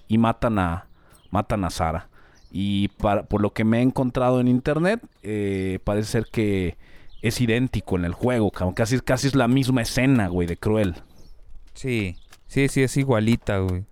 y 0.07 0.19
matan 0.19 0.59
a 0.59 0.87
matan 1.31 1.65
a 1.65 1.71
Sara. 1.71 2.09
Y 2.53 2.89
para- 2.89 3.23
por 3.23 3.41
lo 3.41 3.53
que 3.53 3.65
me 3.65 3.79
he 3.79 3.83
encontrado 3.83 4.41
en 4.41 4.49
internet, 4.49 5.01
eh, 5.23 5.79
parece 5.85 6.11
ser 6.11 6.27
que 6.31 6.77
es 7.23 7.41
idéntico 7.41 7.97
en 7.97 8.05
el 8.05 8.13
juego, 8.15 8.51
cabrón. 8.51 8.75
Casi, 8.75 9.01
casi 9.01 9.29
es 9.29 9.35
la 9.35 9.49
misma 9.49 9.83
escena, 9.83 10.29
güey, 10.29 10.47
de 10.49 10.57
Cruel. 10.57 10.95
Sí, 11.75 12.17
sí, 12.47 12.69
sí, 12.69 12.83
es 12.83 12.97
igualita, 12.97 13.59
güey. 13.59 13.85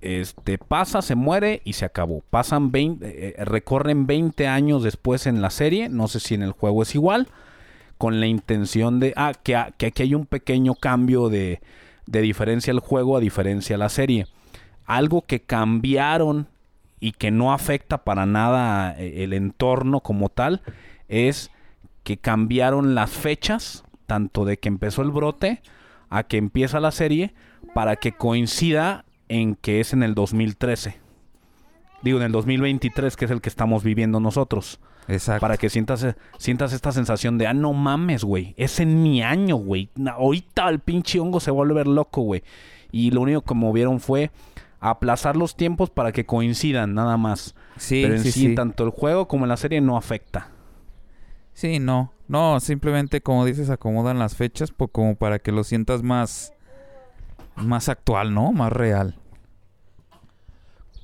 este 0.00 0.58
pasa, 0.58 1.00
se 1.02 1.14
muere 1.14 1.62
y 1.64 1.74
se 1.74 1.84
acabó. 1.84 2.22
Pasan 2.30 2.72
20, 2.72 3.38
eh, 3.40 3.44
recorren 3.44 4.06
20 4.06 4.48
años 4.48 4.82
después 4.82 5.26
en 5.26 5.40
la 5.40 5.50
serie, 5.50 5.88
no 5.88 6.08
sé 6.08 6.18
si 6.18 6.34
en 6.34 6.42
el 6.42 6.52
juego 6.52 6.82
es 6.82 6.94
igual, 6.96 7.28
con 7.98 8.18
la 8.18 8.26
intención 8.26 8.98
de, 8.98 9.12
ah, 9.16 9.32
que, 9.40 9.54
a- 9.54 9.70
que 9.76 9.86
aquí 9.86 10.02
hay 10.02 10.14
un 10.16 10.26
pequeño 10.26 10.74
cambio 10.74 11.28
de, 11.28 11.60
de 12.06 12.20
diferencia 12.20 12.72
al 12.72 12.80
juego 12.80 13.16
a 13.16 13.20
diferencia 13.20 13.76
a 13.76 13.78
la 13.78 13.88
serie. 13.88 14.26
Algo 14.86 15.22
que 15.22 15.40
cambiaron 15.40 16.48
y 16.98 17.12
que 17.12 17.30
no 17.30 17.52
afecta 17.52 18.02
para 18.02 18.26
nada 18.26 18.96
eh, 18.98 19.22
el 19.22 19.32
entorno 19.34 20.00
como 20.00 20.28
tal 20.30 20.62
es 21.08 21.51
que 22.02 22.16
cambiaron 22.18 22.94
las 22.94 23.10
fechas, 23.10 23.84
tanto 24.06 24.44
de 24.44 24.58
que 24.58 24.68
empezó 24.68 25.02
el 25.02 25.10
brote 25.10 25.62
a 26.10 26.24
que 26.24 26.36
empieza 26.36 26.80
la 26.80 26.90
serie, 26.90 27.34
para 27.74 27.96
que 27.96 28.12
coincida 28.12 29.04
en 29.28 29.54
que 29.54 29.80
es 29.80 29.92
en 29.92 30.02
el 30.02 30.14
2013. 30.14 31.00
Digo, 32.02 32.18
en 32.18 32.24
el 32.24 32.32
2023, 32.32 33.16
que 33.16 33.24
es 33.24 33.30
el 33.30 33.40
que 33.40 33.48
estamos 33.48 33.84
viviendo 33.84 34.20
nosotros. 34.20 34.80
Exacto. 35.08 35.40
Para 35.40 35.56
que 35.56 35.70
sientas, 35.70 36.04
eh, 36.04 36.14
sientas 36.38 36.72
esta 36.72 36.92
sensación 36.92 37.38
de, 37.38 37.46
ah, 37.46 37.54
no 37.54 37.72
mames, 37.72 38.24
güey. 38.24 38.54
Es 38.56 38.80
en 38.80 39.02
mi 39.02 39.22
año, 39.22 39.56
güey. 39.56 39.88
Ahorita 40.06 40.68
el 40.68 40.80
pinche 40.80 41.20
hongo 41.20 41.40
se 41.40 41.50
va 41.50 41.56
a 41.56 41.58
volver 41.58 41.86
loco, 41.86 42.22
güey. 42.22 42.42
Y 42.90 43.10
lo 43.10 43.22
único 43.22 43.42
que 43.42 43.54
movieron 43.54 44.00
fue 44.00 44.30
aplazar 44.80 45.36
los 45.36 45.56
tiempos 45.56 45.90
para 45.90 46.12
que 46.12 46.26
coincidan, 46.26 46.94
nada 46.94 47.16
más. 47.16 47.54
Sí, 47.76 48.02
Pero 48.02 48.16
en 48.16 48.22
sí, 48.22 48.32
sí, 48.32 48.40
sí. 48.48 48.54
tanto 48.54 48.84
el 48.84 48.90
juego 48.90 49.28
como 49.28 49.46
la 49.46 49.56
serie 49.56 49.80
no 49.80 49.96
afecta. 49.96 50.50
Sí, 51.54 51.78
no. 51.78 52.12
No, 52.28 52.60
simplemente 52.60 53.20
como 53.20 53.44
dices, 53.44 53.68
acomodan 53.70 54.18
las 54.18 54.36
fechas 54.36 54.72
como 54.92 55.16
para 55.16 55.38
que 55.38 55.52
lo 55.52 55.64
sientas 55.64 56.02
más 56.02 56.52
más 57.56 57.88
actual, 57.90 58.32
¿no? 58.32 58.52
Más 58.52 58.72
real. 58.72 59.16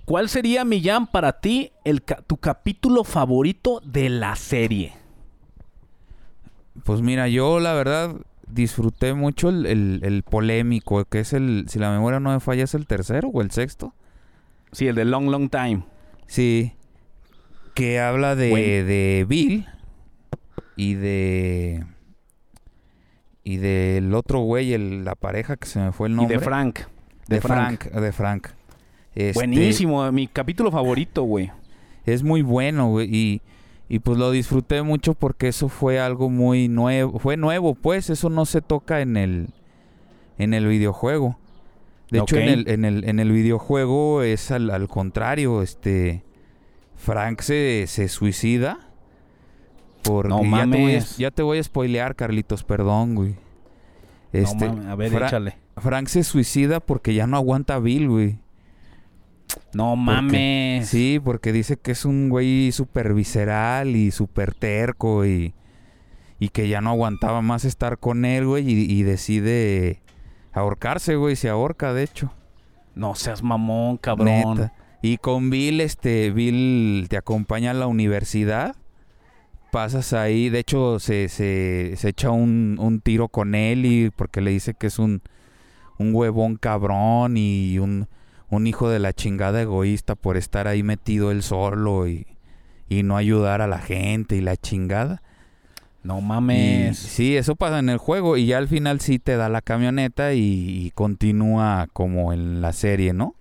¿Cuál 0.06 0.30
sería, 0.30 0.64
Millán, 0.64 1.06
para 1.06 1.40
ti 1.40 1.70
el 1.84 2.02
ca- 2.02 2.22
tu 2.22 2.38
capítulo 2.38 3.04
favorito 3.04 3.82
de 3.84 4.08
la 4.08 4.34
serie? 4.36 4.94
Pues 6.84 7.02
mira, 7.02 7.28
yo 7.28 7.60
la 7.60 7.74
verdad 7.74 8.14
disfruté 8.46 9.12
mucho 9.12 9.50
el, 9.50 9.66
el- 9.66 10.00
el 10.02 10.22
polémico, 10.22 11.04
que 11.04 11.20
es 11.20 11.34
el, 11.34 11.66
si 11.68 11.78
la 11.78 11.90
memoria 11.90 12.20
no 12.20 12.30
me 12.32 12.40
falla, 12.40 12.64
es 12.64 12.72
el 12.74 12.86
tercero 12.86 13.28
o 13.28 13.42
el 13.42 13.50
sexto. 13.50 13.92
Sí, 14.72 14.86
el 14.86 14.94
de 14.94 15.04
Long 15.04 15.28
Long 15.28 15.50
Time. 15.50 15.82
Sí. 16.26 16.72
Que 17.74 18.00
habla 18.00 18.34
de, 18.34 18.82
de 18.84 19.26
Bill 19.28 19.66
y 20.78 20.94
de... 20.94 21.84
Y 23.44 23.56
del 23.58 24.14
otro 24.14 24.40
güey, 24.40 24.72
el- 24.72 25.04
la 25.04 25.14
pareja 25.14 25.56
que 25.56 25.66
se 25.66 25.78
me 25.78 25.92
fue 25.92 26.08
el 26.08 26.14
Y 26.14 26.16
nombre. 26.16 26.38
de 26.38 26.44
Frank. 26.44 26.80
De 27.28 27.40
Frank. 27.40 27.84
De 27.84 28.12
Frank. 28.12 28.46
Este, 29.14 29.32
Buenísimo, 29.34 30.10
mi 30.12 30.26
capítulo 30.28 30.70
favorito, 30.70 31.22
güey. 31.22 31.50
Es 32.04 32.22
muy 32.22 32.42
bueno, 32.42 32.88
güey. 32.90 33.08
Y, 33.14 33.42
y 33.88 33.98
pues 34.00 34.18
lo 34.18 34.30
disfruté 34.30 34.82
mucho 34.82 35.14
porque 35.14 35.48
eso 35.48 35.68
fue 35.68 35.98
algo 35.98 36.28
muy 36.30 36.68
nuevo. 36.68 37.18
Fue 37.18 37.36
nuevo, 37.36 37.74
pues. 37.74 38.10
Eso 38.10 38.28
no 38.30 38.44
se 38.44 38.60
toca 38.60 39.00
en 39.00 39.16
el, 39.16 39.48
en 40.38 40.52
el 40.54 40.66
videojuego. 40.66 41.38
De 42.10 42.18
hecho, 42.20 42.36
en 42.36 42.48
el, 42.48 42.68
en, 42.68 42.84
el, 42.84 43.04
en 43.08 43.18
el 43.18 43.32
videojuego 43.32 44.22
es 44.22 44.50
al, 44.50 44.70
al 44.70 44.88
contrario. 44.88 45.62
Este. 45.62 46.22
Frank 46.96 47.40
se, 47.40 47.84
se 47.88 48.08
suicida. 48.08 48.87
Porque 50.02 50.28
No 50.28 50.42
ya, 50.42 50.42
te 50.42 50.48
voy 50.50 50.60
a, 50.60 50.66
mames. 50.66 51.16
ya 51.18 51.30
te 51.30 51.42
voy 51.42 51.58
a 51.58 51.62
spoilear, 51.62 52.14
Carlitos, 52.16 52.64
perdón, 52.64 53.14
güey. 53.14 53.34
Este, 54.32 54.66
no 54.66 54.74
mames, 54.74 54.86
a 54.88 54.94
ver, 54.94 55.10
Fra- 55.12 55.26
échale. 55.26 55.56
Frank 55.76 56.08
se 56.08 56.24
suicida 56.24 56.80
porque 56.80 57.14
ya 57.14 57.26
no 57.26 57.36
aguanta 57.36 57.74
a 57.74 57.78
Bill, 57.78 58.08
güey. 58.08 58.38
No 59.72 59.96
mames. 59.96 60.88
Sí, 60.88 61.20
porque 61.22 61.52
dice 61.52 61.76
que 61.78 61.92
es 61.92 62.04
un 62.04 62.28
güey 62.28 62.70
súper 62.72 63.14
visceral 63.14 63.96
y 63.96 64.10
súper 64.10 64.54
terco 64.54 65.24
y, 65.24 65.54
y 66.38 66.48
que 66.50 66.68
ya 66.68 66.80
no 66.80 66.90
aguantaba 66.90 67.40
más 67.42 67.64
estar 67.64 67.98
con 67.98 68.24
él, 68.24 68.46
güey, 68.46 68.68
y, 68.68 68.92
y 68.92 69.02
decide 69.04 70.02
ahorcarse, 70.52 71.16
güey. 71.16 71.36
Se 71.36 71.48
ahorca, 71.48 71.92
de 71.94 72.02
hecho. 72.02 72.32
No 72.94 73.14
seas 73.14 73.42
mamón, 73.42 73.96
cabrón. 73.96 74.26
Neta. 74.58 74.72
Y 75.00 75.18
con 75.18 75.48
Bill, 75.50 75.80
este, 75.80 76.30
Bill 76.30 77.06
te 77.08 77.16
acompaña 77.16 77.70
a 77.70 77.74
la 77.74 77.86
universidad. 77.86 78.74
Pasas 79.70 80.14
ahí, 80.14 80.48
de 80.48 80.60
hecho, 80.60 80.98
se, 80.98 81.28
se, 81.28 81.94
se 81.96 82.08
echa 82.08 82.30
un, 82.30 82.76
un 82.80 83.00
tiro 83.00 83.28
con 83.28 83.54
él 83.54 83.84
y 83.84 84.10
porque 84.10 84.40
le 84.40 84.50
dice 84.50 84.72
que 84.74 84.86
es 84.86 84.98
un, 84.98 85.20
un 85.98 86.14
huevón 86.14 86.56
cabrón 86.56 87.36
y 87.36 87.78
un, 87.78 88.08
un 88.48 88.66
hijo 88.66 88.88
de 88.88 88.98
la 88.98 89.12
chingada 89.12 89.60
egoísta 89.60 90.14
por 90.14 90.38
estar 90.38 90.68
ahí 90.68 90.82
metido 90.82 91.30
él 91.30 91.42
solo 91.42 92.08
y, 92.08 92.26
y 92.88 93.02
no 93.02 93.16
ayudar 93.18 93.60
a 93.60 93.66
la 93.66 93.78
gente 93.78 94.36
y 94.36 94.40
la 94.40 94.56
chingada. 94.56 95.22
No 96.02 96.20
Y, 96.20 96.22
mames. 96.22 96.96
sí, 96.96 97.36
eso 97.36 97.54
pasa 97.54 97.78
en 97.78 97.90
el 97.90 97.98
juego 97.98 98.38
y 98.38 98.46
ya 98.46 98.56
al 98.58 98.68
final 98.68 99.00
sí 99.00 99.18
te 99.18 99.36
da 99.36 99.50
la 99.50 99.60
camioneta 99.60 100.32
y, 100.32 100.40
y 100.86 100.90
continúa 100.92 101.88
como 101.92 102.32
en 102.32 102.62
la 102.62 102.72
serie, 102.72 103.12
¿no? 103.12 103.34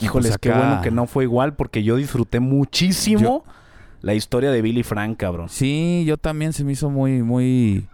Híjoles, 0.00 0.28
pues 0.30 0.38
qué 0.38 0.50
bueno 0.50 0.80
que 0.82 0.90
no 0.92 1.06
fue 1.06 1.24
igual 1.24 1.54
porque 1.56 1.82
yo 1.82 1.96
disfruté 1.96 2.38
muchísimo 2.40 3.44
la 4.04 4.12
historia 4.12 4.50
de 4.50 4.60
Billy 4.60 4.82
Frank, 4.82 5.16
cabrón. 5.16 5.48
Sí, 5.48 6.04
yo 6.06 6.18
también 6.18 6.52
se 6.52 6.62
me 6.62 6.72
hizo 6.72 6.90
muy, 6.90 7.22
muy, 7.22 7.86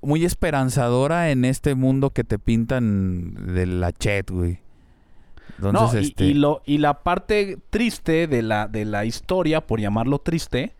muy 0.00 0.24
esperanzadora 0.24 1.30
en 1.30 1.44
este 1.44 1.74
mundo 1.74 2.08
que 2.08 2.24
te 2.24 2.38
pintan 2.38 3.54
de 3.54 3.66
la 3.66 3.92
chat, 3.92 4.30
güey. 4.30 4.60
Entonces, 5.58 5.92
no, 5.92 6.00
y, 6.00 6.06
este, 6.06 6.24
y 6.24 6.34
lo, 6.34 6.62
y 6.64 6.78
la 6.78 7.02
parte 7.02 7.58
triste 7.68 8.28
de 8.28 8.40
la, 8.40 8.66
de 8.66 8.86
la 8.86 9.04
historia, 9.04 9.60
por 9.60 9.78
llamarlo 9.78 10.20
triste, 10.20 10.72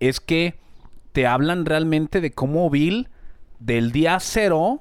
es 0.00 0.18
que 0.18 0.56
te 1.12 1.28
hablan 1.28 1.64
realmente 1.64 2.20
de 2.20 2.32
cómo 2.32 2.70
Bill, 2.70 3.08
del 3.60 3.92
día 3.92 4.18
cero, 4.18 4.80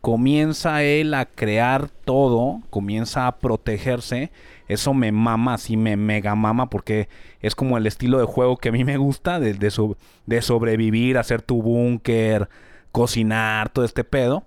comienza 0.00 0.84
él 0.84 1.12
a 1.14 1.26
crear 1.26 1.88
todo, 2.04 2.60
comienza 2.70 3.26
a 3.26 3.38
protegerse. 3.38 4.30
Eso 4.68 4.94
me 4.94 5.10
mama, 5.10 5.54
así 5.54 5.76
me 5.76 5.96
mega 5.96 6.36
mama, 6.36 6.70
porque 6.70 7.08
es 7.40 7.54
como 7.54 7.78
el 7.78 7.86
estilo 7.86 8.18
de 8.18 8.24
juego 8.26 8.56
que 8.56 8.68
a 8.70 8.72
mí 8.72 8.84
me 8.84 8.96
gusta, 8.96 9.40
de, 9.40 9.54
de, 9.54 9.70
so- 9.70 9.96
de 10.26 10.42
sobrevivir, 10.42 11.18
hacer 11.18 11.42
tu 11.42 11.62
búnker, 11.62 12.48
cocinar, 12.92 13.68
todo 13.70 13.84
este 13.84 14.04
pedo. 14.04 14.44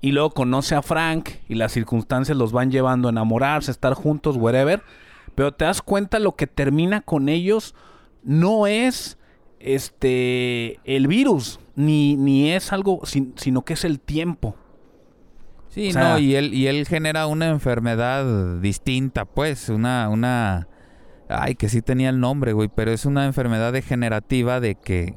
Y 0.00 0.12
luego 0.12 0.30
conoce 0.30 0.74
a 0.74 0.82
Frank 0.82 1.30
y 1.48 1.54
las 1.54 1.72
circunstancias 1.72 2.36
los 2.36 2.52
van 2.52 2.70
llevando 2.70 3.08
a 3.08 3.10
enamorarse, 3.10 3.70
estar 3.70 3.94
juntos, 3.94 4.36
wherever. 4.36 4.82
Pero 5.34 5.52
te 5.52 5.64
das 5.64 5.80
cuenta 5.82 6.18
lo 6.18 6.36
que 6.36 6.46
termina 6.46 7.00
con 7.00 7.28
ellos 7.28 7.74
no 8.22 8.66
es 8.66 9.18
este 9.58 10.78
el 10.84 11.06
virus, 11.08 11.58
ni, 11.74 12.16
ni 12.16 12.50
es 12.52 12.72
algo, 12.72 13.00
sin- 13.04 13.32
sino 13.36 13.62
que 13.64 13.72
es 13.74 13.84
el 13.84 13.98
tiempo. 13.98 14.56
sí, 15.70 15.88
o 15.88 15.92
sea- 15.92 16.10
no, 16.14 16.18
y 16.20 16.34
él, 16.36 16.54
y 16.54 16.66
él 16.68 16.86
genera 16.86 17.26
una 17.26 17.48
enfermedad 17.48 18.60
distinta, 18.60 19.24
pues, 19.24 19.68
una, 19.70 20.08
una, 20.08 20.68
ay, 21.42 21.54
que 21.54 21.68
sí 21.68 21.82
tenía 21.82 22.10
el 22.10 22.20
nombre, 22.20 22.52
güey, 22.52 22.68
pero 22.74 22.90
es 22.92 23.04
una 23.06 23.26
enfermedad 23.26 23.72
degenerativa 23.72 24.60
de 24.60 24.74
que 24.74 25.14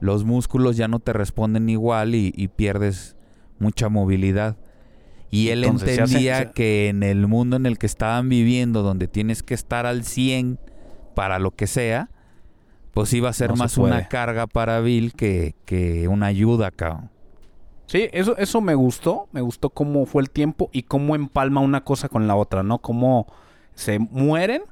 los 0.00 0.24
músculos 0.24 0.76
ya 0.76 0.88
no 0.88 0.98
te 0.98 1.12
responden 1.12 1.68
igual 1.68 2.14
y, 2.14 2.32
y 2.36 2.48
pierdes 2.48 3.16
mucha 3.58 3.88
movilidad. 3.88 4.56
Y 5.30 5.48
él 5.48 5.64
Entonces, 5.64 5.94
se 5.94 6.02
hace- 6.02 6.12
entendía 6.14 6.52
que 6.52 6.88
en 6.88 7.02
el 7.02 7.26
mundo 7.26 7.56
en 7.56 7.66
el 7.66 7.78
que 7.78 7.86
estaban 7.86 8.28
viviendo, 8.28 8.82
donde 8.82 9.08
tienes 9.08 9.42
que 9.42 9.54
estar 9.54 9.86
al 9.86 10.04
100 10.04 10.58
para 11.14 11.38
lo 11.38 11.52
que 11.52 11.66
sea, 11.66 12.10
pues 12.92 13.12
iba 13.14 13.30
a 13.30 13.32
ser 13.32 13.50
No 13.50 13.56
más 13.56 13.78
una 13.78 14.08
carga 14.08 14.46
para 14.46 14.80
Bill 14.80 15.14
que, 15.14 15.54
que 15.64 16.08
una 16.08 16.26
ayuda, 16.26 16.70
cabrón. 16.70 17.10
Sí, 17.86 18.08
eso, 18.12 18.36
eso 18.38 18.60
me 18.60 18.74
gustó, 18.74 19.28
me 19.32 19.40
gustó 19.40 19.70
cómo 19.70 20.04
fue 20.06 20.22
el 20.22 20.30
tiempo 20.30 20.68
y 20.72 20.82
cómo 20.82 21.14
empalma 21.14 21.60
una 21.60 21.84
cosa 21.84 22.08
con 22.08 22.26
la 22.26 22.34
otra, 22.36 22.62
¿no? 22.62 22.78
Cómo 22.78 23.26
se 23.74 23.98
mueren, 23.98 24.62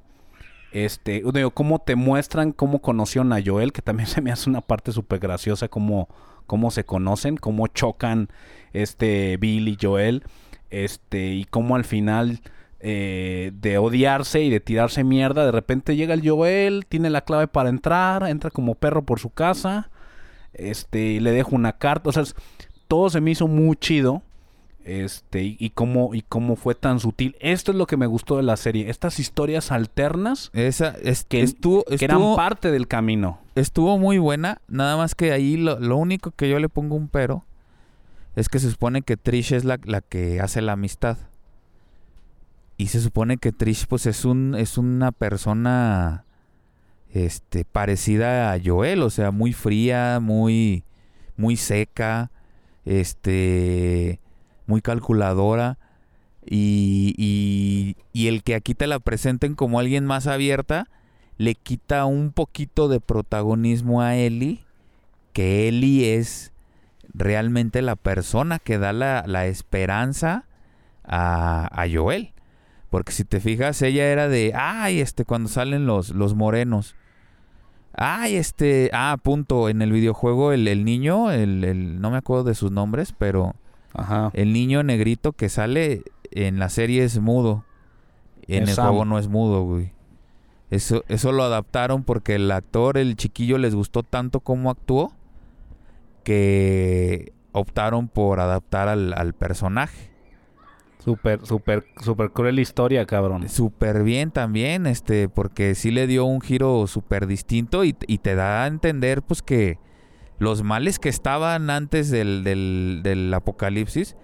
este, 0.72 1.22
digo, 1.32 1.50
cómo 1.50 1.80
te 1.80 1.96
muestran 1.96 2.52
cómo 2.52 2.80
conocieron 2.80 3.32
a 3.32 3.40
Joel, 3.44 3.72
que 3.72 3.82
también 3.82 4.06
se 4.08 4.20
me 4.20 4.32
hace 4.32 4.50
una 4.50 4.60
parte 4.60 4.92
súper 4.92 5.18
graciosa, 5.18 5.68
cómo, 5.68 6.08
cómo 6.46 6.70
se 6.70 6.84
conocen, 6.84 7.36
cómo 7.36 7.66
chocan 7.66 8.28
este 8.72 9.36
Bill 9.36 9.68
y 9.68 9.78
Joel, 9.80 10.22
este, 10.70 11.32
y 11.32 11.44
cómo 11.44 11.76
al 11.76 11.84
final 11.84 12.40
eh, 12.80 13.52
de 13.54 13.78
odiarse 13.78 14.42
y 14.42 14.50
de 14.50 14.60
tirarse 14.60 15.04
mierda, 15.04 15.44
de 15.44 15.52
repente 15.52 15.96
llega 15.96 16.14
el 16.14 16.28
Joel, 16.28 16.86
tiene 16.88 17.10
la 17.10 17.22
clave 17.22 17.48
para 17.48 17.68
entrar, 17.68 18.26
entra 18.28 18.50
como 18.50 18.74
perro 18.74 19.04
por 19.04 19.18
su 19.18 19.30
casa, 19.30 19.90
este, 20.54 21.00
y 21.00 21.20
le 21.20 21.32
deja 21.32 21.50
una 21.52 21.78
carta, 21.78 22.10
o 22.10 22.12
sea, 22.12 22.24
todo 22.88 23.10
se 23.10 23.20
me 23.20 23.30
hizo 23.30 23.46
muy 23.46 23.76
chido. 23.76 24.22
Este, 24.84 25.42
y, 25.42 25.56
y 25.60 25.70
cómo, 25.70 26.14
y 26.14 26.22
cómo 26.22 26.56
fue 26.56 26.74
tan 26.74 27.00
sutil. 27.00 27.36
Esto 27.40 27.70
es 27.72 27.76
lo 27.76 27.86
que 27.86 27.96
me 27.98 28.06
gustó 28.06 28.38
de 28.38 28.42
la 28.42 28.56
serie. 28.56 28.88
Estas 28.90 29.18
historias 29.20 29.70
alternas 29.72 30.50
Esa 30.54 30.94
es, 31.02 31.24
que, 31.24 31.42
estuvo, 31.42 31.84
que 31.84 32.04
eran 32.04 32.16
estuvo- 32.18 32.36
parte 32.36 32.70
del 32.70 32.88
camino. 32.88 33.38
estuvo 33.54 33.98
muy 33.98 34.18
buena, 34.18 34.60
nada 34.68 34.96
más 34.96 35.14
que 35.14 35.32
ahí 35.32 35.56
lo, 35.58 35.78
lo 35.78 35.96
único 35.96 36.30
que 36.30 36.48
yo 36.48 36.58
le 36.58 36.68
pongo 36.68 36.96
un 36.96 37.08
pero 37.08 37.44
es 38.36 38.48
que 38.48 38.58
se 38.58 38.70
supone 38.70 39.02
que 39.02 39.16
Trish 39.18 39.52
es 39.52 39.64
la, 39.64 39.78
la 39.84 40.00
que 40.00 40.40
hace 40.40 40.62
la 40.62 40.72
amistad. 40.72 41.18
Y 42.78 42.86
se 42.86 43.00
supone 43.00 43.36
que 43.36 43.52
Trish 43.52 43.86
pues 43.86 44.06
es 44.06 44.24
un 44.24 44.54
es 44.56 44.78
una 44.78 45.12
persona 45.12 46.24
este 47.12 47.64
parecida 47.66 48.52
a 48.52 48.58
Joel, 48.64 49.02
o 49.02 49.10
sea, 49.10 49.30
muy 49.30 49.52
fría, 49.52 50.20
muy 50.22 50.84
muy 51.36 51.56
seca, 51.56 52.30
este 52.86 54.20
muy 54.70 54.80
calculadora 54.82 55.76
y, 56.46 57.96
y, 58.14 58.28
el 58.28 58.42
que 58.42 58.54
aquí 58.54 58.74
te 58.74 58.86
la 58.86 59.00
presenten 59.00 59.54
como 59.54 59.78
alguien 59.80 60.06
más 60.06 60.26
abierta 60.28 60.88
le 61.36 61.54
quita 61.56 62.04
un 62.06 62.30
poquito 62.32 62.88
de 62.88 63.00
protagonismo 63.00 64.00
a 64.00 64.16
Ellie, 64.16 64.60
que 65.32 65.68
Ellie 65.68 66.14
es 66.16 66.52
realmente 67.12 67.82
la 67.82 67.96
persona 67.96 68.58
que 68.58 68.78
da 68.78 68.92
la, 68.92 69.24
la 69.26 69.46
esperanza 69.46 70.44
a, 71.04 71.68
a 71.72 71.86
Joel. 71.92 72.32
Porque 72.90 73.12
si 73.12 73.24
te 73.24 73.40
fijas, 73.40 73.82
ella 73.82 74.06
era 74.10 74.28
de, 74.28 74.52
ay, 74.54 75.00
este, 75.00 75.24
cuando 75.24 75.48
salen 75.48 75.86
los, 75.86 76.10
los 76.10 76.34
morenos. 76.34 76.94
Ay, 77.94 78.36
este, 78.36 78.90
ah, 78.92 79.16
punto, 79.22 79.68
en 79.68 79.82
el 79.82 79.92
videojuego 79.92 80.52
el, 80.52 80.68
el 80.68 80.84
niño, 80.84 81.30
el, 81.32 81.64
el- 81.64 82.00
no 82.00 82.10
me 82.10 82.18
acuerdo 82.18 82.44
de 82.44 82.54
sus 82.54 82.70
nombres, 82.70 83.14
pero 83.18 83.54
Ajá. 83.94 84.30
el 84.34 84.52
niño 84.52 84.82
negrito 84.82 85.32
que 85.32 85.48
sale 85.48 86.02
en 86.30 86.58
la 86.58 86.68
serie 86.68 87.04
es 87.04 87.18
mudo. 87.18 87.64
En 88.46 88.64
Es 88.64 88.70
el 88.70 88.74
Sam. 88.76 88.88
juego 88.88 89.04
no 89.04 89.18
es 89.18 89.28
mudo, 89.28 89.62
güey. 89.64 89.92
Eso, 90.70 91.02
eso 91.08 91.32
lo 91.32 91.42
adaptaron 91.42 92.04
porque 92.04 92.36
el 92.36 92.50
actor, 92.50 92.96
el 92.98 93.16
chiquillo, 93.16 93.58
les 93.58 93.74
gustó 93.74 94.02
tanto 94.04 94.40
cómo 94.40 94.70
actuó 94.70 95.12
que 96.24 97.32
optaron 97.52 98.08
por 98.08 98.40
adaptar 98.40 98.88
al, 98.88 99.12
al 99.16 99.34
personaje. 99.34 100.10
Súper, 101.02 101.44
súper, 101.46 101.86
súper 102.02 102.30
cruel 102.30 102.58
historia, 102.58 103.06
cabrón. 103.06 103.48
Súper 103.48 104.02
bien 104.02 104.30
también, 104.30 104.86
este, 104.86 105.28
porque 105.30 105.74
sí 105.74 105.90
le 105.90 106.06
dio 106.06 106.26
un 106.26 106.40
giro 106.42 106.86
súper 106.86 107.26
distinto 107.26 107.84
y, 107.84 107.96
y 108.06 108.18
te 108.18 108.34
da 108.34 108.64
a 108.64 108.66
entender, 108.66 109.22
pues, 109.22 109.40
que 109.42 109.78
los 110.40 110.62
males 110.62 110.98
que 110.98 111.10
estaban 111.10 111.68
antes 111.68 112.10
del, 112.10 112.42
del, 112.44 113.00
del 113.04 113.32
apocalipsis 113.32 114.16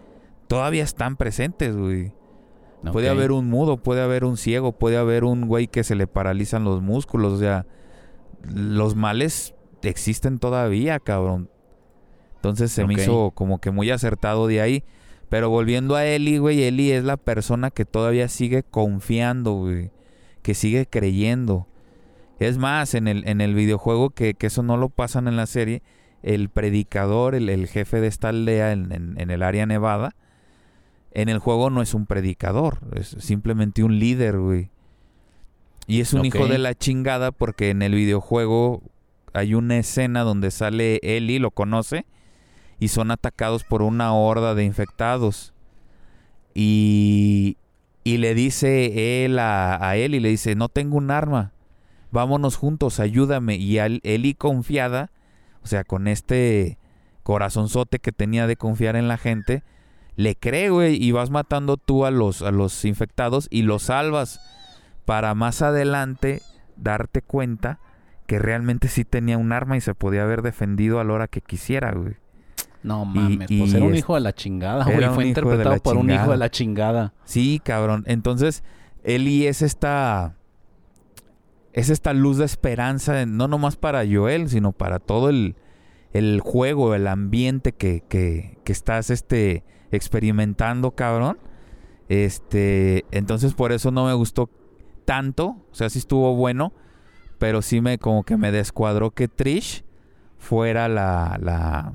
todavía 0.49 0.83
están 0.83 1.17
presentes, 1.17 1.77
güey. 1.77 2.13
Puede 2.91 3.11
haber 3.11 3.33
un 3.33 3.49
mudo, 3.51 3.77
puede 3.77 4.01
haber 4.01 4.25
un 4.25 4.39
ciego, 4.39 4.73
puede 4.73 4.97
haber 4.97 5.25
un 5.25 5.47
güey 5.47 5.67
que 5.69 5.85
se 5.85 5.95
le 5.95 6.07
paralizan 6.07 6.65
los 6.65 6.81
músculos, 6.81 7.35
o 7.35 7.39
sea, 7.39 7.67
los 8.43 8.97
males 8.97 9.55
existen 9.83 10.39
todavía, 10.39 11.01
cabrón. 11.01 11.51
Entonces 12.37 12.73
se 12.73 12.87
me 12.87 12.95
hizo 12.95 13.33
como 13.33 13.61
que 13.61 13.71
muy 13.71 13.91
acertado 13.91 14.47
de 14.47 14.63
ahí. 14.63 14.85
Pero 15.29 15.51
volviendo 15.51 15.97
a 15.97 16.07
Eli, 16.07 16.39
güey, 16.39 16.63
Eli 16.63 16.93
es 16.93 17.05
la 17.05 17.19
persona 17.19 17.71
que 17.71 17.85
todavía 17.85 18.29
sigue 18.29 18.63
confiando, 18.63 19.53
güey. 19.53 19.91
Que 20.41 20.55
sigue 20.55 20.87
creyendo. 20.87 21.67
Es 22.39 22.57
más, 22.57 22.95
en 22.95 23.07
el, 23.07 23.29
en 23.29 23.41
el 23.43 23.55
videojuego, 23.55 24.11
que, 24.11 24.35
que 24.35 24.47
eso 24.47 24.63
no 24.63 24.77
lo 24.77 24.89
pasan 24.89 25.27
en 25.27 25.37
la 25.37 25.47
serie, 25.47 25.83
el 26.27 26.49
predicador, 26.51 27.35
el, 27.35 27.49
el 27.49 27.67
jefe 27.69 28.01
de 28.01 28.09
esta 28.09 28.29
aldea 28.31 28.73
en, 28.73 28.93
en- 28.93 29.15
en 29.21 29.31
el 29.31 29.43
área 29.43 29.67
nevada, 29.67 30.15
en 31.13 31.29
el 31.29 31.39
juego 31.39 31.71
no 31.71 31.81
es 31.83 31.95
un 31.95 32.07
predicador, 32.07 32.81
es 32.95 33.17
simplemente 33.21 33.83
un 33.83 33.99
líder, 33.99 34.39
güey. 34.39 34.71
Y 35.87 36.01
es 36.01 36.13
un 36.13 36.25
hijo 36.27 36.47
de 36.49 36.59
la 36.59 36.75
chingada 36.75 37.31
porque 37.33 37.71
en 37.71 37.81
el 37.81 37.95
videojuego 37.95 38.83
hay 39.33 39.55
una 39.55 39.79
escena 39.79 40.23
donde 40.23 40.51
sale 40.51 40.99
Eli, 41.03 41.39
lo 41.39 41.51
conoce, 41.53 42.05
y 42.79 42.89
son 42.89 43.11
atacados 43.11 43.65
por 43.65 43.83
una 43.83 44.13
horda 44.13 44.55
de 44.55 44.65
infectados. 44.65 45.55
Y, 46.55 47.57
Y 48.05 48.19
le 48.19 48.35
dice 48.35 49.25
él 49.25 49.39
a, 49.39 49.89
a 49.89 49.97
y 49.99 50.09
le 50.09 50.29
dice, 50.29 50.55
no 50.55 50.69
tengo 50.69 50.97
un 50.97 51.11
arma, 51.11 51.53
vámonos 52.11 52.57
juntos, 52.57 53.01
ayúdame. 53.01 53.57
Y 53.57 53.79
Eli 53.79 54.35
confiada, 54.35 55.11
o 55.67 55.69
sea, 55.69 55.83
con 55.83 56.07
este 56.07 56.79
corazonzote 57.25 57.99
que 57.99 58.13
tenía 58.13 58.47
de 58.47 58.55
confiar 58.55 58.95
en 58.95 59.09
la 59.09 59.19
gente, 59.19 59.65
le 60.15 60.37
cree, 60.37 60.71
güey, 60.71 60.95
y 61.03 61.11
vas 61.11 61.31
matando 61.31 61.77
tú 61.77 62.05
a 62.05 62.13
los, 62.13 62.41
a 62.43 62.53
los 62.53 62.85
infectados 62.85 63.49
y 63.51 63.63
los 63.63 63.83
salvas 63.83 64.41
para 65.05 65.35
más 65.35 65.63
adelante 65.63 66.41
darte 66.77 67.21
cuenta 67.21 67.81
que 68.29 68.39
realmente 68.39 68.87
sí 68.87 69.05
tenía 69.05 69.39
un 69.39 69.51
arma 69.51 69.77
y 69.77 69.81
se 69.81 69.93
podía 69.93 70.23
haber 70.23 70.43
defendido 70.43 71.01
a 71.01 71.05
la 71.05 71.15
hora 71.15 71.27
que 71.27 71.41
quisiera, 71.41 71.91
güey. 71.91 72.15
No 72.85 73.05
mames, 73.05 73.51
y 73.51 73.59
pues 73.59 73.75
era 73.75 73.87
un 73.87 73.97
hijo 73.97 74.15
de 74.15 74.21
la 74.21 74.33
chingada, 74.33 74.85
güey. 74.85 75.05
Fue 75.09 75.27
interpretado 75.27 75.83
por 75.83 75.97
un 75.97 76.13
hijo 76.13 76.31
de 76.31 76.37
la 76.37 76.49
chingada. 76.49 77.13
Sí, 77.25 77.61
cabrón. 77.65 78.05
Entonces, 78.07 78.63
Eli 79.03 79.49
es 79.49 79.63
esta. 79.63 80.37
Es 81.77 81.91
esta 81.91 82.15
luz 82.15 82.39
de 82.39 82.47
esperanza, 82.47 83.27
no 83.27 83.49
nomás 83.49 83.77
para 83.77 84.03
Joel, 84.11 84.49
sino 84.49 84.73
para 84.73 84.99
todo 84.99 85.29
el, 85.29 85.57
el 86.15 86.41
juego, 86.41 86.95
el 86.95 87.07
ambiente 87.07 87.73
que, 87.73 88.03
que, 88.09 88.59
que 88.65 88.73
estás 88.73 89.11
este, 89.11 89.63
experimentando, 89.93 90.93
cabrón. 90.93 91.39
Este. 92.09 93.05
Entonces, 93.11 93.53
por 93.53 93.73
eso 93.73 93.91
no 93.91 94.07
me 94.07 94.15
gustó 94.15 94.49
tanto. 95.05 95.57
O 95.71 95.75
sea, 95.75 95.91
sí 95.91 95.99
estuvo 95.99 96.35
bueno. 96.35 96.73
Pero 97.39 97.61
sí 97.61 97.83
me 97.83 97.99
como 97.99 98.25
que 98.25 98.39
me 98.39 98.51
descuadró 98.53 99.11
que 99.11 99.29
Trish 99.29 99.85
fuera 100.39 100.89
la. 100.89 101.39
la. 101.43 101.93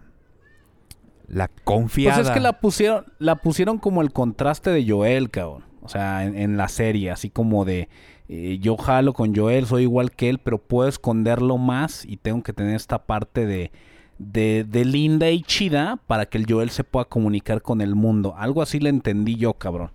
la 1.27 1.47
confiada. 1.47 2.17
Pues 2.17 2.27
es 2.27 2.33
que 2.33 2.39
la 2.39 2.59
pusieron, 2.59 3.05
la 3.17 3.37
pusieron 3.37 3.79
como 3.79 4.03
el 4.03 4.11
contraste 4.11 4.69
de 4.69 4.87
Joel, 4.87 5.31
cabrón. 5.31 5.63
O 5.81 5.89
sea, 5.89 6.25
en, 6.25 6.37
en 6.37 6.57
la 6.57 6.67
serie, 6.67 7.09
así 7.09 7.31
como 7.31 7.65
de 7.65 7.89
eh, 8.33 8.59
yo 8.61 8.77
jalo 8.77 9.11
con 9.13 9.35
Joel, 9.35 9.65
soy 9.65 9.83
igual 9.83 10.11
que 10.11 10.29
él, 10.29 10.37
pero 10.39 10.57
puedo 10.57 10.87
esconderlo 10.87 11.57
más 11.57 12.05
y 12.05 12.15
tengo 12.15 12.41
que 12.43 12.53
tener 12.53 12.75
esta 12.75 13.03
parte 13.05 13.45
de, 13.45 13.71
de, 14.19 14.63
de 14.63 14.85
linda 14.85 15.29
y 15.29 15.41
chida 15.41 15.99
para 16.07 16.27
que 16.27 16.37
el 16.37 16.45
Joel 16.47 16.69
se 16.69 16.85
pueda 16.85 17.03
comunicar 17.05 17.61
con 17.61 17.81
el 17.81 17.93
mundo. 17.93 18.33
Algo 18.37 18.61
así 18.61 18.79
le 18.79 18.87
entendí 18.89 19.35
yo, 19.35 19.55
cabrón. 19.55 19.91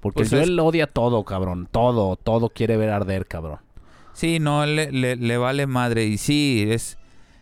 Porque 0.00 0.20
Pues 0.20 0.32
el 0.32 0.38
es- 0.38 0.44
Joel 0.46 0.60
odia 0.60 0.86
todo, 0.86 1.24
cabrón. 1.24 1.66
Todo, 1.70 2.14
todo 2.16 2.48
quiere 2.50 2.76
ver 2.76 2.90
arder, 2.90 3.26
cabrón. 3.26 3.58
Sí, 4.12 4.38
no, 4.38 4.64
le, 4.66 4.92
le- 4.92 5.16
le 5.16 5.36
vale 5.38 5.66
madre. 5.66 6.04
Y 6.06 6.18
sí, 6.18 6.66
es, 6.68 6.96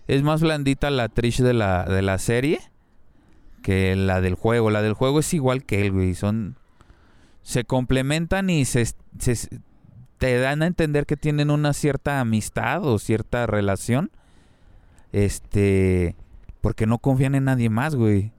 es 0.09 0.23
más 0.23 0.41
blandita 0.41 0.89
la 0.91 1.11
Trish 1.11 1.43
de 1.43 1.53
la, 1.53 1.85
de 1.85 2.01
la 2.01 2.17
serie 2.19 2.59
que 3.63 3.95
la 3.97 4.23
del 4.23 4.35
juego. 4.37 4.71
La 4.71 4.81
del 4.81 4.95
juego 4.95 5.19
es 5.21 5.35
igual 5.35 5.65
que 5.65 5.83
él, 5.83 5.93
güey. 5.93 6.15
Son. 6.15 6.57
Se 7.43 7.65
complementan 7.65 8.49
y 8.49 8.65
se, 8.65 8.87
se- 9.19 9.61
te 10.23 10.39
dan 10.39 10.63
a 10.63 10.69
entender 10.69 11.05
que 11.05 11.17
tienen 11.17 11.51
una 11.51 11.73
cierta 11.73 12.21
amistad 12.21 12.87
o 12.87 13.01
cierta 13.01 13.45
relación. 13.49 14.13
Este. 15.11 16.15
Porque 16.61 16.87
no 16.87 16.99
confían 16.99 17.35
en 17.35 17.47
nadie 17.47 17.71
más, 17.71 17.97
güey. 17.97 18.31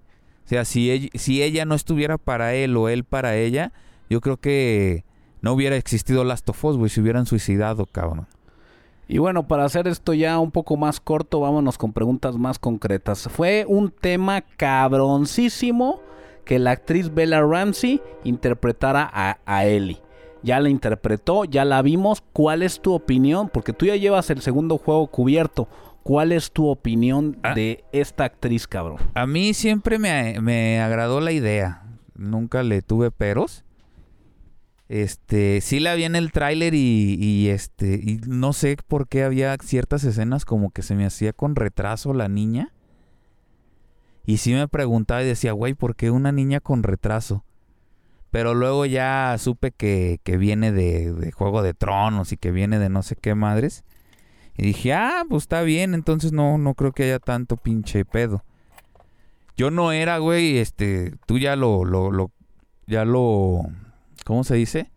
O 0.46 0.48
sea, 0.48 0.64
si 0.64 0.92
ella, 0.92 1.10
si 1.16 1.44
ella 1.44 1.66
no 1.66 1.76
estuviera 1.76 2.18
para 2.18 2.54
él 2.54 2.78
o 2.78 2.88
él 2.88 3.04
para 3.04 3.36
ella, 3.36 3.74
yo 4.10 4.22
creo 4.22 4.38
que 4.38 5.04
no 5.42 5.52
hubiera 5.52 5.76
existido 5.76 6.24
Last 6.24 6.48
of 6.48 6.64
Us, 6.64 6.78
güey. 6.78 6.90
Se 6.90 7.02
hubieran 7.02 7.26
suicidado, 7.26 7.86
cabrón. 7.86 8.28
Y 9.10 9.18
bueno, 9.18 9.46
para 9.50 9.66
hacer 9.66 9.90
esto 9.90 10.14
ya 10.14 10.40
un 10.40 10.52
poco 10.52 10.78
más 10.78 11.02
corto, 11.02 11.42
vámonos 11.42 11.78
con 11.78 11.92
preguntas 11.92 12.38
más 12.38 12.60
concretas. 12.60 13.28
Fue 13.30 13.66
un 13.68 13.92
tema 13.92 14.40
cabroncísimo 14.40 16.00
que 16.46 16.60
la 16.60 16.72
actriz 16.72 17.14
Bella 17.14 17.42
Ramsey 17.42 18.02
interpretara 18.24 19.10
a, 19.12 19.40
a 19.46 19.66
Ellie. 19.66 20.02
Ya 20.44 20.60
la 20.60 20.70
interpretó, 20.70 21.46
ya 21.46 21.64
la 21.66 21.82
vimos. 21.82 22.22
¿Cuál 22.34 22.64
es 22.64 22.82
tu 22.82 22.94
opinión? 22.94 23.50
Porque 23.50 23.74
tú 23.74 23.86
ya 23.86 23.96
llevas 23.96 24.30
el 24.30 24.42
segundo 24.42 24.78
juego 24.78 25.08
cubierto. 25.08 25.68
¿Cuál 26.04 26.34
es 26.34 26.52
tu 26.52 26.68
opinión 26.68 27.38
Ah. 27.44 27.54
de 27.54 27.84
esta 27.94 28.26
actriz, 28.26 28.68
cabrón? 28.68 28.98
A 29.14 29.26
mí 29.26 29.54
siempre 29.54 30.00
me, 30.00 30.40
me 30.42 30.82
agradó 30.82 31.22
la 31.22 31.32
idea. 31.32 31.84
Nunca 32.16 32.62
le 32.62 32.82
tuve 32.82 33.10
peros. 33.10 33.64
Este, 34.90 35.62
sí 35.62 35.80
la 35.80 35.96
vi 35.96 36.04
en 36.04 36.16
el 36.16 36.32
tráiler 36.32 36.74
y, 36.76 37.16
y 37.20 37.48
este, 37.50 37.96
y 37.96 38.20
no 38.28 38.52
sé 38.54 38.78
por 38.88 39.08
qué 39.08 39.24
había 39.24 39.56
ciertas 39.64 40.04
escenas 40.04 40.44
como 40.46 40.72
que 40.72 40.82
se 40.82 40.94
me 40.94 41.06
hacía 41.06 41.32
con 41.34 41.56
retraso 41.56 42.14
la 42.14 42.28
niña. 42.28 42.74
Y 44.26 44.38
sí 44.38 44.54
me 44.54 44.68
preguntaba 44.68 45.24
y 45.24 45.26
decía, 45.26 45.54
güey, 45.54 45.74
¿por 45.74 45.96
qué 45.96 46.12
una 46.12 46.32
niña 46.32 46.60
con 46.60 46.84
retraso? 46.84 47.44
Pero 48.34 48.56
luego 48.56 48.88
ya 48.88 49.36
supe 49.38 49.70
que, 49.70 50.20
que 50.24 50.38
viene 50.38 50.72
de, 50.72 51.14
de 51.14 51.32
Juego 51.32 51.62
de 51.62 51.76
Tronos 51.76 52.32
y 52.32 52.38
que 52.38 52.50
viene 52.50 52.80
de 52.80 52.90
no 52.90 53.04
sé 53.04 53.16
qué 53.16 53.36
madres. 53.36 53.84
Y 54.58 54.64
dije, 54.64 54.92
ah, 54.92 55.24
pues 55.30 55.44
está 55.44 55.62
bien, 55.62 55.94
entonces 55.94 56.32
no, 56.32 56.58
no 56.58 56.74
creo 56.74 56.94
que 56.94 57.04
haya 57.04 57.20
tanto 57.20 57.58
pinche 57.58 58.06
pedo. 58.06 58.44
Yo 59.56 59.70
no 59.70 59.92
era, 59.92 60.18
güey, 60.18 60.58
este, 60.58 61.14
tú 61.28 61.38
ya 61.38 61.56
lo, 61.56 61.86
lo, 61.86 62.10
lo, 62.10 62.32
ya 62.88 63.06
lo, 63.06 63.68
¿cómo 64.26 64.44
se 64.44 64.56
dice? 64.56 64.90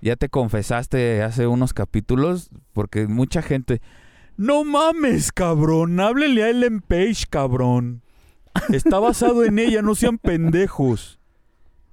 Ya 0.00 0.14
te 0.14 0.28
confesaste 0.28 1.24
hace 1.24 1.48
unos 1.48 1.74
capítulos, 1.74 2.50
porque 2.72 3.08
mucha 3.08 3.42
gente, 3.42 3.82
no 4.36 4.62
mames, 4.62 5.32
cabrón, 5.32 5.98
háblele 5.98 6.44
a 6.44 6.50
Ellen 6.50 6.82
Page, 6.82 7.24
cabrón. 7.28 8.02
Está 8.68 9.00
basado 9.00 9.42
en 9.42 9.58
ella, 9.58 9.82
no 9.82 9.96
sean 9.96 10.18
pendejos. 10.18 11.17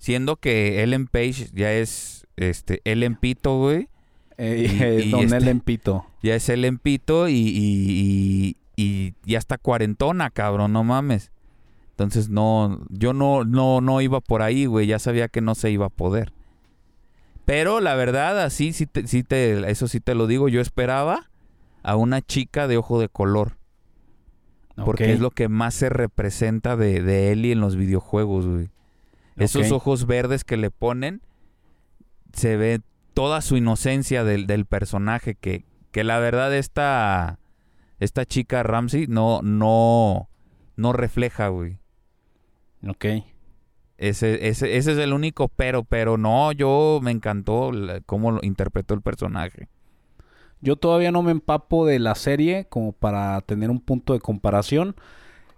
Siendo 0.06 0.36
que 0.36 0.84
Ellen 0.84 1.08
Page 1.08 1.50
ya 1.52 1.74
es, 1.74 2.28
este, 2.36 2.80
Ellen 2.86 3.16
Pito, 3.16 3.58
güey. 3.58 3.90
Eh, 4.38 4.68
Y- 4.72 4.84
eh, 4.84 5.02
y 5.06 5.10
don 5.10 5.22
este- 5.24 5.38
Ellen 5.38 5.62
Pito. 5.62 6.06
Ya 6.22 6.36
es 6.36 6.48
Ellen 6.48 6.78
Pito 6.78 7.28
y, 7.28 7.34
y, 7.34 8.56
y, 8.76 9.14
ya 9.24 9.40
está 9.40 9.58
cuarentona, 9.58 10.30
cabrón, 10.30 10.74
no 10.74 10.84
mames. 10.84 11.32
Entonces 11.90 12.30
no, 12.30 12.86
yo 12.92 13.14
no, 13.14 13.46
no, 13.46 13.82
no 13.82 14.00
iba 14.00 14.22
por 14.22 14.44
ahí, 14.44 14.68
güey, 14.68 14.86
ya 14.86 15.00
sabía 15.00 15.28
que 15.28 15.42
no 15.42 15.56
se 15.56 15.72
iba 15.72 15.88
a 15.88 15.90
poder. 15.90 16.34
Pero 17.46 17.82
la 17.82 17.96
verdad, 17.96 18.40
así 18.44 18.74
sí 18.74 18.86
te, 18.86 19.08
sí 19.08 19.24
te, 19.24 19.72
eso 19.72 19.88
sí 19.88 20.02
te 20.02 20.14
lo 20.14 20.28
digo, 20.28 20.50
yo 20.50 20.62
esperaba 20.62 21.32
a 21.82 21.96
una 21.96 22.22
chica 22.22 22.68
de 22.68 22.78
ojo 22.78 23.00
de 23.00 23.10
color. 23.10 23.58
Porque 24.76 25.14
es 25.14 25.20
lo 25.20 25.32
que 25.32 25.48
más 25.50 25.74
se 25.74 25.90
representa 25.90 26.78
de, 26.78 27.02
de 27.02 27.32
Ellie 27.32 27.54
en 27.54 27.60
los 27.60 27.76
videojuegos, 27.76 28.46
güey. 28.46 28.70
Esos 29.38 29.72
ojos 29.72 30.06
verdes 30.08 30.44
que 30.44 30.58
le 30.58 30.72
ponen, 30.72 31.22
se 32.34 32.58
ve 32.58 32.82
toda 33.14 33.42
su 33.42 33.58
inocencia 33.58 34.24
del, 34.24 34.48
del 34.48 34.66
personaje, 34.66 35.36
que, 35.36 35.66
que 35.92 36.04
la 36.04 36.20
verdad 36.20 36.56
esta, 36.56 37.40
esta 38.00 38.26
chica 38.26 38.64
Ramsey 38.64 39.08
no, 39.08 39.42
no, 39.42 40.30
no 40.76 40.94
refleja, 40.94 41.48
güey. 41.50 41.80
Ok. 42.88 43.06
Ese, 43.98 44.50
ese, 44.50 44.76
ese 44.78 44.92
es 44.92 44.98
el 44.98 45.14
único 45.14 45.48
pero, 45.48 45.84
pero 45.86 46.18
no, 46.18 46.52
yo 46.52 47.00
me 47.02 47.12
encantó 47.12 47.72
la- 47.72 48.02
cómo 48.02 48.32
lo 48.32 48.40
interpretó 48.44 48.94
el 48.94 49.02
personaje. 49.02 49.70
Yo 50.62 50.76
todavía 50.76 51.12
no 51.12 51.22
me 51.22 51.32
empapo 51.32 51.86
de 51.86 52.00
la 52.00 52.16
serie 52.16 52.66
como 52.68 52.92
para 52.92 53.40
tener 53.42 53.70
un 53.70 53.80
punto 53.80 54.14
de 54.14 54.20
comparación. 54.20 54.96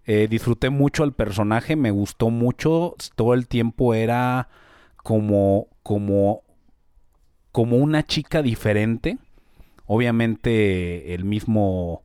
Eh, 0.09 0.29
disfruté 0.29 0.69
mucho 0.69 1.03
al 1.03 1.13
personaje, 1.13 1.75
me 1.75 1.91
gustó 1.91 2.29
mucho. 2.29 2.95
Todo 3.15 3.33
el 3.33 3.47
tiempo 3.47 3.93
era 3.93 4.47
como, 5.03 5.67
como, 5.83 6.43
como 7.51 7.75
una 7.77 8.03
chica 8.03 8.41
diferente. 8.41 9.17
Obviamente 9.85 11.13
el 11.13 11.25
mismo, 11.25 12.03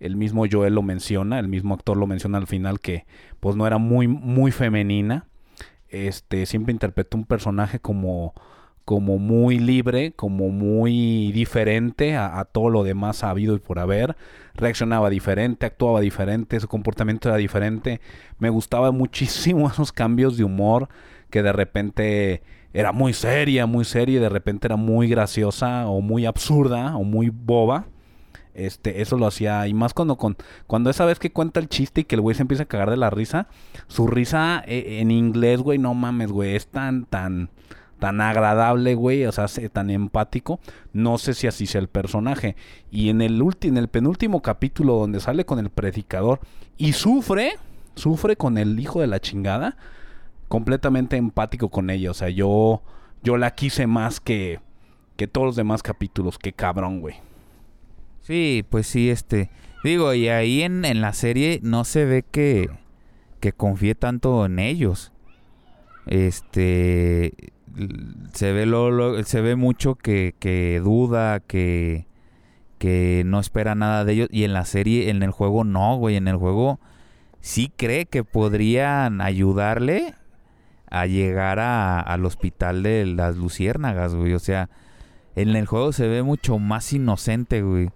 el 0.00 0.16
mismo 0.16 0.46
Joel 0.50 0.74
lo 0.74 0.82
menciona, 0.82 1.38
el 1.38 1.46
mismo 1.46 1.74
actor 1.74 1.96
lo 1.96 2.08
menciona 2.08 2.38
al 2.38 2.48
final 2.48 2.80
que 2.80 3.06
pues 3.38 3.54
no 3.54 3.68
era 3.68 3.78
muy, 3.78 4.08
muy 4.08 4.50
femenina. 4.50 5.28
Este, 5.88 6.46
siempre 6.46 6.72
interpretó 6.72 7.16
un 7.16 7.24
personaje 7.24 7.78
como, 7.78 8.34
como 8.84 9.18
muy 9.18 9.58
libre, 9.58 10.12
como 10.12 10.50
muy 10.50 11.32
diferente 11.32 12.16
a, 12.16 12.44
todo 12.44 12.68
lo 12.68 12.84
demás 12.84 13.24
habido 13.24 13.54
y 13.54 13.58
por 13.58 13.78
haber. 13.78 14.16
Reaccionaba 14.54 15.10
diferente, 15.10 15.66
actuaba 15.66 16.00
diferente, 16.00 16.60
su 16.60 16.68
comportamiento 16.68 17.28
era 17.28 17.38
diferente. 17.38 18.00
Me 18.38 18.50
gustaba 18.50 18.92
muchísimo 18.92 19.68
esos 19.70 19.92
cambios 19.92 20.36
de 20.36 20.44
humor 20.44 20.88
que 21.30 21.42
de 21.42 21.52
repente 21.52 22.42
era 22.72 22.92
muy 22.92 23.12
seria, 23.12 23.66
muy 23.66 23.84
seria 23.84 24.18
y 24.18 24.20
de 24.20 24.28
repente 24.28 24.66
era 24.66 24.76
muy 24.76 25.08
graciosa 25.08 25.86
o 25.86 26.00
muy 26.00 26.26
absurda 26.26 26.96
o 26.96 27.04
muy 27.04 27.30
boba. 27.30 27.86
Este, 28.52 29.00
eso 29.02 29.16
lo 29.16 29.26
hacía. 29.26 29.66
Y 29.66 29.74
más 29.74 29.94
cuando 29.94 30.16
con, 30.16 30.36
cuando 30.66 30.90
esa 30.90 31.04
vez 31.04 31.18
que 31.18 31.32
cuenta 31.32 31.58
el 31.58 31.68
chiste 31.68 32.02
y 32.02 32.04
que 32.04 32.14
el 32.14 32.20
güey 32.20 32.36
se 32.36 32.42
empieza 32.42 32.64
a 32.64 32.66
cagar 32.66 32.90
de 32.90 32.96
la 32.96 33.10
risa. 33.10 33.48
Su 33.88 34.06
risa 34.06 34.62
eh, 34.66 35.00
en 35.00 35.10
inglés, 35.10 35.60
güey, 35.60 35.78
no 35.78 35.94
mames, 35.94 36.30
güey. 36.30 36.54
Es 36.54 36.68
tan, 36.68 37.06
tan, 37.06 37.50
tan 38.04 38.20
agradable, 38.20 38.94
güey. 38.94 39.24
O 39.24 39.32
sea, 39.32 39.48
se- 39.48 39.68
tan 39.70 39.88
empático. 39.90 40.60
No 40.92 41.16
sé 41.16 41.32
si 41.32 41.46
así 41.46 41.66
sea 41.66 41.80
el 41.80 41.88
personaje. 41.88 42.54
Y 42.90 43.08
en 43.08 43.22
el 43.22 43.42
en 43.62 43.76
el 43.78 43.88
penúltimo 43.88 44.42
capítulo 44.42 44.94
donde 44.96 45.20
sale 45.20 45.44
con 45.46 45.58
el 45.58 45.70
predicador 45.70 46.40
y 46.76 46.92
sufre, 46.92 47.54
sufre 47.94 48.36
con 48.36 48.58
el 48.58 48.78
hijo 48.78 49.00
de 49.00 49.06
la 49.06 49.20
chingada. 49.20 49.76
Completamente 50.48 51.16
empático 51.16 51.70
con 51.70 51.88
ella. 51.88 52.10
O 52.10 52.14
sea, 52.14 52.28
yo 52.28 52.82
yo 53.22 53.38
la 53.38 53.54
quise 53.54 53.86
más 53.86 54.20
que, 54.20 54.60
que 55.16 55.26
todos 55.26 55.46
los 55.46 55.56
demás 55.56 55.82
capítulos. 55.82 56.38
Qué 56.38 56.52
cabrón, 56.52 57.00
güey. 57.00 57.16
Sí, 58.20 58.64
pues 58.68 58.86
sí, 58.86 59.08
este. 59.08 59.50
Digo, 59.82 60.12
y 60.14 60.28
ahí 60.28 60.62
en, 60.62 60.84
en 60.84 61.00
la 61.00 61.12
serie 61.14 61.60
no 61.62 61.84
se 61.84 62.04
ve 62.04 62.22
que, 62.22 62.68
que 63.40 63.52
confíe 63.52 63.94
tanto 63.94 64.44
en 64.46 64.58
ellos. 64.58 65.10
Este. 66.06 67.32
Se 68.32 68.52
ve, 68.52 68.66
lo, 68.66 69.22
se 69.24 69.40
ve 69.40 69.56
mucho 69.56 69.94
que, 69.96 70.34
que 70.38 70.80
duda, 70.82 71.40
que, 71.40 72.06
que 72.78 73.22
no 73.26 73.40
espera 73.40 73.74
nada 73.74 74.04
de 74.04 74.12
ellos. 74.12 74.28
Y 74.30 74.44
en 74.44 74.52
la 74.52 74.64
serie, 74.64 75.10
en 75.10 75.22
el 75.22 75.30
juego 75.30 75.64
no, 75.64 75.96
güey. 75.96 76.16
En 76.16 76.28
el 76.28 76.36
juego 76.36 76.80
sí 77.40 77.72
cree 77.76 78.06
que 78.06 78.24
podrían 78.24 79.20
ayudarle 79.20 80.14
a 80.90 81.06
llegar 81.06 81.58
a- 81.58 82.00
al 82.00 82.24
hospital 82.24 82.82
de 82.82 83.06
las 83.06 83.36
luciérnagas, 83.36 84.14
güey. 84.14 84.34
O 84.34 84.38
sea, 84.38 84.70
en 85.36 85.56
el 85.56 85.66
juego 85.66 85.92
se 85.92 86.06
ve 86.08 86.22
mucho 86.22 86.58
más 86.58 86.92
inocente, 86.92 87.62
güey. 87.62 87.90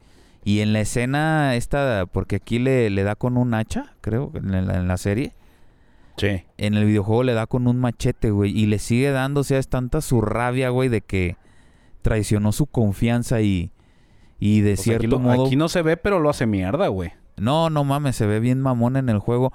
Y 0.45 0.61
en 0.61 0.73
la 0.73 0.81
escena 0.81 1.55
esta, 1.57 2.07
porque 2.07 2.37
aquí 2.37 2.59
le, 2.59 2.91
le 2.91 3.03
da 3.03 3.15
con 3.15 3.37
un 3.37 3.55
hacha, 3.55 3.95
creo, 4.01 4.33
en 4.35 4.67
la, 4.67 4.75
en 4.79 4.89
la 4.89 4.97
serie. 4.97 5.35
Sí. 6.19 6.43
En 6.59 6.75
el 6.75 6.85
videojuego 6.85 7.23
le 7.23 7.33
da 7.33 7.47
con 7.47 7.67
un 7.67 7.79
machete, 7.79 8.31
güey. 8.31 8.51
Y 8.59 8.67
le 8.67 8.79
sigue 8.79 9.11
dando, 9.11 9.41
o 9.41 9.45
sea, 9.45 9.59
es 9.59 9.69
tanta 9.69 10.01
su 10.01 10.21
rabia, 10.21 10.69
güey, 10.71 10.89
de 10.89 11.01
que 11.01 11.37
traicionó 12.03 12.53
su 12.53 12.67
confianza 12.67 13.41
y, 13.41 13.71
y 14.39 14.61
de 14.61 14.73
aquí, 14.75 14.83
cierto 14.83 15.07
lo- 15.07 15.19
modo... 15.21 15.47
aquí 15.47 15.57
no 15.57 15.69
se 15.69 15.83
ve, 15.83 15.97
pero 15.97 16.19
lo 16.21 16.29
hace 16.31 16.47
mierda, 16.47 16.89
güey. 16.89 17.13
No, 17.37 17.71
no 17.71 17.85
mames, 17.85 18.17
se 18.17 18.27
ve 18.27 18.41
bien 18.41 18.61
mamón 18.61 18.97
en 18.97 19.09
el 19.09 19.19
juego. 19.19 19.53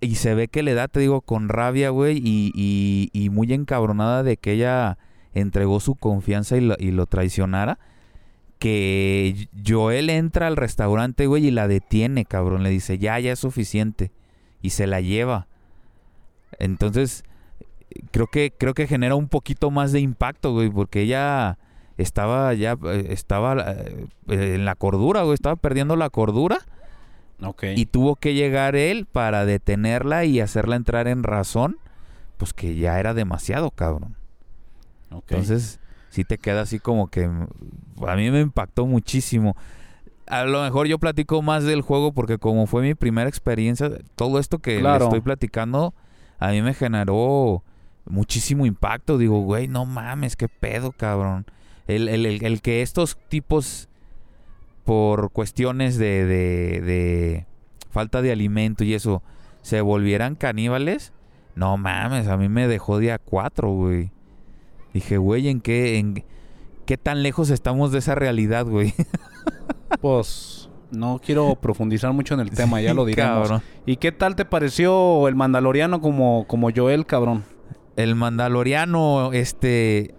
Y 0.00 0.14
se 0.14 0.34
ve 0.34 0.48
que 0.48 0.62
le 0.62 0.74
da, 0.74 0.88
te 0.88 1.00
digo, 1.00 1.20
con 1.20 1.48
rabia, 1.48 1.90
güey, 1.90 2.16
y, 2.18 2.52
y, 2.54 3.10
y 3.12 3.28
muy 3.30 3.52
encabronada 3.52 4.22
de 4.22 4.36
que 4.36 4.52
ella 4.52 4.96
entregó 5.34 5.80
su 5.80 5.94
confianza 5.96 6.56
y 6.56 6.60
lo, 6.62 6.76
y 6.78 6.92
lo 6.92 7.06
traicionara. 7.06 7.78
Que 8.58 9.48
Joel 9.66 10.10
entra 10.10 10.46
al 10.46 10.56
restaurante, 10.56 11.26
güey, 11.26 11.46
y 11.46 11.50
la 11.50 11.66
detiene, 11.66 12.24
cabrón. 12.26 12.62
Le 12.62 12.70
dice, 12.70 12.98
ya, 12.98 13.18
ya 13.18 13.32
es 13.32 13.38
suficiente. 13.38 14.12
Y 14.62 14.70
se 14.70 14.86
la 14.86 15.00
lleva. 15.00 15.48
Entonces, 16.60 17.24
creo 18.12 18.28
que, 18.28 18.52
creo 18.56 18.74
que 18.74 18.86
genera 18.86 19.16
un 19.16 19.28
poquito 19.28 19.70
más 19.70 19.92
de 19.92 20.00
impacto, 20.00 20.52
güey, 20.52 20.70
porque 20.70 21.02
ella 21.02 21.58
estaba 21.96 22.54
ya, 22.54 22.76
eh, 22.84 23.06
estaba 23.10 23.56
eh, 23.72 24.06
en 24.28 24.64
la 24.64 24.74
cordura, 24.76 25.22
güey, 25.22 25.34
estaba 25.34 25.56
perdiendo 25.56 25.96
la 25.96 26.10
cordura. 26.10 26.58
Ok. 27.42 27.64
Y 27.74 27.86
tuvo 27.86 28.16
que 28.16 28.34
llegar 28.34 28.76
él 28.76 29.06
para 29.10 29.44
detenerla 29.46 30.24
y 30.24 30.40
hacerla 30.40 30.76
entrar 30.76 31.08
en 31.08 31.22
razón, 31.22 31.78
pues 32.36 32.52
que 32.52 32.76
ya 32.76 33.00
era 33.00 33.14
demasiado, 33.14 33.70
cabrón. 33.70 34.14
ok. 35.10 35.32
Entonces, 35.32 35.80
sí 36.10 36.24
te 36.24 36.38
queda 36.38 36.62
así 36.62 36.78
como 36.78 37.08
que 37.08 37.24
a 37.24 38.16
mí 38.16 38.30
me 38.30 38.40
impactó 38.40 38.86
muchísimo. 38.86 39.56
A 40.26 40.44
lo 40.44 40.62
mejor 40.62 40.86
yo 40.86 40.98
platico 40.98 41.42
más 41.42 41.64
del 41.64 41.80
juego 41.80 42.12
porque 42.12 42.38
como 42.38 42.66
fue 42.66 42.82
mi 42.82 42.94
primera 42.94 43.28
experiencia, 43.28 43.90
todo 44.14 44.38
esto 44.38 44.58
que 44.58 44.80
le 44.80 44.96
estoy 44.96 45.20
platicando 45.20 45.92
a 46.40 46.48
mí 46.48 46.60
me 46.62 46.74
generó 46.74 47.62
muchísimo 48.06 48.66
impacto. 48.66 49.18
Digo, 49.18 49.40
güey, 49.42 49.68
no 49.68 49.84
mames, 49.86 50.34
qué 50.34 50.48
pedo, 50.48 50.90
cabrón. 50.92 51.46
El, 51.86 52.08
el- 52.08 52.26
el- 52.26 52.44
el 52.44 52.60
que 52.62 52.82
estos 52.82 53.16
tipos, 53.28 53.88
por 54.84 55.30
cuestiones 55.30 55.96
de, 55.98 56.24
de- 56.24 56.80
de 56.80 57.46
falta 57.90 58.22
de 58.22 58.32
alimento 58.32 58.82
y 58.84 58.94
eso, 58.94 59.22
se 59.62 59.80
volvieran 59.80 60.34
caníbales, 60.34 61.12
no 61.54 61.76
mames, 61.76 62.26
a 62.28 62.36
mí 62.36 62.48
me 62.48 62.66
dejó 62.66 62.98
día 62.98 63.18
cuatro, 63.18 63.70
güey. 63.72 64.10
Dije, 64.94 65.18
güey, 65.18 65.48
¿en 65.48 65.60
qué, 65.60 65.98
en 65.98 66.24
qué 66.86 66.96
tan 66.96 67.22
lejos 67.22 67.50
estamos 67.50 67.92
de 67.92 67.98
esa 67.98 68.14
realidad, 68.14 68.66
güey? 68.66 68.94
Pues 70.00 70.69
no 70.90 71.20
quiero 71.24 71.56
profundizar 71.56 72.12
mucho 72.12 72.34
en 72.34 72.40
el 72.40 72.50
tema, 72.54 72.80
ya 72.80 72.94
lo 72.94 73.04
diremos. 73.04 73.48
Cabrón. 73.48 73.62
¿Y 73.86 73.96
qué 73.96 74.12
tal 74.12 74.36
te 74.36 74.44
pareció 74.44 75.26
el 75.28 75.34
Mandaloriano 75.36 76.00
como, 76.00 76.44
como 76.46 76.70
Joel, 76.74 77.06
cabrón? 77.06 77.44
El 77.96 78.14
Mandaloriano, 78.14 79.32
este, 79.32 80.14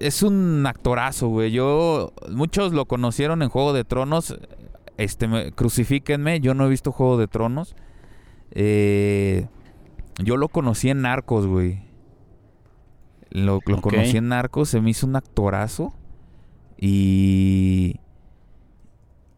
es 0.00 0.22
un 0.22 0.64
actorazo, 0.66 1.28
güey. 1.28 1.50
Yo, 1.52 2.12
muchos 2.30 2.72
lo 2.72 2.86
conocieron 2.86 3.42
en 3.42 3.48
Juego 3.48 3.72
de 3.72 3.84
Tronos. 3.84 4.38
Este, 4.98 5.28
me- 5.28 5.52
crucifíquenme, 5.52 6.40
yo 6.40 6.54
no 6.54 6.66
he 6.66 6.68
visto 6.68 6.92
Juego 6.92 7.16
de 7.18 7.26
Tronos. 7.28 7.74
Eh, 8.52 9.46
yo 10.22 10.36
lo 10.36 10.48
conocí 10.48 10.88
en 10.88 11.02
Narcos, 11.02 11.46
güey. 11.46 11.84
Lo, 13.30 13.60
conocí 13.60 14.16
en 14.16 14.28
Narcos, 14.28 14.70
se 14.70 14.80
me 14.80 14.90
hizo 14.90 15.06
un 15.06 15.16
actorazo. 15.16 15.92
Y. 16.78 18.00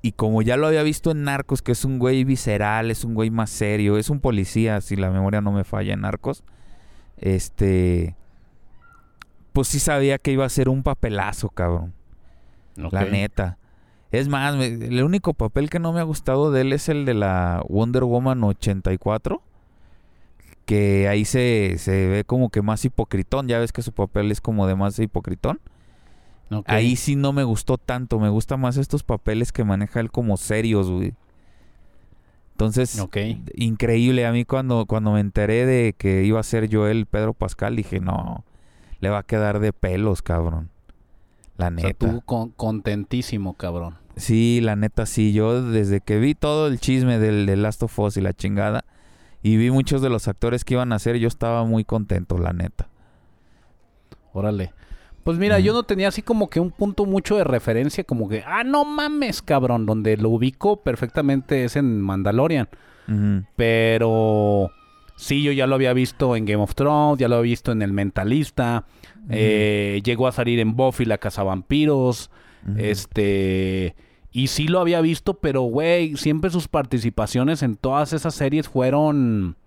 Y 0.00 0.12
como 0.12 0.42
ya 0.42 0.56
lo 0.56 0.68
había 0.68 0.82
visto 0.84 1.10
en 1.10 1.24
Narcos, 1.24 1.60
que 1.60 1.72
es 1.72 1.84
un 1.84 1.98
güey 1.98 2.22
visceral, 2.24 2.90
es 2.90 3.04
un 3.04 3.14
güey 3.14 3.30
más 3.30 3.50
serio, 3.50 3.98
es 3.98 4.10
un 4.10 4.20
policía, 4.20 4.80
si 4.80 4.94
la 4.96 5.10
memoria 5.10 5.40
no 5.40 5.50
me 5.52 5.64
falla 5.64 5.94
en 5.94 6.02
Narcos. 6.02 6.44
Este. 7.16 8.14
Pues 9.52 9.66
sí 9.68 9.80
sabía 9.80 10.18
que 10.18 10.30
iba 10.32 10.44
a 10.44 10.48
ser 10.48 10.68
un 10.68 10.82
papelazo, 10.84 11.48
cabrón. 11.48 11.94
La 12.92 13.00
neta. 13.10 13.58
Es 14.12 14.28
más, 14.28 14.54
me- 14.56 14.66
el 14.66 15.02
único 15.02 15.34
papel 15.34 15.68
que 15.68 15.80
no 15.80 15.92
me 15.92 15.98
ha 16.00 16.04
gustado 16.04 16.52
de 16.52 16.60
él 16.60 16.72
es 16.72 16.88
el 16.88 17.04
de 17.04 17.14
la 17.14 17.62
Wonder 17.68 18.04
Woman 18.04 18.42
84. 18.44 19.42
Que 20.64 21.08
ahí 21.08 21.24
se, 21.24 21.74
se 21.78 22.06
ve 22.06 22.24
como 22.24 22.50
que 22.50 22.62
más 22.62 22.84
hipocritón. 22.84 23.48
Ya 23.48 23.58
ves 23.58 23.72
que 23.72 23.82
su 23.82 23.92
papel 23.92 24.30
es 24.30 24.40
como 24.40 24.66
de 24.68 24.76
más 24.76 24.98
hipocritón. 24.98 25.60
Ahí 26.66 26.96
sí 26.96 27.14
no 27.16 27.32
me 27.32 27.44
gustó 27.44 27.76
tanto. 27.78 28.18
Me 28.18 28.28
gusta 28.28 28.56
más 28.56 28.76
estos 28.76 29.02
papeles 29.02 29.52
que 29.52 29.64
maneja 29.64 30.00
él 30.00 30.10
como 30.10 30.36
serios, 30.36 30.90
güey. 30.90 31.12
Entonces, 32.52 32.96
increíble. 33.54 34.26
A 34.26 34.32
mí 34.32 34.44
cuando, 34.44 34.86
cuando 34.86 35.12
me 35.12 35.20
enteré 35.20 35.64
de 35.66 35.94
que 35.96 36.24
iba 36.24 36.40
a 36.40 36.42
ser 36.42 36.68
Joel 36.72 37.06
Pedro 37.06 37.32
Pascal, 37.34 37.76
dije, 37.76 38.00
no, 38.00 38.44
le 39.00 39.10
va 39.10 39.18
a 39.18 39.22
quedar 39.22 39.60
de 39.60 39.72
pelos, 39.72 40.22
cabrón. 40.22 40.70
La 41.56 41.68
O 41.68 41.74
sea, 41.76 41.88
neta. 41.88 42.10
tú 42.10 42.22
con- 42.24 42.50
contentísimo, 42.50 43.54
cabrón. 43.54 43.96
Sí, 44.16 44.60
la 44.60 44.74
neta 44.74 45.06
sí. 45.06 45.32
Yo 45.32 45.62
desde 45.62 46.00
que 46.00 46.18
vi 46.18 46.34
todo 46.34 46.66
el 46.66 46.80
chisme 46.80 47.18
del, 47.20 47.46
del 47.46 47.62
Last 47.62 47.82
of 47.84 47.96
Us 47.98 48.16
y 48.16 48.20
la 48.20 48.32
chingada, 48.32 48.84
y 49.42 49.56
vi 49.56 49.70
muchos 49.70 50.02
de 50.02 50.08
los 50.10 50.26
actores 50.26 50.64
que 50.64 50.74
iban 50.74 50.92
a 50.92 50.96
hacer, 50.96 51.16
yo 51.18 51.28
estaba 51.28 51.64
muy 51.64 51.84
contento, 51.84 52.38
la 52.38 52.52
neta. 52.52 52.88
Órale. 54.32 54.72
Pues 55.28 55.36
mira, 55.36 55.58
yo 55.58 55.74
no 55.74 55.82
tenía 55.82 56.08
así 56.08 56.22
como 56.22 56.48
que 56.48 56.58
un 56.58 56.70
punto 56.70 57.04
mucho 57.04 57.36
de 57.36 57.44
referencia, 57.44 58.02
como 58.02 58.30
que, 58.30 58.42
ah, 58.46 58.64
no 58.64 58.86
mames, 58.86 59.42
cabrón, 59.42 59.84
donde 59.84 60.16
lo 60.16 60.30
ubico 60.30 60.80
perfectamente 60.80 61.66
es 61.66 61.76
en 61.76 62.00
Mandalorian. 62.00 62.66
Pero 63.54 64.70
sí, 65.18 65.42
yo 65.42 65.52
ya 65.52 65.66
lo 65.66 65.74
había 65.74 65.92
visto 65.92 66.34
en 66.34 66.46
Game 66.46 66.62
of 66.62 66.74
Thrones, 66.74 67.18
ya 67.18 67.28
lo 67.28 67.36
había 67.36 67.50
visto 67.50 67.72
en 67.72 67.82
El 67.82 67.92
Mentalista. 67.92 68.86
eh, 69.28 70.00
llegó 70.02 70.28
a 70.28 70.32
salir 70.32 70.60
en 70.60 70.74
Buffy 70.74 71.04
la 71.04 71.18
Cazavampiros. 71.18 72.30
Este. 72.78 73.96
Y 74.32 74.46
sí 74.46 74.66
lo 74.66 74.80
había 74.80 75.02
visto, 75.02 75.34
pero 75.34 75.60
güey, 75.60 76.16
siempre 76.16 76.48
sus 76.48 76.68
participaciones 76.68 77.62
en 77.62 77.76
todas 77.76 78.14
esas 78.14 78.34
series 78.34 78.66
fueron. 78.66 79.58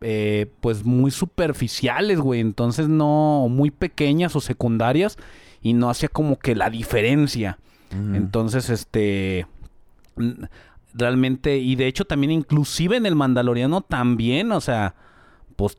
Eh, 0.00 0.46
pues 0.60 0.84
muy 0.84 1.10
superficiales, 1.10 2.20
güey. 2.20 2.40
Entonces 2.40 2.88
no. 2.88 3.46
Muy 3.50 3.70
pequeñas 3.70 4.34
o 4.36 4.40
secundarias. 4.40 5.18
Y 5.62 5.72
no 5.72 5.90
hacía 5.90 6.08
como 6.08 6.38
que 6.38 6.54
la 6.54 6.70
diferencia. 6.70 7.58
Entonces, 7.90 8.68
este. 8.70 9.46
Realmente. 10.94 11.58
Y 11.58 11.76
de 11.76 11.86
hecho, 11.86 12.04
también, 12.04 12.30
inclusive 12.32 12.96
en 12.96 13.06
el 13.06 13.14
Mandaloriano, 13.14 13.80
también, 13.82 14.52
o 14.52 14.60
sea. 14.60 14.94
Pues. 15.56 15.78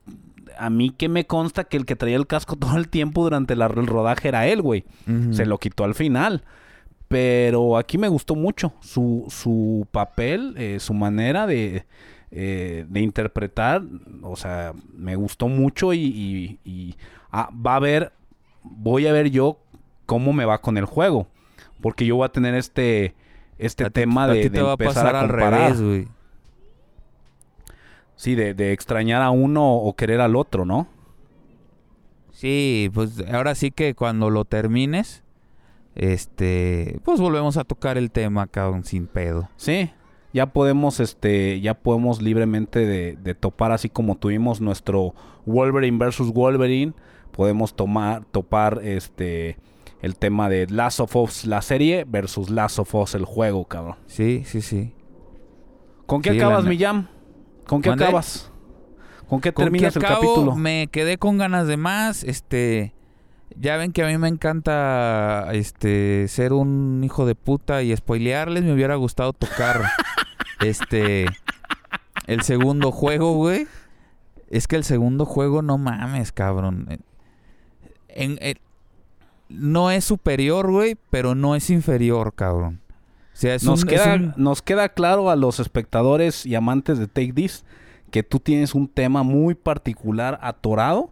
A 0.60 0.72
mí 0.72 0.90
que 0.90 1.08
me 1.08 1.28
consta 1.28 1.66
que 1.66 1.78
el 1.78 1.86
que 1.86 1.96
traía 1.96 2.16
el 2.16 2.26
casco 2.26 2.56
todo 2.60 2.78
el 2.78 2.88
tiempo 2.90 3.24
durante 3.24 3.56
la- 3.56 3.68
el 3.68 3.86
rodaje 3.88 4.28
era 4.30 4.48
él, 4.48 4.62
güey. 4.62 4.86
Se 5.32 5.46
lo 5.46 5.58
quitó 5.60 5.84
al 5.84 5.94
final. 5.94 6.44
Pero 7.08 7.78
aquí 7.78 7.98
me 7.98 8.08
gustó 8.10 8.36
mucho 8.36 8.74
su, 8.82 9.26
su 9.30 9.88
papel, 9.92 10.56
eh, 10.58 10.80
su 10.82 10.94
manera 10.94 11.46
de, 11.48 11.86
eh, 12.32 12.86
de 12.88 13.00
interpretar. 13.02 13.82
O 14.22 14.36
sea, 14.36 14.74
me 14.94 15.16
gustó 15.16 15.48
mucho 15.48 15.94
y, 15.94 16.00
y- 16.00 16.60
y, 16.64 16.96
ah, 17.32 17.50
va 17.54 17.76
a 17.76 17.80
ver, 17.80 18.12
voy 18.64 19.08
a 19.08 19.12
ver 19.14 19.30
yo 19.30 19.60
cómo 20.06 20.34
me 20.34 20.46
va 20.46 20.60
con 20.62 20.78
el 20.78 20.86
juego. 20.86 21.28
Porque 21.82 22.06
yo 22.06 22.16
voy 22.16 22.26
a 22.26 22.32
tener 22.32 22.56
este, 22.56 23.14
este 23.58 23.86
A 23.86 23.90
tema 23.90 24.24
a 24.26 24.28
de, 24.28 24.42
a 24.44 24.46
empezar 24.46 24.78
pasar 24.78 25.16
a 25.16 25.20
al 25.22 25.28
comparar. 25.28 25.62
revés, 25.62 25.82
güey. 25.82 26.08
Sí, 28.16 28.34
de, 28.34 28.54
de 28.56 28.74
extrañar 28.74 29.22
a 29.22 29.30
uno 29.30 29.76
o 29.76 29.96
querer 29.96 30.22
al 30.22 30.36
otro, 30.36 30.66
¿no? 30.66 30.88
Sí, 32.32 32.90
pues 32.94 33.24
ahora 33.32 33.54
sí 33.56 33.72
que 33.72 33.94
cuando 33.96 34.30
lo 34.30 34.44
termines, 34.46 35.24
este, 35.96 37.00
pues 37.04 37.20
volvemos 37.20 37.58
a 37.58 37.64
tocar 37.64 37.98
el 37.98 38.12
tema, 38.12 38.48
cabrón, 38.48 38.84
sin 38.86 39.08
pedo. 39.08 39.50
Sí, 39.56 39.92
ya 40.34 40.48
podemos, 40.48 41.00
este, 41.00 41.62
ya 41.62 41.74
podemos 41.74 42.22
libremente 42.22 42.86
de, 42.86 43.16
de 43.16 43.36
topar 43.36 43.72
así 43.72 43.90
como 43.90 44.16
tuvimos 44.16 44.62
nuestro 44.62 45.14
Wolverine 45.46 45.98
versus 45.98 46.34
Wolverine, 46.34 46.94
podemos 47.32 47.76
tomar, 47.76 48.26
topar 48.26 48.82
este 48.84 49.58
el 50.02 50.16
tema 50.16 50.48
de 50.50 50.68
Last 50.68 51.00
of 51.00 51.16
Us 51.16 51.46
la 51.46 51.62
serie 51.62 52.06
versus 52.08 52.50
Last 52.50 52.80
of 52.80 52.94
Us 52.94 53.16
el 53.16 53.26
juego, 53.26 53.66
cabrón. 53.66 53.96
Sí, 54.06 54.44
sí, 54.46 54.62
sí. 54.62 54.94
¿Con 56.06 56.22
qué 56.22 56.32
Sí, 56.32 56.38
acabas, 56.38 56.66
mi 56.66 56.78
jam? 56.78 57.08
¿Con 57.66 57.82
qué 57.82 57.90
acabas? 57.90 58.52
¿Con 59.28 59.42
qué 59.42 59.54
¿Con 59.54 59.66
terminas 59.66 59.96
el 59.96 60.02
capítulo? 60.02 60.56
Me 60.56 60.88
quedé 60.88 61.18
con 61.18 61.38
ganas 61.38 61.68
de 61.68 61.78
más. 61.78 62.24
Este. 62.24 62.94
Ya 63.56 63.78
ven 63.78 63.92
que 63.92 64.04
a 64.04 64.08
mí 64.08 64.18
me 64.18 64.28
encanta 64.28 65.48
este 65.54 66.28
ser 66.28 66.54
un 66.54 67.02
hijo 67.04 67.26
de 67.26 67.36
puta 67.36 67.82
y 67.82 67.96
spoilearles. 67.96 68.64
Me 68.64 68.74
hubiera 68.74 68.96
gustado 68.96 69.34
tocar 69.34 69.82
este 70.62 71.26
el 72.28 72.42
segundo 72.42 72.92
juego, 72.92 73.34
güey. 73.36 73.68
Es 74.50 74.68
que 74.68 74.76
el 74.76 74.84
segundo 74.84 75.26
juego, 75.26 75.62
no 75.62 75.78
mames, 75.78 76.32
cabrón. 76.32 76.88
Eh, 76.90 77.00
En, 78.10 78.38
en- 78.42 78.58
no 79.50 79.92
es 79.92 80.04
superior, 80.04 80.70
güey, 80.70 80.98
pero 81.10 81.34
no 81.34 81.56
es 81.56 81.70
inferior, 81.70 82.34
cabrón. 82.34 82.82
O 83.34 83.40
sea, 83.40 83.56
es 83.56 83.64
nos, 83.64 83.84
un, 83.84 83.90
es 83.90 83.94
queda, 84.02 84.16
un- 84.16 84.34
nos 84.36 84.62
queda 84.62 84.90
claro 84.90 85.30
a 85.30 85.36
los 85.36 85.60
espectadores 85.60 86.46
y 86.46 86.56
amantes 86.56 86.98
de 87.00 87.08
Take 87.08 87.34
This 87.34 87.64
que 88.12 88.24
tú 88.24 88.40
tienes 88.40 88.74
un 88.76 88.88
tema 88.88 89.24
muy 89.24 89.56
particular 89.56 90.38
atorado 90.42 91.12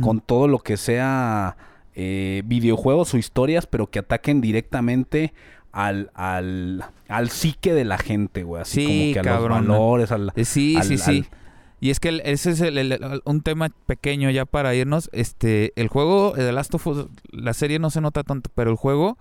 con 0.00 0.20
todo 0.20 0.48
lo 0.48 0.60
que 0.60 0.78
sea 0.78 1.58
eh, 1.94 2.42
videojuegos 2.46 3.14
o 3.14 3.18
historias, 3.18 3.66
pero 3.66 3.88
que 3.90 4.00
ataquen 4.00 4.40
directamente 4.40 5.32
al, 5.72 6.10
al, 6.14 6.84
al 7.08 7.30
psique 7.30 7.72
de 7.74 7.84
la 7.84 7.98
gente, 7.98 8.42
güey. 8.44 8.62
Así 8.62 8.80
Sí, 8.80 8.86
como 8.86 9.12
que 9.14 9.18
a 9.18 9.22
cabrón. 9.32 9.66
los 9.66 9.76
valores, 9.76 10.12
al... 10.12 10.32
Eh, 10.36 10.44
Sí, 10.44 10.76
al- 10.76 10.84
sí, 10.84 10.98
sí. 10.98 11.18
al- 11.30 11.38
Y 11.80 11.90
es 11.90 12.00
que 12.00 12.08
el- 12.10 12.20
ese 12.24 12.50
es 12.52 12.60
el- 12.60 12.78
el- 12.78 12.92
el- 12.92 13.22
un 13.24 13.42
tema 13.42 13.70
pequeño 13.86 14.30
ya 14.30 14.44
para 14.46 14.74
irnos. 14.74 15.10
Este, 15.12 15.72
el 15.76 15.88
juego 15.88 16.32
de 16.32 16.50
Last 16.52 16.74
of 16.74 16.86
Us, 16.86 17.06
la 17.30 17.52
serie 17.54 17.78
no 17.78 17.90
se 17.90 18.00
nota 18.00 18.22
tanto, 18.22 18.50
pero 18.54 18.70
el 18.70 18.76
juego, 18.76 19.18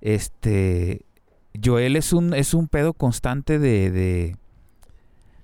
este, 0.00 1.02
Joel 1.62 1.96
es 1.96 2.12
un, 2.12 2.32
es 2.34 2.54
un 2.54 2.68
pedo 2.68 2.92
constante 2.94 3.58
de, 3.58 3.90
de, 3.90 4.36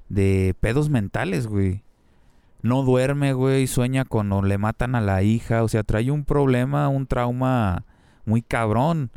de 0.08 0.54
pedos 0.60 0.88
mentales, 0.88 1.46
güey. 1.46 1.82
No 2.62 2.82
duerme, 2.82 3.32
güey, 3.32 3.66
sueña 3.66 4.04
cuando 4.04 4.42
le 4.42 4.59
matan 4.59 4.94
a 4.94 5.00
la 5.00 5.22
hija, 5.22 5.62
o 5.62 5.68
sea, 5.68 5.82
trae 5.82 6.11
un 6.11 6.24
problema, 6.24 6.88
un 6.88 7.07
trauma 7.07 7.84
muy 8.24 8.42
cabrón. 8.42 9.11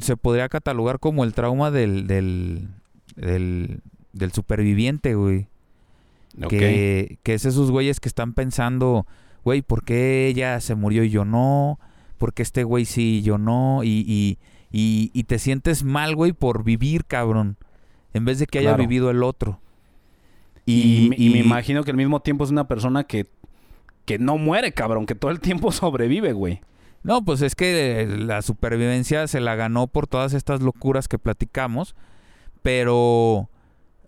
Se 0.00 0.16
podría 0.16 0.48
catalogar 0.48 0.98
como 0.98 1.22
el 1.24 1.34
trauma 1.34 1.70
del, 1.70 2.06
del, 2.08 2.68
del, 3.14 3.80
del 4.12 4.32
superviviente, 4.32 5.14
güey. 5.14 5.46
Ok. 6.42 6.48
Que, 6.48 7.18
que 7.22 7.34
es 7.34 7.44
esos 7.44 7.70
güeyes 7.70 8.00
que 8.00 8.08
están 8.08 8.32
pensando, 8.32 9.06
güey, 9.44 9.62
¿por 9.62 9.84
qué 9.84 10.26
ella 10.26 10.58
se 10.60 10.74
murió 10.74 11.04
y 11.04 11.10
yo 11.10 11.24
no? 11.24 11.78
¿Por 12.18 12.32
qué 12.32 12.42
este 12.42 12.64
güey 12.64 12.86
sí 12.86 13.18
y 13.18 13.22
yo 13.22 13.38
no? 13.38 13.84
Y, 13.84 14.04
y, 14.08 14.38
y, 14.72 15.10
y 15.12 15.24
te 15.24 15.38
sientes 15.38 15.84
mal, 15.84 16.16
güey, 16.16 16.32
por 16.32 16.64
vivir, 16.64 17.04
cabrón. 17.04 17.56
En 18.14 18.24
vez 18.24 18.38
de 18.40 18.46
que 18.46 18.58
haya 18.58 18.70
Claro. 18.70 18.82
vivido 18.82 19.10
el 19.10 19.22
otro. 19.22 19.60
Y, 20.64 21.10
y 21.16 21.30
me 21.30 21.38
imagino 21.38 21.82
que 21.82 21.90
al 21.90 21.96
mismo 21.96 22.20
tiempo 22.20 22.44
es 22.44 22.50
una 22.50 22.68
persona 22.68 23.04
que, 23.04 23.26
que 24.04 24.18
no 24.18 24.38
muere, 24.38 24.72
cabrón, 24.72 25.06
que 25.06 25.14
todo 25.14 25.30
el 25.30 25.40
tiempo 25.40 25.72
sobrevive, 25.72 26.32
güey. 26.32 26.60
No, 27.02 27.24
pues 27.24 27.42
es 27.42 27.54
que 27.54 28.02
eh, 28.02 28.06
la 28.06 28.42
supervivencia 28.42 29.26
se 29.26 29.40
la 29.40 29.56
ganó 29.56 29.88
por 29.88 30.06
todas 30.06 30.34
estas 30.34 30.62
locuras 30.62 31.08
que 31.08 31.18
platicamos. 31.18 31.96
Pero 32.62 33.50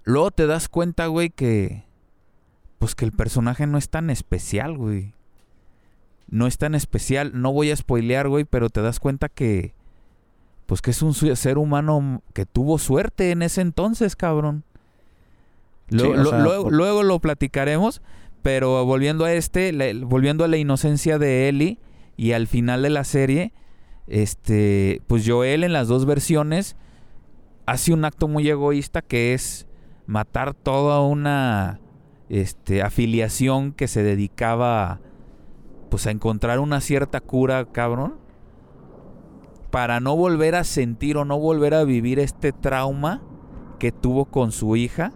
luego 0.04 0.30
te 0.30 0.46
das 0.46 0.68
cuenta, 0.68 1.06
güey, 1.06 1.30
que. 1.30 1.84
Pues 2.78 2.94
que 2.94 3.04
el 3.04 3.12
personaje 3.12 3.66
no 3.66 3.78
es 3.78 3.88
tan 3.88 4.10
especial, 4.10 4.76
güey. 4.76 5.14
No 6.28 6.46
es 6.46 6.58
tan 6.58 6.74
especial. 6.74 7.32
No 7.34 7.52
voy 7.52 7.70
a 7.70 7.76
spoilear, 7.76 8.28
güey, 8.28 8.44
pero 8.44 8.70
te 8.70 8.80
das 8.80 9.00
cuenta 9.00 9.28
que. 9.28 9.74
Pues 10.66 10.80
que 10.80 10.92
es 10.92 11.02
un 11.02 11.14
ser 11.14 11.58
humano 11.58 12.22
que 12.32 12.46
tuvo 12.46 12.78
suerte 12.78 13.32
en 13.32 13.42
ese 13.42 13.60
entonces, 13.60 14.16
cabrón. 14.16 14.64
Lo- 15.90 16.04
Sí, 16.04 16.06
o 16.10 16.14
lo- 16.16 16.30
sea, 16.30 16.38
luego, 16.40 16.64
por- 16.64 16.72
luego 16.72 17.02
lo 17.02 17.18
platicaremos. 17.20 18.02
Pero 18.42 18.84
volviendo 18.84 19.24
a 19.24 19.32
este, 19.32 19.72
la- 19.72 19.86
volviendo 20.06 20.44
a 20.44 20.48
la 20.48 20.58
inocencia 20.58 21.18
de 21.18 21.48
Ellie 21.48 21.78
y 22.16 22.32
al 22.32 22.46
final 22.46 22.82
de 22.82 22.90
la 22.90 23.04
serie, 23.04 23.52
este, 24.06 25.00
pues 25.06 25.24
Joel 25.26 25.64
en 25.64 25.72
las 25.72 25.88
dos 25.88 26.04
versiones 26.04 26.76
hace 27.66 27.94
un 27.94 28.04
acto 28.04 28.28
muy 28.28 28.46
egoísta 28.48 29.00
que 29.00 29.32
es 29.32 29.66
matar 30.06 30.52
toda 30.52 31.00
una 31.00 31.80
este, 32.28 32.82
afiliación 32.82 33.72
que 33.72 33.88
se 33.88 34.02
dedicaba 34.02 35.00
pues 35.90 36.06
a 36.06 36.10
encontrar 36.10 36.58
una 36.58 36.80
cierta 36.82 37.20
cura, 37.20 37.64
cabrón, 37.64 38.16
para 39.70 40.00
no 40.00 40.16
volver 40.16 40.54
a 40.54 40.64
sentir 40.64 41.16
o 41.16 41.24
no 41.24 41.38
volver 41.38 41.72
a 41.74 41.84
vivir 41.84 42.18
este 42.18 42.52
trauma 42.52 43.22
que 43.78 43.90
tuvo 43.92 44.26
con 44.26 44.52
su 44.52 44.76
hija. 44.76 45.12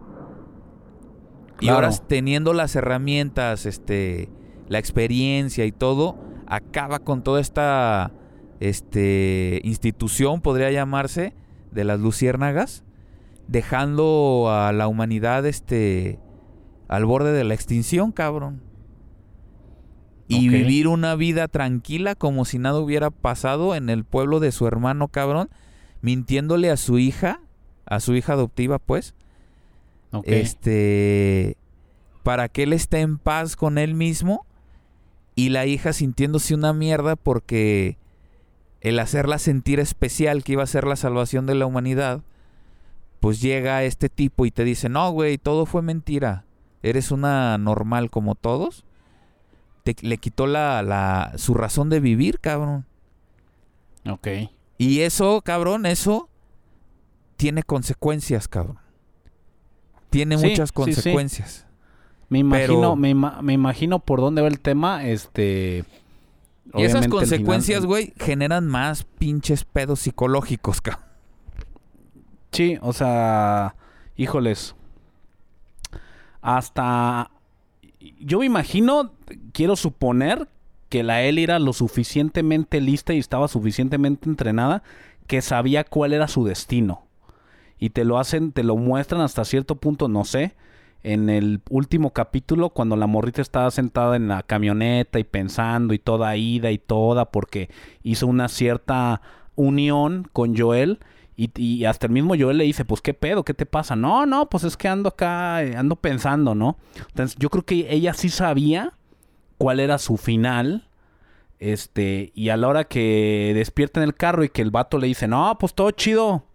Y 1.60 1.68
ahora 1.68 1.90
teniendo 2.06 2.52
las 2.52 2.76
herramientas, 2.76 3.66
este, 3.66 4.28
la 4.68 4.78
experiencia 4.78 5.64
y 5.64 5.72
todo, 5.72 6.16
acaba 6.46 7.00
con 7.00 7.22
toda 7.22 7.40
esta 7.40 8.12
este, 8.60 9.60
institución, 9.64 10.40
podría 10.40 10.70
llamarse, 10.70 11.34
de 11.72 11.84
las 11.84 12.00
luciérnagas, 12.00 12.84
dejando 13.46 14.46
a 14.50 14.72
la 14.72 14.88
humanidad 14.88 15.46
este, 15.46 16.18
al 16.88 17.04
borde 17.04 17.32
de 17.32 17.44
la 17.44 17.54
extinción, 17.54 18.12
cabrón. 18.12 18.62
Y 20.30 20.50
vivir 20.50 20.88
una 20.88 21.14
vida 21.14 21.48
tranquila 21.48 22.14
como 22.14 22.44
si 22.44 22.58
nada 22.58 22.78
hubiera 22.80 23.10
pasado 23.10 23.74
en 23.74 23.88
el 23.88 24.04
pueblo 24.04 24.40
de 24.40 24.52
su 24.52 24.66
hermano, 24.66 25.08
cabrón, 25.08 25.48
mintiéndole 26.02 26.70
a 26.70 26.76
su 26.76 26.98
hija, 26.98 27.40
a 27.86 28.00
su 28.00 28.14
hija 28.14 28.34
adoptiva, 28.34 28.78
pues, 28.78 29.14
Este 30.24 31.56
para 32.22 32.48
que 32.48 32.64
él 32.64 32.72
esté 32.72 33.00
en 33.00 33.18
paz 33.18 33.56
con 33.56 33.78
él 33.78 33.94
mismo 33.94 34.46
y 35.34 35.48
la 35.50 35.66
hija 35.66 35.92
sintiéndose 35.92 36.54
una 36.54 36.72
mierda 36.72 37.16
porque 37.16 37.96
el 38.80 38.98
hacerla 38.98 39.38
sentir 39.38 39.80
especial 39.80 40.44
que 40.44 40.52
iba 40.52 40.62
a 40.62 40.66
ser 40.66 40.86
la 40.86 40.96
salvación 40.96 41.46
de 41.46 41.54
la 41.54 41.66
humanidad 41.66 42.22
pues 43.20 43.40
llega 43.40 43.82
este 43.84 44.08
tipo 44.08 44.46
y 44.46 44.50
te 44.50 44.64
dice 44.64 44.88
no 44.88 45.10
güey 45.10 45.38
todo 45.38 45.66
fue 45.66 45.82
mentira. 45.82 46.44
Eres 46.82 47.10
una 47.10 47.58
normal 47.58 48.08
como 48.10 48.36
todos. 48.36 48.84
Te, 49.82 49.96
le 50.02 50.18
quitó 50.18 50.46
la, 50.46 50.82
la 50.82 51.32
su 51.36 51.54
razón 51.54 51.90
de 51.90 52.00
vivir 52.00 52.40
cabrón. 52.40 52.86
Ok. 54.08 54.28
y 54.78 55.00
eso 55.00 55.42
cabrón 55.42 55.84
eso 55.84 56.28
tiene 57.36 57.62
consecuencias 57.62 58.48
cabrón 58.48 58.78
tiene 60.10 60.38
Sí, 60.38 60.48
muchas 60.48 60.68
sí, 60.68 60.72
sí. 60.72 60.74
consecuencias 60.74 61.66
Me 62.28 62.38
imagino, 62.40 62.80
Pero- 62.80 62.96
me, 62.96 63.10
ima- 63.14 63.40
me 63.42 63.52
imagino 63.54 63.98
por 64.00 64.20
dónde 64.20 64.42
va 64.42 64.48
el 64.48 64.60
tema, 64.60 65.04
este... 65.06 65.84
Y 66.74 66.82
esas 66.82 67.08
consecuencias, 67.08 67.78
final- 67.78 67.86
güey, 67.88 68.12
generan 68.18 68.66
más 68.66 69.04
pinches 69.04 69.64
pedos 69.64 70.00
psicológicos, 70.00 70.82
cabrón. 70.82 71.02
Sí, 72.52 72.76
o 72.82 72.92
sea, 72.92 73.74
híjoles. 74.16 74.74
Hasta... 76.42 77.30
Yo 78.20 78.40
me 78.40 78.46
imagino, 78.46 79.12
quiero 79.52 79.76
suponer 79.76 80.48
que 80.88 81.02
la 81.02 81.22
Ellie 81.22 81.44
era 81.44 81.58
lo 81.58 81.72
suficientemente 81.72 82.80
lista 82.80 83.12
y 83.12 83.18
estaba 83.18 83.48
suficientemente 83.48 84.28
entrenada 84.28 84.82
que 85.26 85.42
sabía 85.42 85.84
cuál 85.84 86.12
era 86.12 86.28
su 86.28 86.44
destino. 86.44 87.06
Y 87.78 87.90
te 87.90 88.04
lo 88.04 88.18
hacen, 88.18 88.52
te 88.52 88.62
lo 88.62 88.76
muestran 88.76 89.20
hasta 89.20 89.44
cierto 89.44 89.76
punto, 89.76 90.08
no 90.08 90.24
sé. 90.24 90.54
En 91.02 91.30
el 91.30 91.60
último 91.70 92.12
capítulo, 92.12 92.70
cuando 92.70 92.96
la 92.96 93.06
morrita 93.06 93.40
estaba 93.40 93.70
sentada 93.70 94.16
en 94.16 94.28
la 94.28 94.42
camioneta 94.42 95.18
y 95.18 95.24
pensando 95.24 95.94
y 95.94 95.98
toda 95.98 96.36
ida 96.36 96.72
y 96.72 96.78
toda, 96.78 97.26
porque 97.30 97.70
hizo 98.02 98.26
una 98.26 98.48
cierta 98.48 99.22
unión 99.54 100.28
con 100.32 100.56
Joel. 100.56 100.98
Y, 101.40 101.84
hasta 101.84 102.06
el 102.06 102.12
mismo 102.12 102.34
Joel 102.36 102.58
le 102.58 102.64
dice, 102.64 102.84
pues 102.84 103.00
qué 103.00 103.14
pedo, 103.14 103.44
¿qué 103.44 103.54
te 103.54 103.64
pasa? 103.64 103.94
No, 103.94 104.26
no, 104.26 104.50
pues 104.50 104.64
es 104.64 104.76
que 104.76 104.88
ando 104.88 105.10
acá, 105.10 105.62
eh, 105.62 105.76
ando 105.76 105.94
pensando, 105.94 106.56
¿no? 106.56 106.78
Entonces 107.10 107.36
yo 107.38 107.48
creo 107.48 107.64
que 107.64 107.86
ella 107.94 108.12
sí 108.12 108.28
sabía 108.28 108.94
cuál 109.56 109.78
era 109.78 109.98
su 109.98 110.16
final. 110.16 110.88
Este, 111.60 112.32
y 112.34 112.48
a 112.48 112.56
la 112.56 112.66
hora 112.66 112.84
que 112.84 113.52
despierta 113.54 114.00
en 114.00 114.04
el 114.04 114.16
carro 114.16 114.42
y 114.42 114.48
que 114.48 114.62
el 114.62 114.72
vato 114.72 114.98
le 114.98 115.06
dice, 115.06 115.28
no, 115.28 115.56
pues 115.60 115.74
todo 115.74 115.92
chido. 115.92 116.47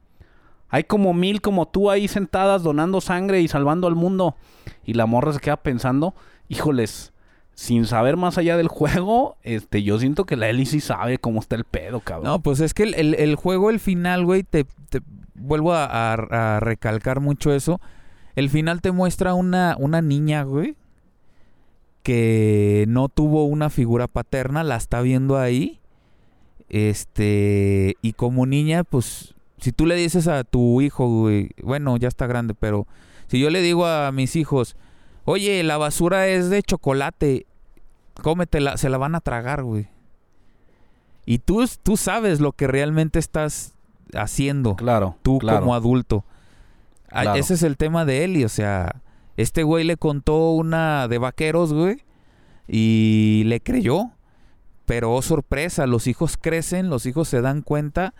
Hay 0.73 0.85
como 0.85 1.13
mil 1.13 1.39
como 1.39 1.67
tú 1.67 1.91
ahí 1.91 2.07
sentadas 2.07 2.63
donando 2.63 2.99
sangre 2.99 3.41
y 3.41 3.47
salvando 3.47 3.85
al 3.85 3.93
mundo. 3.93 4.35
Y 4.83 4.95
la 4.95 5.05
morra 5.05 5.31
se 5.31 5.39
queda 5.39 5.57
pensando, 5.57 6.15
híjoles, 6.49 7.13
sin 7.53 7.85
saber 7.85 8.17
más 8.17 8.39
allá 8.39 8.57
del 8.57 8.69
juego, 8.69 9.37
este, 9.43 9.83
yo 9.83 9.99
siento 9.99 10.25
que 10.25 10.35
la 10.35 10.49
Ellie 10.49 10.65
sí 10.65 10.79
sabe 10.79 11.19
cómo 11.19 11.41
está 11.41 11.55
el 11.55 11.63
pedo, 11.65 11.99
cabrón. 11.99 12.25
No, 12.25 12.39
pues 12.41 12.59
es 12.59 12.73
que 12.73 12.81
el, 12.83 13.13
el- 13.13 13.35
juego, 13.35 13.69
el 13.69 13.79
final, 13.79 14.25
güey, 14.25 14.41
te, 14.41 14.65
vuelvo 15.35 15.73
a, 15.73 15.85
a- 15.85 16.55
a 16.55 16.59
recalcar 16.59 17.19
mucho 17.19 17.53
eso. 17.53 17.79
El 18.35 18.49
final 18.49 18.81
te 18.81 18.91
muestra 18.91 19.35
una, 19.35 19.75
una 19.77 20.01
niña, 20.01 20.41
güey, 20.41 20.75
que 22.01 22.85
no 22.87 23.09
tuvo 23.09 23.45
una 23.45 23.69
figura 23.69 24.07
paterna, 24.07 24.63
la 24.63 24.75
está 24.77 25.01
viendo 25.01 25.37
ahí. 25.37 25.79
Este, 26.69 27.95
y 28.01 28.13
como 28.13 28.45
niña, 28.47 28.83
pues, 28.83 29.32
si 29.63 29.71
tú 29.71 29.85
le 29.85 29.95
dices 29.95 30.27
a 30.27 30.43
tu 30.43 30.81
hijo, 30.81 31.07
güey, 31.07 31.51
bueno, 31.63 31.95
ya 31.95 32.09
está 32.09 32.27
grande, 32.27 32.53
pero 32.53 32.85
si 33.27 33.39
yo 33.39 33.49
le 33.49 33.61
digo 33.61 33.85
a 33.85 34.11
mis 34.11 34.35
hijos, 34.35 34.75
oye, 35.23 35.63
la 35.63 35.77
basura 35.77 36.27
es 36.27 36.49
de 36.49 36.61
chocolate, 36.61 37.45
cómetela, 38.21 38.75
se 38.75 38.89
la 38.89 38.97
van 38.97 39.15
a 39.15 39.21
tragar, 39.21 39.63
güey. 39.63 39.87
Y 41.25 41.37
tú, 41.37 41.65
tú 41.81 41.95
sabes 41.95 42.41
lo 42.41 42.51
que 42.51 42.67
realmente 42.67 43.19
estás 43.19 43.73
haciendo, 44.13 44.75
Claro. 44.75 45.15
tú 45.21 45.39
claro. 45.39 45.61
como 45.61 45.75
adulto. 45.75 46.25
Ah, 47.07 47.21
Claro. 47.21 47.39
Ese 47.39 47.53
es 47.53 47.63
el 47.63 47.77
tema 47.77 48.03
de 48.03 48.25
Eli, 48.25 48.43
o 48.43 48.49
sea, 48.49 49.01
este 49.37 49.63
güey 49.63 49.85
le 49.85 49.95
contó 49.95 50.51
una 50.51 51.07
de 51.07 51.19
vaqueros, 51.19 51.71
güey, 51.71 52.03
y 52.67 53.43
le 53.45 53.61
creyó. 53.61 54.11
Pero 54.85 55.13
oh 55.13 55.21
sorpresa, 55.21 55.87
los 55.87 56.07
hijos 56.07 56.35
crecen, 56.35 56.89
los 56.89 57.05
hijos 57.05 57.29
se 57.29 57.39
dan 57.39 57.61
cuenta 57.61 58.13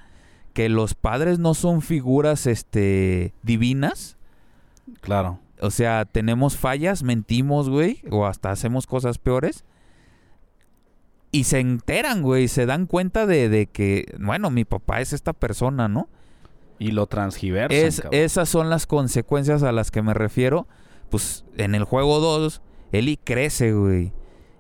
que 0.54 0.70
los 0.70 0.94
padres 0.94 1.40
no 1.40 1.54
son 1.54 1.82
figuras 1.82 2.48
este 2.48 3.34
divinas. 3.44 4.18
Claro. 5.02 5.40
O 5.60 5.72
sea, 5.72 6.06
tenemos 6.06 6.58
fallas, 6.58 7.04
mentimos, 7.04 7.70
güey, 7.70 8.02
o 8.10 8.26
hasta 8.26 8.52
hacemos 8.52 8.86
cosas 8.86 9.18
peores. 9.18 9.64
Y 11.32 11.46
se 11.46 11.60
enteran, 11.60 12.22
güey, 12.22 12.48
se 12.48 12.66
dan 12.66 12.86
cuenta 12.86 13.26
de, 13.26 13.50
de 13.50 13.66
que, 13.66 14.14
bueno, 14.20 14.52
mi 14.52 14.66
papá 14.66 15.02
es 15.02 15.14
esta 15.14 15.34
persona, 15.34 15.88
¿no? 15.88 16.08
Y 16.78 16.92
lo 16.92 17.08
transgiversan, 17.08 17.78
Es, 17.78 18.04
esas 18.12 18.50
son 18.50 18.70
las 18.70 18.86
consecuencias 18.86 19.64
a 19.64 19.72
las 19.72 19.90
que 19.90 20.02
me 20.02 20.14
refiero. 20.14 20.68
Pues 21.10 21.46
en 21.58 21.76
el 21.76 21.86
juego 21.86 22.20
2, 22.20 22.62
Eli 22.92 23.18
crece, 23.18 23.74
güey. 23.74 24.12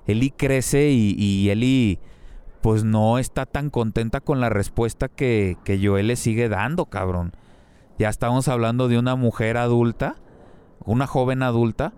Eli 0.07 0.31
crece 0.31 0.89
y, 0.91 1.15
y 1.17 1.49
Eli, 1.49 1.99
pues 2.64 2.84
no 2.84 3.20
está 3.20 3.45
tan 3.45 3.70
contenta 3.70 4.22
con 4.22 4.39
la 4.39 4.49
respuesta 4.49 5.09
que, 5.09 5.57
que 5.64 5.80
Joel 5.86 6.07
le 6.07 6.16
sigue 6.16 6.49
dando, 6.49 6.86
cabrón. 6.86 7.34
Ya 7.99 8.09
estamos 8.09 8.47
hablando 8.47 8.88
de 8.88 8.97
una 8.97 9.16
mujer 9.16 9.57
adulta, 9.57 10.16
una 10.86 11.05
joven 11.05 11.43
adulta, 11.43 11.93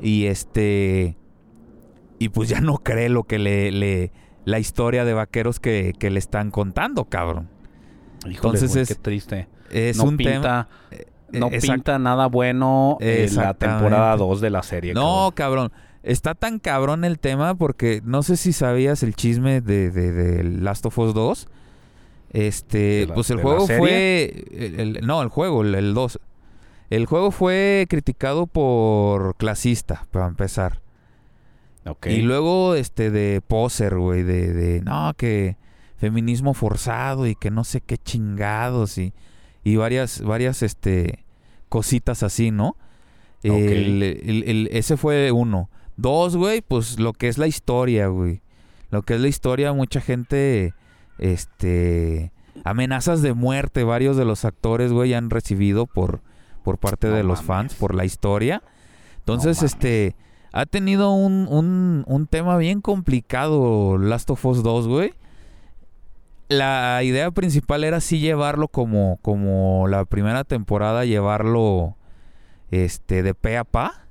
y 0.00 0.26
este. 0.26 1.16
Y 2.18 2.28
pues 2.28 2.48
ya 2.50 2.60
no 2.60 2.76
cree 2.78 3.08
lo 3.08 3.24
que 3.24 3.38
le. 3.40 3.72
le 3.72 4.12
la 4.44 4.58
historia 4.58 5.04
de 5.04 5.12
vaqueros 5.14 5.58
que, 5.60 5.92
que 5.98 6.10
le 6.10 6.18
están 6.18 6.50
contando, 6.50 7.04
cabrón. 7.06 7.48
Híjole, 8.20 8.34
entonces 8.58 8.76
es- 8.76 8.88
qué 8.88 8.94
triste. 8.94 9.48
Es 9.70 9.96
no 9.98 10.04
un 10.04 10.16
pinta, 10.16 10.68
tema. 10.90 11.08
no 11.32 11.48
exact- 11.50 11.60
pinta 11.74 11.98
nada 11.98 12.26
bueno 12.26 12.96
en 13.00 13.06
la 13.18 13.22
Exactamente. 13.24 13.66
temporada 13.84 14.16
2 14.16 14.40
de 14.40 14.50
la 14.50 14.62
serie. 14.62 14.92
No, 14.94 15.30
cabrón. 15.34 15.72
Está 16.02 16.34
tan 16.34 16.58
cabrón 16.58 17.04
el 17.04 17.18
tema 17.18 17.54
porque 17.54 18.00
no 18.04 18.22
sé 18.22 18.36
si 18.36 18.52
sabías 18.52 19.02
el 19.02 19.14
chisme 19.14 19.60
de, 19.60 19.90
de- 19.90 20.12
de 20.12 20.42
Last 20.44 20.86
of 20.86 20.98
Us 20.98 21.12
2. 21.14 21.48
Este, 22.32 22.78
¿De 22.78 23.06
la- 23.08 23.14
pues 23.14 23.30
el 23.30 23.40
juego 23.42 23.66
fue. 23.66 24.44
el- 24.50 24.80
el- 24.96 25.06
no, 25.06 25.20
el 25.22 25.28
juego, 25.28 25.62
el, 25.62 25.74
el 25.74 25.94
2. 25.94 26.18
El 26.90 27.06
juego 27.06 27.30
fue 27.30 27.86
criticado 27.88 28.46
por 28.46 29.36
clasista, 29.36 30.06
para 30.10 30.26
empezar. 30.26 30.80
cabrón. 31.84 31.96
Ok. 31.96 32.06
Y 32.08 32.22
luego, 32.22 32.74
este, 32.74 33.10
de 33.10 33.40
poser, 33.46 33.96
güey, 33.98 34.22
de, 34.22 34.52
de, 34.52 34.80
no, 34.82 35.12
que 35.16 35.56
feminismo 35.98 36.54
forzado 36.54 37.26
y 37.26 37.34
que 37.34 37.50
no 37.50 37.62
sé 37.64 37.80
qué 37.80 37.96
chingados 37.98 38.96
y, 38.98 39.12
y 39.64 39.76
varias, 39.76 40.22
varias, 40.22 40.62
este, 40.62 41.24
cositas 41.68 42.22
así, 42.22 42.50
¿no? 42.50 42.76
El- 43.42 44.68
ese 44.72 44.96
fue 44.96 45.30
uno. 45.32 45.68
Dos, 46.00 46.36
güey, 46.36 46.62
pues 46.62 46.98
lo 46.98 47.12
que 47.12 47.28
es 47.28 47.36
la 47.36 47.46
historia, 47.46 48.06
güey. 48.06 48.40
Lo 48.90 49.02
que 49.02 49.14
es 49.16 49.20
la 49.20 49.28
historia, 49.28 49.72
mucha 49.74 50.00
gente, 50.00 50.72
este, 51.18 52.32
amenazas 52.64 53.20
de 53.20 53.34
muerte, 53.34 53.84
varios 53.84 54.16
de 54.16 54.24
los 54.24 54.46
actores, 54.46 54.92
güey, 54.92 55.12
han 55.12 55.28
recibido 55.28 55.86
por, 55.86 56.22
por 56.64 56.78
parte 56.78 57.08
No 57.08 57.14
de 57.14 57.22
los 57.22 57.42
fans, 57.42 57.74
por 57.74 57.94
la 57.94 58.06
historia. 58.06 58.62
Entonces, 59.18 59.62
este, 59.62 60.16
ha 60.52 60.64
tenido 60.64 61.12
un, 61.12 61.46
un, 61.50 62.04
un 62.06 62.26
tema 62.26 62.56
bien 62.56 62.80
complicado 62.80 63.98
Last 63.98 64.30
of 64.30 64.44
Us 64.46 64.62
2, 64.62 64.88
güey. 64.88 65.12
La 66.48 67.02
idea 67.04 67.30
principal 67.30 67.84
era 67.84 68.00
sí 68.00 68.20
llevarlo 68.20 68.68
como, 68.68 69.18
como 69.20 69.86
la 69.86 70.06
primera 70.06 70.44
temporada, 70.44 71.04
llevarlo 71.04 71.96
este 72.70 73.22
de 73.22 73.34
pe 73.34 73.58
a 73.58 73.64
pa. 73.64 74.08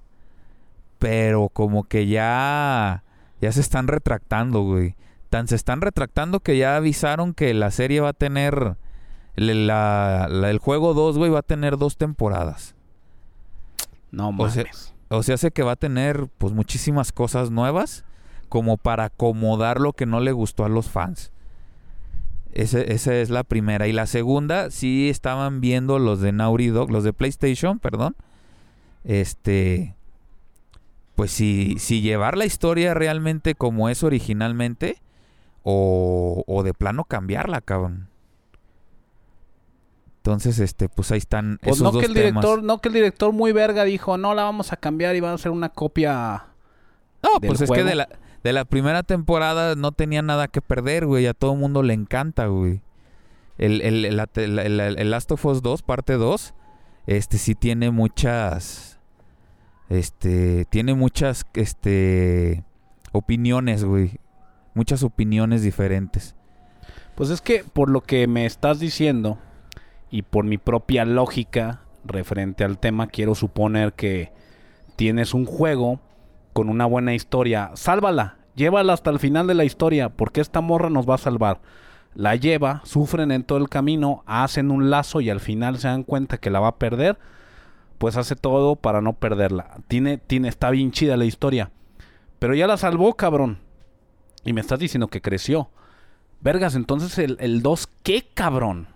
Pero 1.00 1.50
como 1.50 1.86
que 1.86 2.08
ya, 2.08 3.04
ya 3.42 3.52
se 3.52 3.62
están 3.62 3.88
retractando, 3.88 4.62
güey. 4.62 4.96
Tan 5.30 5.48
se 5.48 5.56
están 5.56 5.82
retractando 5.82 6.40
que 6.42 6.58
ya 6.58 6.76
avisaron 6.76 7.34
que 7.34 7.54
la 7.54 7.72
serie 7.72 8.02
va 8.02 8.10
a 8.10 8.14
tener, 8.14 8.76
la- 9.36 10.28
la- 10.30 10.50
el 10.50 10.58
juego 10.60 10.94
2, 10.94 11.18
güey, 11.18 11.32
va 11.32 11.40
a 11.40 11.44
tener 11.44 11.78
dos 11.78 11.98
temporadas. 11.98 12.76
No 14.12 14.30
o 14.38 14.50
sea, 14.50 14.64
mames. 14.64 14.94
O 15.10 15.24
sea, 15.24 15.36
hace 15.36 15.52
que 15.52 15.64
va 15.64 15.74
a 15.74 15.76
tener 15.76 16.28
pues 16.38 16.54
muchísimas 16.54 17.12
cosas 17.12 17.50
nuevas 17.52 18.04
como 18.50 18.78
para 18.78 19.06
acomodar 19.06 19.80
lo 19.80 19.94
que 19.94 20.06
no 20.06 20.20
le 20.20 20.32
gustó 20.32 20.66
a 20.66 20.70
los 20.70 20.90
fans. 20.90 21.32
Ese- 22.52 22.92
esa 22.94 23.14
es 23.16 23.30
la 23.30 23.44
primera. 23.44 23.88
Y 23.88 23.94
la 23.94 24.08
segunda, 24.08 24.72
sí 24.72 25.10
estaban 25.10 25.62
viendo 25.62 26.00
los 26.00 26.20
de 26.20 26.32
Naughty 26.32 26.68
Dog, 26.68 26.92
los 26.92 27.04
de 27.04 27.14
PlayStation, 27.14 27.78
perdón. 27.80 28.16
Este. 29.04 29.96
Pues 31.20 31.32
si, 31.32 31.76
si 31.80 32.00
llevar 32.02 32.38
la 32.38 32.46
historia 32.46 32.94
realmente 32.94 33.54
como 33.56 33.90
es 33.90 34.04
originalmente. 34.04 34.98
O, 35.64 36.46
o 36.48 36.64
de 36.64 36.74
plano 36.74 37.04
cambiarla, 37.04 37.60
cabrón. 37.60 38.08
Entonces, 40.18 40.60
este, 40.60 40.90
pues 40.90 41.12
ahí 41.12 41.18
están 41.18 41.60
Pues 41.62 41.76
esos 41.76 41.84
no 41.84 41.92
dos 41.92 42.00
que 42.02 42.08
el 42.08 42.14
temas. 42.14 42.42
director, 42.44 42.64
no 42.64 42.80
que 42.80 42.90
el 42.90 42.94
director 42.94 43.34
muy 43.34 43.52
verga 43.52 43.84
dijo, 43.84 44.18
no 44.18 44.34
la 44.34 44.44
vamos 44.44 44.72
a 44.72 44.78
cambiar 44.78 45.16
y 45.16 45.20
va 45.20 45.32
a 45.32 45.34
hacer 45.34 45.52
una 45.52 45.70
copia. 45.70 46.46
No, 47.22 47.40
del 47.40 47.50
pues 47.50 47.62
es 47.62 47.70
que 47.72 47.84
de 47.84 47.96
la, 47.96 48.08
de 48.44 48.54
la 48.54 48.66
primera 48.66 49.04
temporada 49.04 49.76
no 49.76 49.92
tenía 49.92 50.22
nada 50.22 50.48
que 50.48 50.62
perder, 50.62 51.06
güey. 51.06 51.28
A 51.28 51.34
todo 51.34 51.56
mundo 51.56 51.84
le 51.84 51.94
encanta, 51.94 52.48
güey. 52.48 52.82
El, 53.58 53.82
el, 53.82 54.06
el, 54.06 54.20
el- 54.36 54.60
el- 54.80 54.98
el 54.98 55.12
Last 55.12 55.32
of 55.34 55.46
Us 55.46 55.62
2, 55.62 55.82
parte 55.82 56.14
2, 56.14 56.54
este 57.08 57.38
sí 57.38 57.56
tiene 57.56 57.92
muchas. 57.92 58.89
Este. 59.90 60.66
Tiene 60.66 60.94
muchas. 60.94 61.46
Este. 61.54 62.64
Opiniones, 63.12 63.84
güey. 63.84 64.20
Muchas 64.74 65.04
opiniones 65.04 65.64
diferentes. 65.64 66.36
Pues 67.16 67.32
es 67.32 67.42
que 67.42 67.66
por 67.66 67.90
lo 67.90 68.02
que 68.02 68.28
me 68.28 68.46
estás 68.46 68.80
diciendo 68.80 69.38
y 70.10 70.22
por 70.22 70.46
mi 70.46 70.58
propia 70.58 71.04
lógica 71.06 71.82
referente 72.06 72.64
al 72.64 72.80
tema, 72.80 73.08
quiero 73.08 73.36
suponer 73.36 73.94
que 73.94 74.32
tienes 74.96 75.34
un 75.34 75.46
juego 75.46 76.00
con 76.54 76.70
una 76.70 76.86
buena 76.86 77.14
historia. 77.14 77.72
Sálvala, 77.74 78.38
llévala 78.56 78.94
hasta 78.94 79.10
el 79.10 79.20
final 79.20 79.48
de 79.48 79.54
la 79.54 79.66
historia, 79.66 80.10
porque 80.10 80.42
esta 80.42 80.62
morra 80.62 80.90
nos 80.90 81.10
va 81.10 81.16
a 81.16 81.20
salvar. 81.20 81.62
La 82.16 82.36
lleva, 82.36 82.82
sufren 82.86 83.32
en 83.32 83.44
todo 83.44 83.60
el 83.60 83.70
camino, 83.70 84.24
hacen 84.26 84.72
un 84.72 84.90
lazo 84.90 85.22
y 85.22 85.30
al 85.30 85.40
final 85.40 85.78
se 85.78 85.88
dan 85.88 86.04
cuenta 86.04 86.38
que 86.38 86.50
la 86.50 86.60
va 86.60 86.70
a 86.70 86.78
perder. 86.78 87.18
Pues 88.00 88.18
hace 88.18 88.36
todo 88.36 88.76
para 88.76 89.02
no 89.02 89.14
perderla. 89.14 89.78
Tiene, 89.88 90.18
tiene, 90.18 90.48
está 90.48 90.72
bien 90.72 90.92
chida 90.92 91.16
la 91.18 91.26
historia. 91.26 91.70
Pero 92.40 92.56
ya 92.56 92.66
la 92.66 92.78
salvó, 92.78 93.14
cabrón. 93.16 93.60
Y 94.44 94.54
me 94.54 94.62
estás 94.62 94.80
diciendo 94.80 95.08
que 95.10 95.22
creció. 95.22 95.70
Vergas, 96.42 96.74
entonces 96.76 97.18
el, 97.20 97.38
el 97.40 97.62
2, 97.62 97.88
¿qué 98.02 98.26
cabrón? 98.34 98.88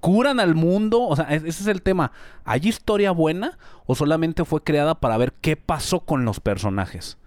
¿Curan 0.00 0.38
al 0.38 0.54
mundo? 0.54 1.02
O 1.02 1.16
sea, 1.16 1.24
ese 1.34 1.48
es 1.48 1.66
el 1.66 1.82
tema. 1.82 2.12
¿Hay 2.44 2.60
historia 2.68 3.10
buena 3.10 3.58
o 3.86 3.94
solamente 3.96 4.44
fue 4.44 4.62
creada 4.62 4.94
para 4.94 5.16
ver 5.18 5.32
qué 5.40 5.56
pasó 5.56 6.00
con 6.00 6.24
los 6.24 6.38
personajes? 6.40 7.18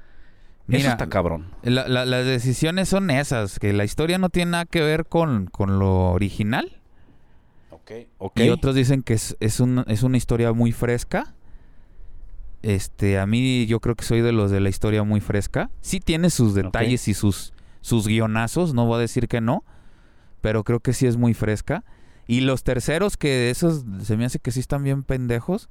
Eso 0.70 0.88
está 0.92 1.10
cabrón. 1.10 1.48
La- 1.64 1.88
la- 1.90 2.06
las 2.06 2.26
decisiones 2.26 2.88
son 2.88 3.10
esas, 3.10 3.60
que 3.60 3.74
la 3.74 3.84
historia 3.84 4.18
no 4.20 4.30
tiene 4.30 4.52
nada 4.52 4.66
que 4.66 4.82
ver 4.82 5.08
con, 5.08 5.48
con 5.48 5.80
lo 5.80 6.12
original. 6.12 6.79
Y 8.46 8.50
otros 8.50 8.76
dicen 8.76 9.04
que 9.04 9.14
es, 9.14 9.36
es, 9.40 9.60
un- 9.60 9.84
es 9.88 10.04
una 10.04 10.18
historia 10.18 10.54
muy 10.54 10.72
fresca. 10.72 11.34
Este, 12.62 13.18
a 13.20 13.26
mí 13.26 13.66
yo 13.68 13.80
creo 13.80 13.96
que 13.96 14.04
soy 14.04 14.22
de 14.22 14.32
los 14.34 14.52
de 14.52 14.60
la 14.60 14.70
historia 14.70 15.04
muy 15.04 15.22
fresca. 15.22 15.70
Sí 15.82 16.00
tiene 16.00 16.30
sus 16.30 16.54
detalles 16.54 17.08
y 17.08 17.14
sus, 17.14 17.54
sus 17.82 18.08
guionazos, 18.08 18.74
no 18.74 18.86
voy 18.86 18.98
a 18.98 19.00
decir 19.00 19.28
que 19.28 19.42
no. 19.42 19.64
Pero 20.42 20.64
creo 20.64 20.80
que 20.82 20.94
sí 20.94 21.06
es 21.08 21.18
muy 21.18 21.34
fresca. 21.34 21.84
Y 22.28 22.42
los 22.42 22.64
terceros, 22.64 23.18
que 23.18 23.50
esos 23.50 23.86
se 24.04 24.18
me 24.18 24.26
hace 24.26 24.40
que 24.40 24.52
sí 24.52 24.60
están 24.60 24.84
bien 24.84 25.04
pendejos. 25.04 25.70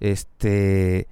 Este. 0.00 1.08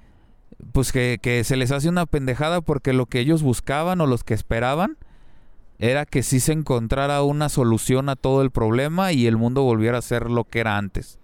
Pues 0.72 0.92
que, 0.92 1.18
que 1.20 1.42
se 1.44 1.56
les 1.56 1.72
hace 1.72 1.88
una 1.88 2.06
pendejada 2.06 2.60
porque 2.60 2.92
lo 2.92 3.06
que 3.06 3.18
ellos 3.18 3.42
buscaban 3.42 4.00
o 4.00 4.06
los 4.06 4.22
que 4.22 4.34
esperaban 4.34 4.96
era 5.82 6.06
que 6.06 6.22
sí 6.22 6.38
se 6.38 6.52
encontrara 6.52 7.22
una 7.24 7.48
solución 7.48 8.08
a 8.08 8.14
todo 8.14 8.42
el 8.42 8.52
problema 8.52 9.10
y 9.12 9.26
el 9.26 9.36
mundo 9.36 9.64
volviera 9.64 9.98
a 9.98 10.02
ser 10.02 10.30
lo 10.30 10.44
que 10.44 10.60
era 10.60 10.78
antes. 10.78 11.18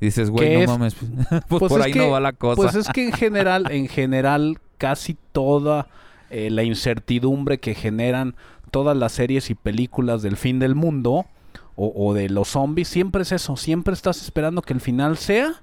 Y 0.00 0.06
dices, 0.06 0.30
güey, 0.30 0.48
¿Qué 0.48 0.54
no 0.54 0.60
es? 0.62 0.68
mames. 0.68 0.94
pues, 1.28 1.42
Pues 1.48 1.68
por 1.68 1.82
ahí 1.82 1.92
que- 1.92 1.98
no 1.98 2.10
va 2.10 2.20
la 2.20 2.32
cosa. 2.32 2.54
Pues 2.62 2.74
es 2.76 2.88
que 2.88 3.06
en 3.08 3.12
general, 3.12 3.66
en 3.70 3.88
general, 3.88 4.58
casi 4.78 5.16
toda 5.32 5.88
eh, 6.30 6.50
la 6.50 6.62
incertidumbre 6.62 7.58
que 7.58 7.74
generan 7.74 8.36
todas 8.70 8.96
las 8.96 9.10
series 9.10 9.50
y 9.50 9.56
películas 9.56 10.22
del 10.22 10.36
fin 10.36 10.60
del 10.60 10.76
mundo 10.76 11.26
o, 11.74 11.92
o 11.96 12.14
de 12.14 12.28
los 12.30 12.46
zombies, 12.46 12.86
siempre 12.86 13.22
es 13.22 13.32
eso, 13.32 13.56
siempre 13.56 13.92
estás 13.92 14.22
esperando 14.22 14.62
que 14.62 14.72
el 14.72 14.80
final 14.80 15.16
sea 15.18 15.60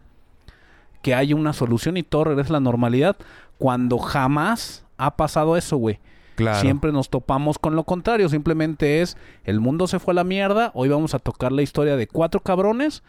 que 1.02 1.16
haya 1.16 1.34
una 1.34 1.54
solución 1.54 1.96
y 1.96 2.04
todo 2.04 2.26
regrese 2.26 2.50
a 2.50 2.54
la 2.54 2.60
normalidad, 2.60 3.16
cuando 3.58 3.98
jamás 4.00 4.84
ha 4.98 5.16
pasado 5.16 5.56
eso, 5.56 5.78
güey. 5.78 6.00
Claro. 6.38 6.62
Siempre 6.62 6.92
nos 6.92 7.10
topamos 7.10 7.58
con 7.58 7.76
lo 7.76 7.84
contrario, 7.84 8.30
simplemente 8.30 9.02
es 9.02 9.18
el 9.44 9.60
mundo 9.60 9.88
se 9.88 9.98
fue 9.98 10.12
a 10.12 10.16
la 10.16 10.24
mierda, 10.24 10.70
hoy 10.76 10.88
vamos 10.88 11.16
a 11.16 11.20
tocar 11.20 11.52
la 11.52 11.64
historia 11.64 11.96
de 11.96 12.08
cuatro 12.08 12.42
cabrones, 12.42 13.02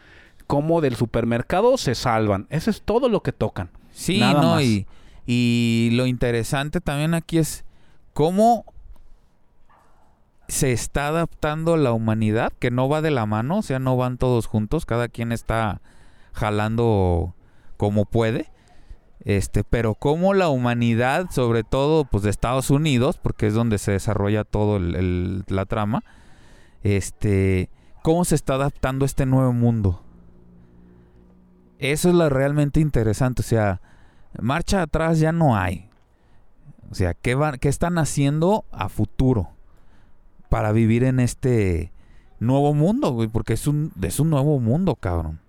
como 0.47 0.81
del 0.81 0.95
supermercado 0.95 1.77
se 1.77 1.93
salvan. 1.93 2.47
Eso 2.49 2.71
es 2.71 2.81
todo 2.81 3.07
lo 3.07 3.21
que 3.21 3.31
tocan. 3.31 3.69
Sí, 3.91 4.19
Nada 4.19 4.41
no, 4.41 4.49
más. 4.55 4.63
y, 4.63 4.87
y 5.27 5.91
lo 5.93 6.07
interesante 6.07 6.81
también 6.81 7.13
aquí 7.13 7.37
es 7.37 7.65
cómo 8.13 8.65
se 10.47 10.71
está 10.71 11.09
adaptando 11.09 11.77
la 11.77 11.91
humanidad, 11.93 12.51
que 12.57 12.71
no 12.71 12.89
va 12.89 13.03
de 13.03 13.11
la 13.11 13.27
mano, 13.27 13.59
o 13.59 13.61
sea, 13.61 13.77
no 13.77 13.95
van 13.95 14.17
todos 14.17 14.47
juntos, 14.47 14.87
cada 14.87 15.07
quien 15.07 15.31
está 15.31 15.81
jalando 16.33 17.35
como 17.77 18.05
puede. 18.05 18.49
Este, 19.29 19.63
pero 19.63 19.93
cómo 19.93 20.33
la 20.33 20.49
humanidad, 20.49 21.27
sobre 21.29 21.63
todo 21.63 22.03
pues 22.03 22.23
de 22.23 22.31
Estados 22.31 22.71
Unidos, 22.71 23.19
porque 23.21 23.45
es 23.45 23.53
donde 23.53 23.77
se 23.77 23.91
desarrolla 23.91 24.43
todo 24.43 24.77
el- 24.77 24.95
el- 24.95 25.43
la 25.49 25.65
trama, 25.65 26.03
este, 26.81 27.69
cómo 28.01 28.25
se 28.25 28.33
está 28.33 28.55
adaptando 28.55 29.05
a 29.05 29.07
este 29.07 29.27
nuevo 29.27 29.53
mundo. 29.53 30.01
Eso 31.77 32.09
es 32.09 32.15
lo 32.15 32.27
realmente 32.29 32.79
interesante, 32.79 33.41
o 33.41 33.45
sea, 33.45 33.81
marcha 34.41 34.81
atrás 34.81 35.19
ya 35.19 35.31
no 35.31 35.55
hay. 35.55 35.89
O 36.91 36.95
sea, 36.95 37.13
¿qué, 37.13 37.35
van, 37.35 37.59
¿qué 37.59 37.69
están 37.69 37.99
haciendo 37.99 38.65
a 38.71 38.89
futuro 38.89 39.49
para 40.49 40.71
vivir 40.71 41.03
en 41.03 41.19
este 41.19 41.91
nuevo 42.39 42.73
mundo, 42.73 43.11
güey? 43.11 43.27
Porque 43.27 43.53
es 43.53 43.67
un, 43.67 43.91
es 44.01 44.19
un 44.19 44.31
nuevo 44.31 44.59
mundo, 44.59 44.95
cabrón. 44.95 45.39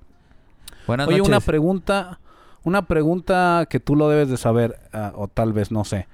Buenas 0.87 1.09
Oye, 1.09 1.23
una 1.23 1.37
noches. 1.37 1.47
pregunta, 1.47 2.21
una 2.65 2.87
pregunta 2.87 3.67
que 3.69 3.81
tú 3.81 3.97
lo 3.97 4.09
debes 4.09 4.29
de 4.29 4.37
saber, 4.37 4.79
ah, 4.93 5.13
o 5.15 5.29
tal 5.29 5.53
vez 5.53 5.71
no 5.71 5.85
sé. 5.85 6.07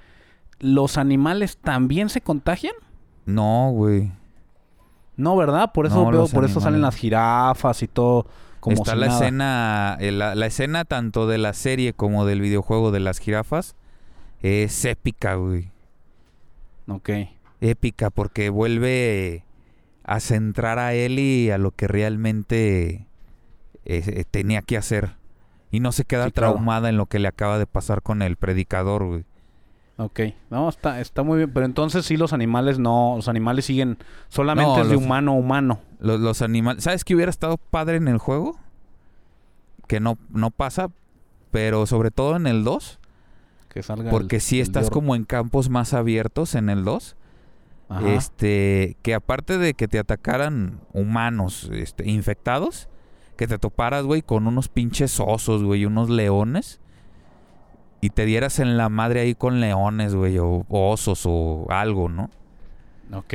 ¿Los 0.59 0.97
animales 0.97 1.57
también 1.57 2.09
se 2.09 2.21
contagian? 2.21 2.73
No, 3.25 3.69
güey. 3.71 4.11
No, 5.15 5.35
¿verdad? 5.35 5.71
Por 5.73 5.85
eso 5.87 6.03
No, 6.03 6.11
veo, 6.11 6.21
los 6.21 6.31
por 6.31 6.45
eso 6.45 6.61
salen 6.61 6.81
las 6.81 6.95
jirafas 6.95 7.83
y 7.83 7.87
todo. 7.87 8.27
Como 8.59 8.75
Está 8.77 8.93
si 8.93 8.97
la 8.99 9.07
nada. 9.07 9.19
escena, 9.19 9.97
eh, 9.99 10.11
la, 10.11 10.35
la 10.35 10.45
escena 10.45 10.83
tanto 10.85 11.27
de 11.27 11.37
la 11.37 11.53
serie 11.53 11.93
como 11.93 12.25
del 12.25 12.41
videojuego 12.41 12.91
de 12.91 12.99
las 12.99 13.19
jirafas 13.19 13.75
es 14.41 14.83
épica, 14.85 15.35
güey. 15.35 15.69
Ok. 16.87 17.09
Épica 17.61 18.09
porque 18.09 18.49
vuelve 18.49 19.43
a 20.03 20.19
centrar 20.19 20.79
a 20.79 20.93
Ellie 20.93 21.51
a 21.51 21.57
lo 21.57 21.71
que 21.71 21.87
realmente 21.87 23.05
eh, 23.85 24.03
eh, 24.05 24.23
tenía 24.29 24.61
que 24.61 24.77
hacer. 24.77 25.16
Y 25.71 25.79
no 25.79 25.91
se 25.91 26.05
queda 26.05 26.25
Sí, 26.25 26.31
claro. 26.31 26.53
traumada 26.53 26.89
en 26.89 26.97
lo 26.97 27.05
que 27.07 27.19
le 27.19 27.27
acaba 27.27 27.57
de 27.59 27.67
pasar 27.67 28.01
con 28.01 28.21
el 28.21 28.35
predicador, 28.37 29.03
güey. 29.05 29.25
Ok. 29.97 30.19
No, 30.49 30.69
está, 30.69 31.01
está 31.01 31.23
muy 31.23 31.37
bien. 31.37 31.51
Pero 31.51 31.65
entonces 31.65 32.05
sí 32.05 32.17
los 32.17 32.31
animales 32.31 32.79
no, 32.79 33.13
los 33.15 33.27
animales 33.27 33.65
siguen 33.65 33.97
solamente 34.29 34.71
No, 34.77 34.81
es 34.83 34.89
de 34.89 34.95
humano 34.95 35.31
a 35.31 35.35
humano. 35.35 35.79
Los, 35.99 36.19
los 36.19 36.41
animales. 36.41 36.83
¿Sabes 36.83 37.03
qué 37.03 37.15
hubiera 37.15 37.29
estado 37.31 37.57
padre 37.57 37.97
en 37.97 38.07
el 38.07 38.17
juego? 38.19 38.57
Que 39.87 39.99
no, 39.99 40.17
no 40.29 40.51
pasa, 40.51 40.89
pero 41.51 41.85
sobre 41.85 42.11
todo 42.11 42.35
en 42.35 42.45
el 42.47 42.63
2. 42.63 42.99
Que 43.69 43.83
salga 43.83 44.11
Porque 44.11 44.39
si 44.39 44.57
el 44.57 44.63
estás 44.63 44.89
como 44.89 45.15
en 45.15 45.23
campos 45.23 45.69
más 45.69 45.93
abiertos 45.93 46.55
en 46.55 46.69
el 46.69 46.83
2. 46.83 47.15
Ajá. 47.89 48.13
Este, 48.13 48.97
que 49.01 49.13
aparte 49.13 49.57
de 49.57 49.73
que 49.73 49.87
te 49.87 49.97
atacaran 49.97 50.81
humanos 50.93 51.69
este, 51.73 52.09
infectados, 52.09 52.89
que 53.37 53.47
te 53.47 53.57
toparas, 53.57 54.03
güey, 54.03 54.21
con 54.21 54.47
unos 54.47 54.67
pinches 54.67 55.19
osos, 55.19 55.63
güey, 55.63 55.85
unos 55.85 56.09
leones. 56.09 56.81
Y 58.01 58.09
te 58.09 58.25
dieras 58.25 58.59
en 58.59 58.77
la 58.77 58.89
madre 58.89 59.21
ahí 59.21 59.33
con 59.33 59.59
leones, 59.59 60.13
güey, 60.13 60.37
o, 60.37 60.65
o 60.67 60.91
osos 60.91 61.23
o 61.25 61.65
algo, 61.69 62.09
¿no? 62.09 62.29
Ok. 63.13 63.33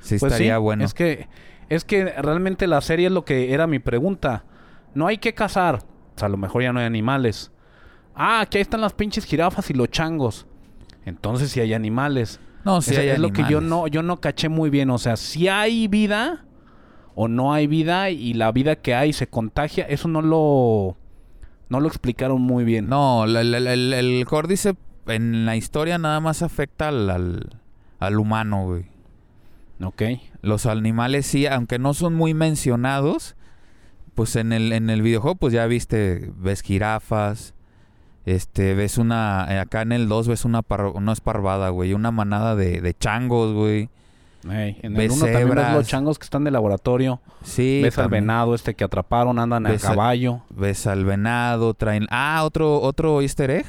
Sí 0.00 0.16
Pues 0.18 0.24
estaría 0.24 0.54
sí, 0.56 0.60
bueno. 0.60 0.84
Es 0.84 0.94
que, 0.94 1.28
es 1.68 1.84
que 1.84 2.04
realmente 2.04 2.66
la 2.66 2.80
serie 2.80 3.06
es 3.06 3.12
lo 3.12 3.24
que 3.24 3.52
era 3.52 3.66
mi 3.66 3.78
pregunta. 3.78 4.44
No 4.94 5.06
hay 5.06 5.18
que 5.18 5.34
cazar. 5.34 5.84
O 6.14 6.18
sea, 6.18 6.26
a 6.26 6.30
lo 6.30 6.36
mejor 6.36 6.62
ya 6.62 6.72
no 6.72 6.80
hay 6.80 6.86
animales. 6.86 7.50
Ah, 8.14 8.40
aquí 8.40 8.58
están 8.58 8.80
las 8.80 8.92
pinches 8.92 9.24
jirafas 9.24 9.70
y 9.70 9.74
los 9.74 9.88
changos. 9.90 10.46
Entonces 11.04 11.50
sí 11.50 11.60
hay 11.60 11.74
animales. 11.74 12.40
no, 12.64 12.80
sí 12.82 12.92
Ese 12.92 13.00
hay 13.00 13.08
es 13.10 13.18
lo 13.18 13.32
que 13.32 13.44
yo 13.48 13.60
no, 13.60 13.86
yo 13.88 14.02
no 14.02 14.20
caché 14.20 14.48
muy 14.48 14.70
bien. 14.70 14.90
O 14.90 14.98
sea, 14.98 15.16
si 15.16 15.48
hay 15.48 15.88
vida 15.88 16.44
o 17.14 17.28
no 17.28 17.52
hay 17.52 17.66
vida 17.66 18.10
y 18.10 18.34
la 18.34 18.52
vida 18.52 18.76
que 18.76 18.94
hay 18.94 19.12
se 19.12 19.26
contagia, 19.26 19.84
eso 19.84 20.08
no 20.08 20.22
lo, 20.22 20.96
no 21.68 21.80
lo 21.80 21.88
explicaron 21.88 22.40
muy 22.42 22.64
bien. 22.64 22.88
No, 22.88 23.26
la- 23.26 23.44
la- 23.44 23.58
el, 23.72 23.92
el 23.92 24.24
Cordyceps 24.26 24.78
en 25.06 25.44
la 25.46 25.56
historia 25.56 25.98
nada 25.98 26.20
más 26.20 26.42
afecta 26.42 26.88
al, 26.88 27.10
al, 27.10 27.60
al 27.98 28.18
humano, 28.18 28.64
güey. 28.66 28.84
Ok. 29.82 30.02
Los 30.42 30.66
animales 30.66 31.26
sí, 31.26 31.46
aunque 31.46 31.78
no 31.78 31.92
son 31.94 32.14
muy 32.14 32.34
mencionados, 32.34 33.34
pues 34.14 34.36
en 34.36 34.52
el, 34.52 34.72
en 34.72 34.90
el 34.90 35.02
videojuego 35.02 35.34
pues 35.36 35.52
ya 35.52 35.66
viste, 35.66 36.30
ves 36.36 36.62
jirafas, 36.62 37.54
este, 38.24 38.74
ves 38.74 38.98
una, 38.98 39.46
eh, 39.50 39.58
acá 39.58 39.82
en 39.82 39.90
el 39.92 40.08
2 40.08 40.28
ves 40.28 40.44
una, 40.44 40.62
par- 40.62 41.00
no 41.00 41.12
es 41.12 41.20
parvada, 41.20 41.70
güey, 41.70 41.92
una 41.94 42.12
manada 42.12 42.54
de, 42.54 42.80
de 42.80 42.94
changos, 42.94 43.52
güey. 43.54 43.88
En 44.44 44.76
el 44.82 44.94
Ves 44.94 45.12
uno 45.12 45.24
también 45.26 45.48
ves 45.54 45.72
los 45.72 45.86
changos 45.86 46.18
que 46.18 46.24
están 46.24 46.42
de 46.44 46.50
laboratorio. 46.50 47.20
Sí, 47.44 47.80
ves 47.82 47.96
al 47.98 48.08
venado 48.08 48.54
este 48.56 48.74
que 48.74 48.82
atraparon, 48.84 49.38
andan 49.38 49.66
a 49.66 49.70
Ves 49.70 49.84
a- 49.84 49.90
caballo. 49.90 50.42
Ves 50.50 50.86
al 50.88 51.04
venado, 51.04 51.74
traen... 51.74 52.06
Ah, 52.10 52.42
otro, 52.44 52.80
otro 52.80 53.22
easter 53.22 53.50
egg. 53.50 53.66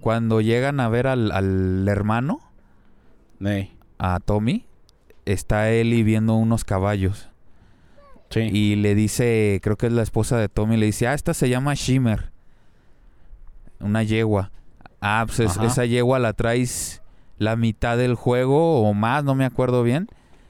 Cuando 0.00 0.40
llegan 0.40 0.80
a 0.80 0.88
ver 0.88 1.06
al, 1.06 1.30
al 1.30 1.86
hermano, 1.86 2.40
Ey, 3.40 3.72
a 3.98 4.18
Tommy, 4.18 4.66
está 5.26 5.70
Ellie 5.70 6.02
viendo 6.02 6.34
unos 6.34 6.64
caballos. 6.64 7.28
sí. 8.30 8.40
Y 8.52 8.76
le 8.76 8.94
dice, 8.94 9.60
creo 9.62 9.76
que 9.76 9.86
es 9.86 9.92
la 9.92 10.02
esposa 10.02 10.38
de 10.38 10.48
Tommy, 10.48 10.76
le 10.76 10.86
dice, 10.86 11.06
ah, 11.06 11.14
esta 11.14 11.34
se 11.34 11.48
llama 11.48 11.74
Shimmer. 11.74 12.32
Una 13.78 14.02
yegua. 14.02 14.50
Ah, 15.00 15.22
pues 15.26 15.40
es- 15.40 15.56
esa 15.58 15.84
yegua 15.84 16.18
la 16.18 16.32
traes 16.32 17.02
la 17.40 17.56
mitad 17.56 17.96
del 17.96 18.14
juego 18.14 18.82
o 18.88 18.92
más, 18.92 19.24
no 19.24 19.34
me 19.34 19.46
acuerdo 19.46 19.82
bien, 19.82 20.08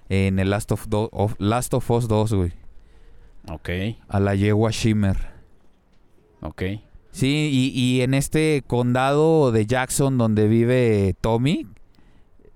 en 0.08 0.40
el 0.40 0.50
Last 0.50 0.72
of, 0.72 0.88
Do- 0.88 1.08
of- 1.12 1.36
Last 1.38 1.72
of 1.72 1.88
Us 1.88 2.08
2, 2.08 2.32
güey. 2.34 2.52
Ok, 3.48 3.70
A 4.08 4.18
la 4.20 4.34
yegua 4.34 4.70
Shimmer. 4.72 5.16
ok. 6.42 6.62
Sí, 7.12 7.48
y, 7.52 7.68
y 7.80 8.02
en 8.02 8.14
este 8.14 8.62
condado 8.66 9.50
de 9.52 9.66
Jackson 9.66 10.18
donde 10.18 10.46
vive 10.48 11.14
Tommy, 11.20 11.66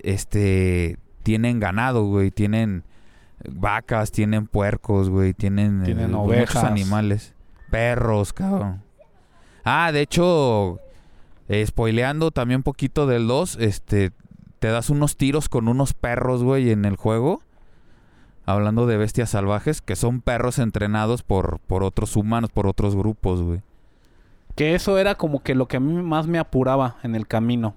este, 0.01 0.97
tienen 1.23 1.61
ganado, 1.61 2.05
güey, 2.05 2.31
tienen 2.31 2.85
vacas, 3.48 4.11
tienen 4.12 4.47
puercos, 4.47 5.11
güey, 5.11 5.32
tienen, 5.35 5.82
Tienen 5.85 6.11
pues, 6.12 6.20
ovejas. 6.24 6.55
muchos 6.56 6.70
animales, 6.70 7.35
perros, 7.70 8.32
cabrón. 8.32 8.82
Ah, 9.65 9.90
de 9.93 10.02
hecho, 10.02 10.78
eh, 11.48 11.65
spoileando 11.66 12.31
también 12.31 12.59
un 12.59 12.62
poquito 12.65 13.06
del 13.06 13.27
2, 13.27 13.56
este, 13.61 14.12
te 14.59 14.68
das 14.68 14.90
unos 14.90 15.16
tiros 15.16 15.48
con 15.48 15.68
unos 15.68 15.93
perros, 15.94 16.43
güey, 16.43 16.70
en 16.70 16.85
el 16.85 16.97
juego. 16.97 17.40
Hablando 18.47 18.86
de 18.86 18.97
bestias 18.98 19.31
salvajes, 19.31 19.81
que 19.81 19.97
son 19.97 20.20
perros 20.20 20.59
entrenados 20.59 21.22
por, 21.22 21.60
por 21.60 21.82
otros 21.82 22.14
humanos, 22.16 22.51
por 22.52 22.66
otros 22.66 22.94
grupos, 22.94 23.40
güey. 23.43 23.62
Que 24.55 24.74
eso 24.74 24.98
era 24.98 25.14
como 25.14 25.43
que 25.43 25.55
lo 25.55 25.66
que 25.66 25.78
a 25.78 25.81
mí 25.81 25.94
más 26.02 26.26
me 26.26 26.39
apuraba 26.39 26.97
en 27.02 27.14
el 27.14 27.26
camino. 27.26 27.74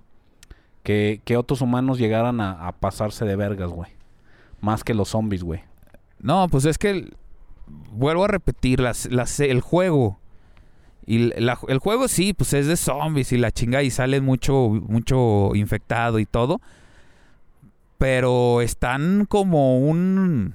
Que, 0.84 1.22
que 1.26 1.38
otros 1.38 1.62
humanos 1.62 1.98
llegaran 1.98 2.40
a, 2.42 2.68
a 2.68 2.72
pasarse 2.74 3.26
de 3.26 3.36
vergas, 3.36 3.72
güey. 3.72 3.92
Más 4.62 4.84
que 4.84 4.94
los 4.94 5.10
zombies, 5.10 5.44
güey. 5.44 5.62
No, 6.20 6.48
pues 6.50 6.66
es 6.66 6.78
que 6.78 6.90
el- 6.90 7.18
vuelvo 7.92 8.26
a 8.26 8.28
repetir, 8.28 8.80
las, 8.80 9.06
las- 9.12 9.40
el 9.40 9.62
juego. 9.62 10.20
Y 11.08 11.32
el 11.40 11.80
juego 11.80 12.08
sí, 12.10 12.34
pues 12.34 12.52
es 12.54 12.68
de 12.68 12.76
zombies 12.76 13.32
y 13.32 13.38
la 13.38 13.50
chinga 13.52 13.82
y 13.82 13.90
sale 13.90 14.20
mucho, 14.22 14.70
mucho 14.88 15.56
infectado 15.56 16.20
y 16.20 16.26
todo. 16.26 16.60
Pero 17.98 18.62
están 18.62 19.26
como 19.26 19.80
un. 19.80 20.54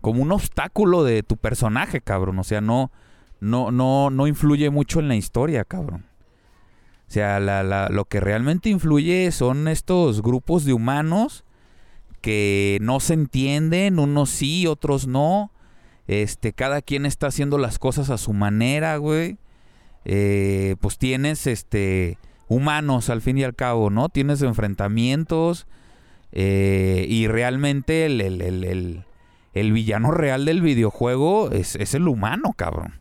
como 0.00 0.22
un 0.22 0.32
obstáculo 0.32 1.04
de 1.04 1.22
tu 1.22 1.36
personaje, 1.36 2.00
cabrón. 2.00 2.38
O 2.38 2.44
sea, 2.44 2.60
no. 2.60 2.90
No, 3.38 3.70
no, 3.70 4.08
no 4.08 4.26
influye 4.26 4.70
mucho 4.70 4.98
en 4.98 5.08
la 5.08 5.14
historia, 5.14 5.64
cabrón. 5.64 6.06
O 7.06 7.10
sea, 7.12 7.38
la- 7.38 7.62
la- 7.62 7.88
lo 7.90 8.06
que 8.06 8.18
realmente 8.18 8.70
influye 8.70 9.30
son 9.30 9.68
estos 9.68 10.22
grupos 10.22 10.64
de 10.64 10.72
humanos 10.72 11.44
que 12.22 12.78
no 12.80 12.98
se 12.98 13.12
entienden, 13.14 13.98
unos 13.98 14.30
sí, 14.30 14.66
otros 14.66 15.06
no. 15.06 15.52
Este, 16.08 16.52
cada 16.54 16.80
quien 16.80 17.04
está 17.04 17.26
haciendo 17.26 17.58
las 17.58 17.78
cosas 17.78 18.08
a 18.10 18.16
su 18.16 18.32
manera, 18.32 18.96
güey. 18.96 19.36
Eh, 20.08 20.76
pues 20.80 20.98
tienes 20.98 21.48
este 21.48 22.16
humanos 22.48 23.10
al 23.10 23.20
fin 23.22 23.38
y 23.38 23.42
al 23.44 23.56
cabo, 23.56 23.90
¿no? 23.90 24.08
Tienes 24.08 24.40
enfrentamientos 24.40 25.66
eh, 26.30 27.06
y 27.08 27.26
realmente 27.26 28.06
el, 28.06 28.20
el- 28.20 28.40
el- 28.40 29.04
el- 29.52 29.72
villano 29.72 30.12
real 30.12 30.44
del 30.44 30.62
videojuego 30.62 31.50
es, 31.50 31.74
es 31.74 31.94
el 31.94 32.06
humano, 32.06 32.52
cabrón. 32.56 33.00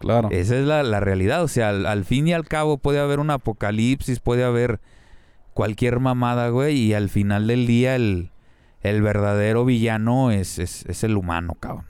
Claro. 0.00 0.30
Esa 0.32 0.56
es 0.58 0.64
la, 0.66 0.82
la 0.82 1.00
realidad. 1.00 1.42
O 1.44 1.48
sea, 1.48 1.68
al, 1.70 1.86
al 1.86 2.04
fin 2.04 2.26
y 2.26 2.32
al 2.32 2.46
cabo 2.46 2.78
puede 2.78 2.98
haber 2.98 3.20
un 3.20 3.30
apocalipsis, 3.30 4.18
puede 4.20 4.42
haber 4.44 4.80
cualquier 5.54 6.00
mamada, 6.00 6.48
güey. 6.48 6.76
Y 6.78 6.94
al 6.94 7.08
final 7.08 7.46
del 7.46 7.66
día 7.66 7.94
el, 7.94 8.30
el 8.82 9.02
verdadero 9.02 9.64
villano 9.64 10.30
es, 10.30 10.58
es, 10.58 10.84
es 10.86 11.04
el 11.04 11.16
humano, 11.16 11.56
cabrón. 11.60 11.84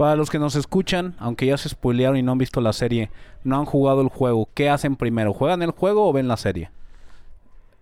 Para 0.00 0.16
los 0.16 0.30
que 0.30 0.38
nos 0.38 0.56
escuchan, 0.56 1.14
aunque 1.18 1.44
ya 1.44 1.58
se 1.58 1.68
spoilearon 1.68 2.16
y 2.16 2.22
no 2.22 2.32
han 2.32 2.38
visto 2.38 2.62
la 2.62 2.72
serie, 2.72 3.10
no 3.44 3.58
han 3.58 3.66
jugado 3.66 4.00
el 4.00 4.08
juego, 4.08 4.48
¿qué 4.54 4.70
hacen 4.70 4.96
primero? 4.96 5.34
¿Juegan 5.34 5.60
el 5.60 5.72
juego 5.72 6.08
o 6.08 6.12
ven 6.14 6.26
la 6.26 6.38
serie? 6.38 6.70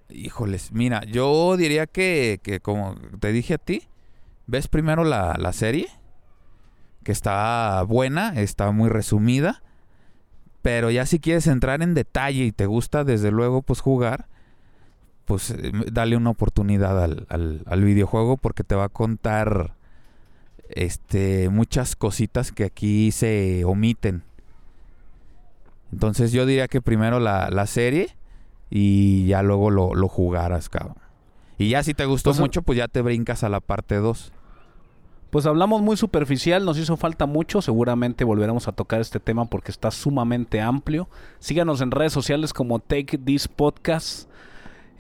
Híjoles, 0.09 0.73
mira, 0.73 1.05
yo 1.05 1.57
diría 1.57 1.87
que, 1.87 2.41
que 2.43 2.59
como 2.59 2.97
te 3.21 3.31
dije 3.31 3.55
a 3.55 3.59
ti, 3.59 3.83
ves 4.49 4.67
primero 4.67 5.05
la, 5.05 5.37
la 5.39 5.53
serie, 5.53 5.87
que 7.05 7.13
está 7.13 7.85
buena, 7.87 8.31
está 8.35 8.73
muy 8.73 8.89
resumida, 8.89 9.63
pero 10.61 10.91
ya 10.91 11.07
si 11.07 11.21
quieres 11.21 11.47
entrar 11.47 11.83
en 11.83 11.95
detalle 11.95 12.47
y 12.47 12.51
te 12.51 12.67
gusta 12.67 13.05
desde 13.05 13.31
luego 13.31 13.63
pues 13.63 13.79
jugar, 13.79 14.27
pues 15.25 15.51
eh, 15.53 15.71
dale 15.93 16.17
una 16.17 16.31
oportunidad 16.31 17.01
al, 17.01 17.27
al- 17.29 17.63
al 17.65 17.85
videojuego 17.85 18.39
porque 18.39 18.65
te 18.65 18.75
va 18.75 18.87
a 18.87 18.89
contar 18.89 19.78
este 20.79 21.49
muchas 21.49 21.97
cositas 21.97 22.53
que 22.53 22.65
aquí 22.65 23.11
se 23.11 23.65
omiten. 23.65 24.23
Entonces 25.93 26.33
yo 26.33 26.47
diría 26.47 26.69
que 26.69 26.81
primero 26.81 27.19
la, 27.19 27.51
la 27.51 27.67
serie 27.67 28.17
y 28.71 29.27
ya 29.27 29.43
luego 29.43 29.71
lo, 29.71 29.95
lo 29.95 30.09
jugaras, 30.09 30.69
cabrón. 30.69 30.97
Y 31.59 31.71
ya 31.71 31.83
si 31.83 31.95
te 31.95 32.05
gustó 32.05 32.31
Pues, 32.31 32.41
mucho, 32.41 32.63
pues 32.63 32.79
ya 32.79 32.87
te 32.87 33.03
brincas 33.03 33.43
a 33.43 33.49
la 33.49 33.61
parte 33.61 33.97
2. 33.97 34.33
Pues 35.31 35.45
hablamos 35.47 35.83
muy 35.83 35.97
superficial, 35.97 36.65
nos 36.65 36.79
hizo 36.79 36.97
falta 36.97 37.27
mucho, 37.27 37.61
seguramente 37.61 38.25
volveremos 38.25 38.67
a 38.69 38.73
tocar 38.73 39.01
este 39.01 39.21
tema 39.21 39.45
porque 39.47 39.71
está 39.71 39.91
sumamente 39.91 40.61
amplio. 40.61 41.09
Síganos 41.39 41.81
en 41.81 41.91
redes 41.91 42.13
sociales 42.13 42.53
como 42.53 42.79
Take 42.79 43.19
This 43.19 43.49
Podcast. 43.49 44.29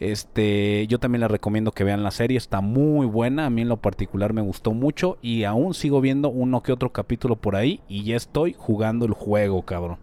Este, 0.01 0.87
yo 0.89 0.99
también 1.01 1.21
les 1.23 1.31
recomiendo 1.31 1.73
que 1.73 1.83
vean 1.85 2.05
la 2.05 2.13
serie, 2.13 2.39
está 2.39 2.61
muy 2.61 3.05
buena, 3.07 3.47
a 3.47 3.51
mí 3.51 3.63
en 3.63 3.69
lo 3.69 3.79
particular 3.79 4.33
me 4.33 4.43
gustó 4.43 4.73
mucho 4.73 5.19
y 5.23 5.43
aún 5.45 5.75
sigo 5.75 6.01
viendo 6.01 6.29
uno 6.29 6.63
que 6.63 6.71
otro 6.73 6.93
capítulo 6.93 7.35
por 7.37 7.57
ahí 7.57 7.81
y 7.89 8.05
ya 8.05 8.17
estoy 8.17 8.55
jugando 8.57 9.07
el 9.07 9.13
juego, 9.13 9.63
cabrón. 9.63 9.99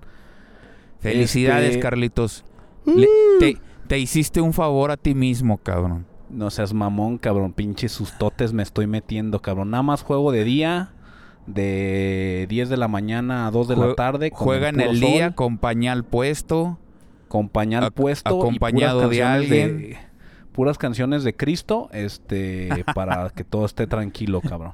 Felicidades, 0.99 1.69
Este- 1.69 1.79
Carlitos. 1.79 2.43
Le- 2.85 3.07
te, 3.39 3.57
te 3.87 3.99
hiciste 3.99 4.41
un 4.41 4.53
favor 4.53 4.91
a 4.91 4.97
ti 4.97 5.15
mismo, 5.15 5.57
cabrón. 5.57 6.05
No 6.29 6.49
seas 6.49 6.73
mamón, 6.73 7.17
cabrón. 7.17 7.53
Pinches 7.53 7.91
sustotes 7.91 8.51
me 8.53 8.63
estoy 8.63 8.87
metiendo, 8.87 9.41
cabrón. 9.41 9.69
Nada 9.71 9.83
más 9.83 10.01
juego 10.03 10.31
de 10.31 10.43
día. 10.43 10.91
De 11.47 12.47
10 12.49 12.69
de 12.69 12.77
la 12.77 12.87
mañana 12.87 13.45
a 13.45 13.51
2 13.51 13.67
de 13.67 13.75
la 13.75 13.93
tarde. 13.93 14.31
Juega 14.33 14.69
en 14.69 14.79
el 14.79 14.99
día 14.99 15.35
con 15.35 15.59
pañal 15.59 16.03
puesto. 16.03 16.79
Con 17.35 17.49
pañal 17.49 17.83
ac- 17.83 17.91
puesto. 17.91 18.29
y 18.29 18.33
puras 18.33 18.45
acompañado 18.45 19.09
de 19.09 19.23
alguien. 19.23 19.97
puras 20.53 20.77
canciones 20.77 21.23
de 21.23 21.35
Cristo. 21.35 21.89
Este. 21.91 22.69
para 22.95 23.29
que 23.31 23.43
todo 23.43 23.65
esté 23.65 23.87
tranquilo, 23.87 24.39
cabrón. 24.41 24.73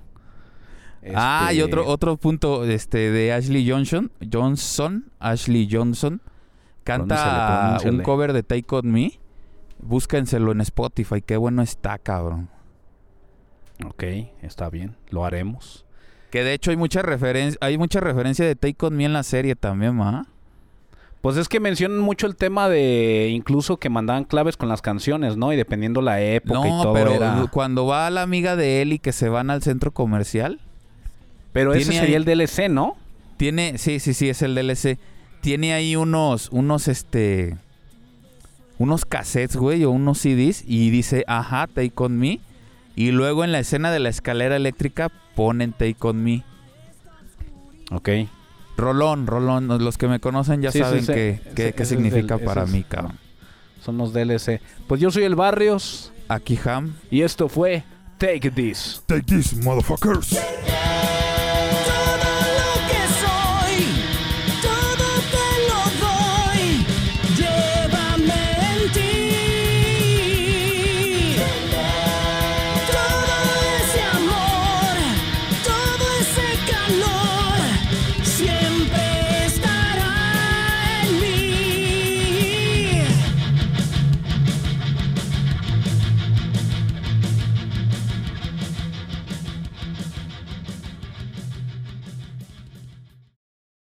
Ah, 1.15 1.49
y 1.51 1.57
Este, 1.57 1.63
otro, 1.63 1.87
otro 1.87 2.17
punto 2.17 2.63
este, 2.65 3.09
de 3.09 3.33
Ashley 3.33 3.67
Johnson. 3.67 4.11
Johnson. 4.31 5.11
Ashley 5.19 5.67
Johnson. 5.71 6.21
Canta 6.83 7.79
un 7.85 8.01
cover 8.03 8.33
de 8.33 8.43
Take 8.43 8.65
On 8.75 8.91
Me. 8.91 9.19
Búsquenselo 9.79 10.51
en 10.51 10.61
Spotify. 10.61 11.21
Qué 11.23 11.37
bueno 11.37 11.63
está, 11.63 11.97
cabrón. 11.97 12.49
Ok, 13.83 14.03
está 14.43 14.69
bien. 14.69 14.95
Lo 15.09 15.25
haremos. 15.25 15.85
Que 16.29 16.43
de 16.43 16.53
hecho 16.53 16.69
hay 16.69 16.77
mucha 16.77 17.01
referencia, 17.01 17.57
hay 17.61 17.77
mucha 17.79 17.99
referencia 17.99 18.45
de 18.45 18.55
Take 18.55 18.85
On 18.85 18.95
Me 18.95 19.05
en 19.05 19.13
la 19.13 19.23
serie 19.23 19.55
también, 19.55 19.95
¿ma? 19.95 20.27
Pues 21.21 21.37
es 21.37 21.47
que 21.47 21.59
mencionan 21.59 21.99
mucho 21.99 22.25
el 22.25 22.35
tema 22.35 22.67
de 22.67 23.29
incluso 23.31 23.77
que 23.77 23.89
mandaban 23.89 24.23
claves 24.23 24.57
con 24.57 24.69
las 24.69 24.81
canciones, 24.81 25.37
¿no? 25.37 25.53
Y 25.53 25.55
dependiendo 25.55 26.01
la 26.01 26.19
época 26.21 26.67
y 26.67 26.69
todo 26.69 26.93
pero 26.93 27.11
era... 27.13 27.45
cuando 27.51 27.85
va 27.85 28.09
la 28.09 28.23
amiga 28.23 28.55
de 28.55 28.81
él 28.81 28.93
y 28.93 28.99
que 28.99 29.11
se 29.11 29.29
van 29.29 29.51
al 29.51 29.61
centro 29.61 29.91
comercial, 29.91 30.59
Pero 31.53 31.73
ese 31.73 31.81
tiene 31.91 31.99
sería 31.99 32.17
ahí- 32.17 32.23
el 32.23 32.25
DLC, 32.25 32.69
¿no? 32.69 32.97
tiene, 33.37 33.77
sí, 33.77 33.99
sí, 33.99 34.13
sí, 34.13 34.29
es 34.29 34.41
el 34.43 34.53
DLC. 34.55 34.97
Tiene 35.41 35.73
ahí 35.73 35.95
unos, 35.95 36.49
unos, 36.51 36.87
este, 36.87 37.55
unos 38.77 39.05
cassettes, 39.05 39.55
güey, 39.57 39.83
o 39.83 39.89
unos 39.91 40.19
CDs 40.19 40.63
y 40.67 40.89
dice, 40.91 41.23
ajá, 41.27 41.67
Take 41.67 41.93
On 41.97 42.17
Me. 42.17 42.39
Y 42.95 43.11
luego 43.11 43.43
en 43.43 43.51
la 43.51 43.59
escena 43.59 43.91
de 43.91 43.99
la 43.99 44.09
escalera 44.09 44.55
eléctrica 44.55 45.09
ponen 45.35 45.71
Take 45.71 45.95
On 46.01 46.23
Me. 46.23 46.43
Ok. 47.91 48.09
Rolón, 48.81 49.27
Rolón, 49.27 49.67
los 49.83 49.97
que 49.97 50.07
me 50.07 50.19
conocen 50.19 50.61
ya 50.61 50.71
Sí, 50.71 50.79
saben 50.79 51.05
sí. 51.05 51.13
qué, 51.13 51.29
Ese- 51.29 51.53
qué- 51.55 51.67
ese 51.67 51.73
qué 51.73 51.83
es 51.83 51.89
significa 51.89 52.35
el- 52.35 52.41
para 52.41 52.65
mí, 52.65 52.79
es- 52.79 52.85
cabrón. 52.87 53.17
Son 53.85 53.97
los 53.97 54.11
DLC. 54.13 54.59
Pues 54.87 54.99
yo 54.99 55.09
soy 55.11 55.23
el 55.23 55.35
Barrios 55.35 56.11
Aquí 56.27 56.59
Ham. 56.65 56.93
y 57.09 57.21
esto 57.21 57.47
fue 57.47 57.83
Take 58.17 58.51
This. 58.51 59.01
Take 59.05 59.23
this, 59.23 59.55
motherfuckers. 59.63 60.29
Yeah. 60.31 60.41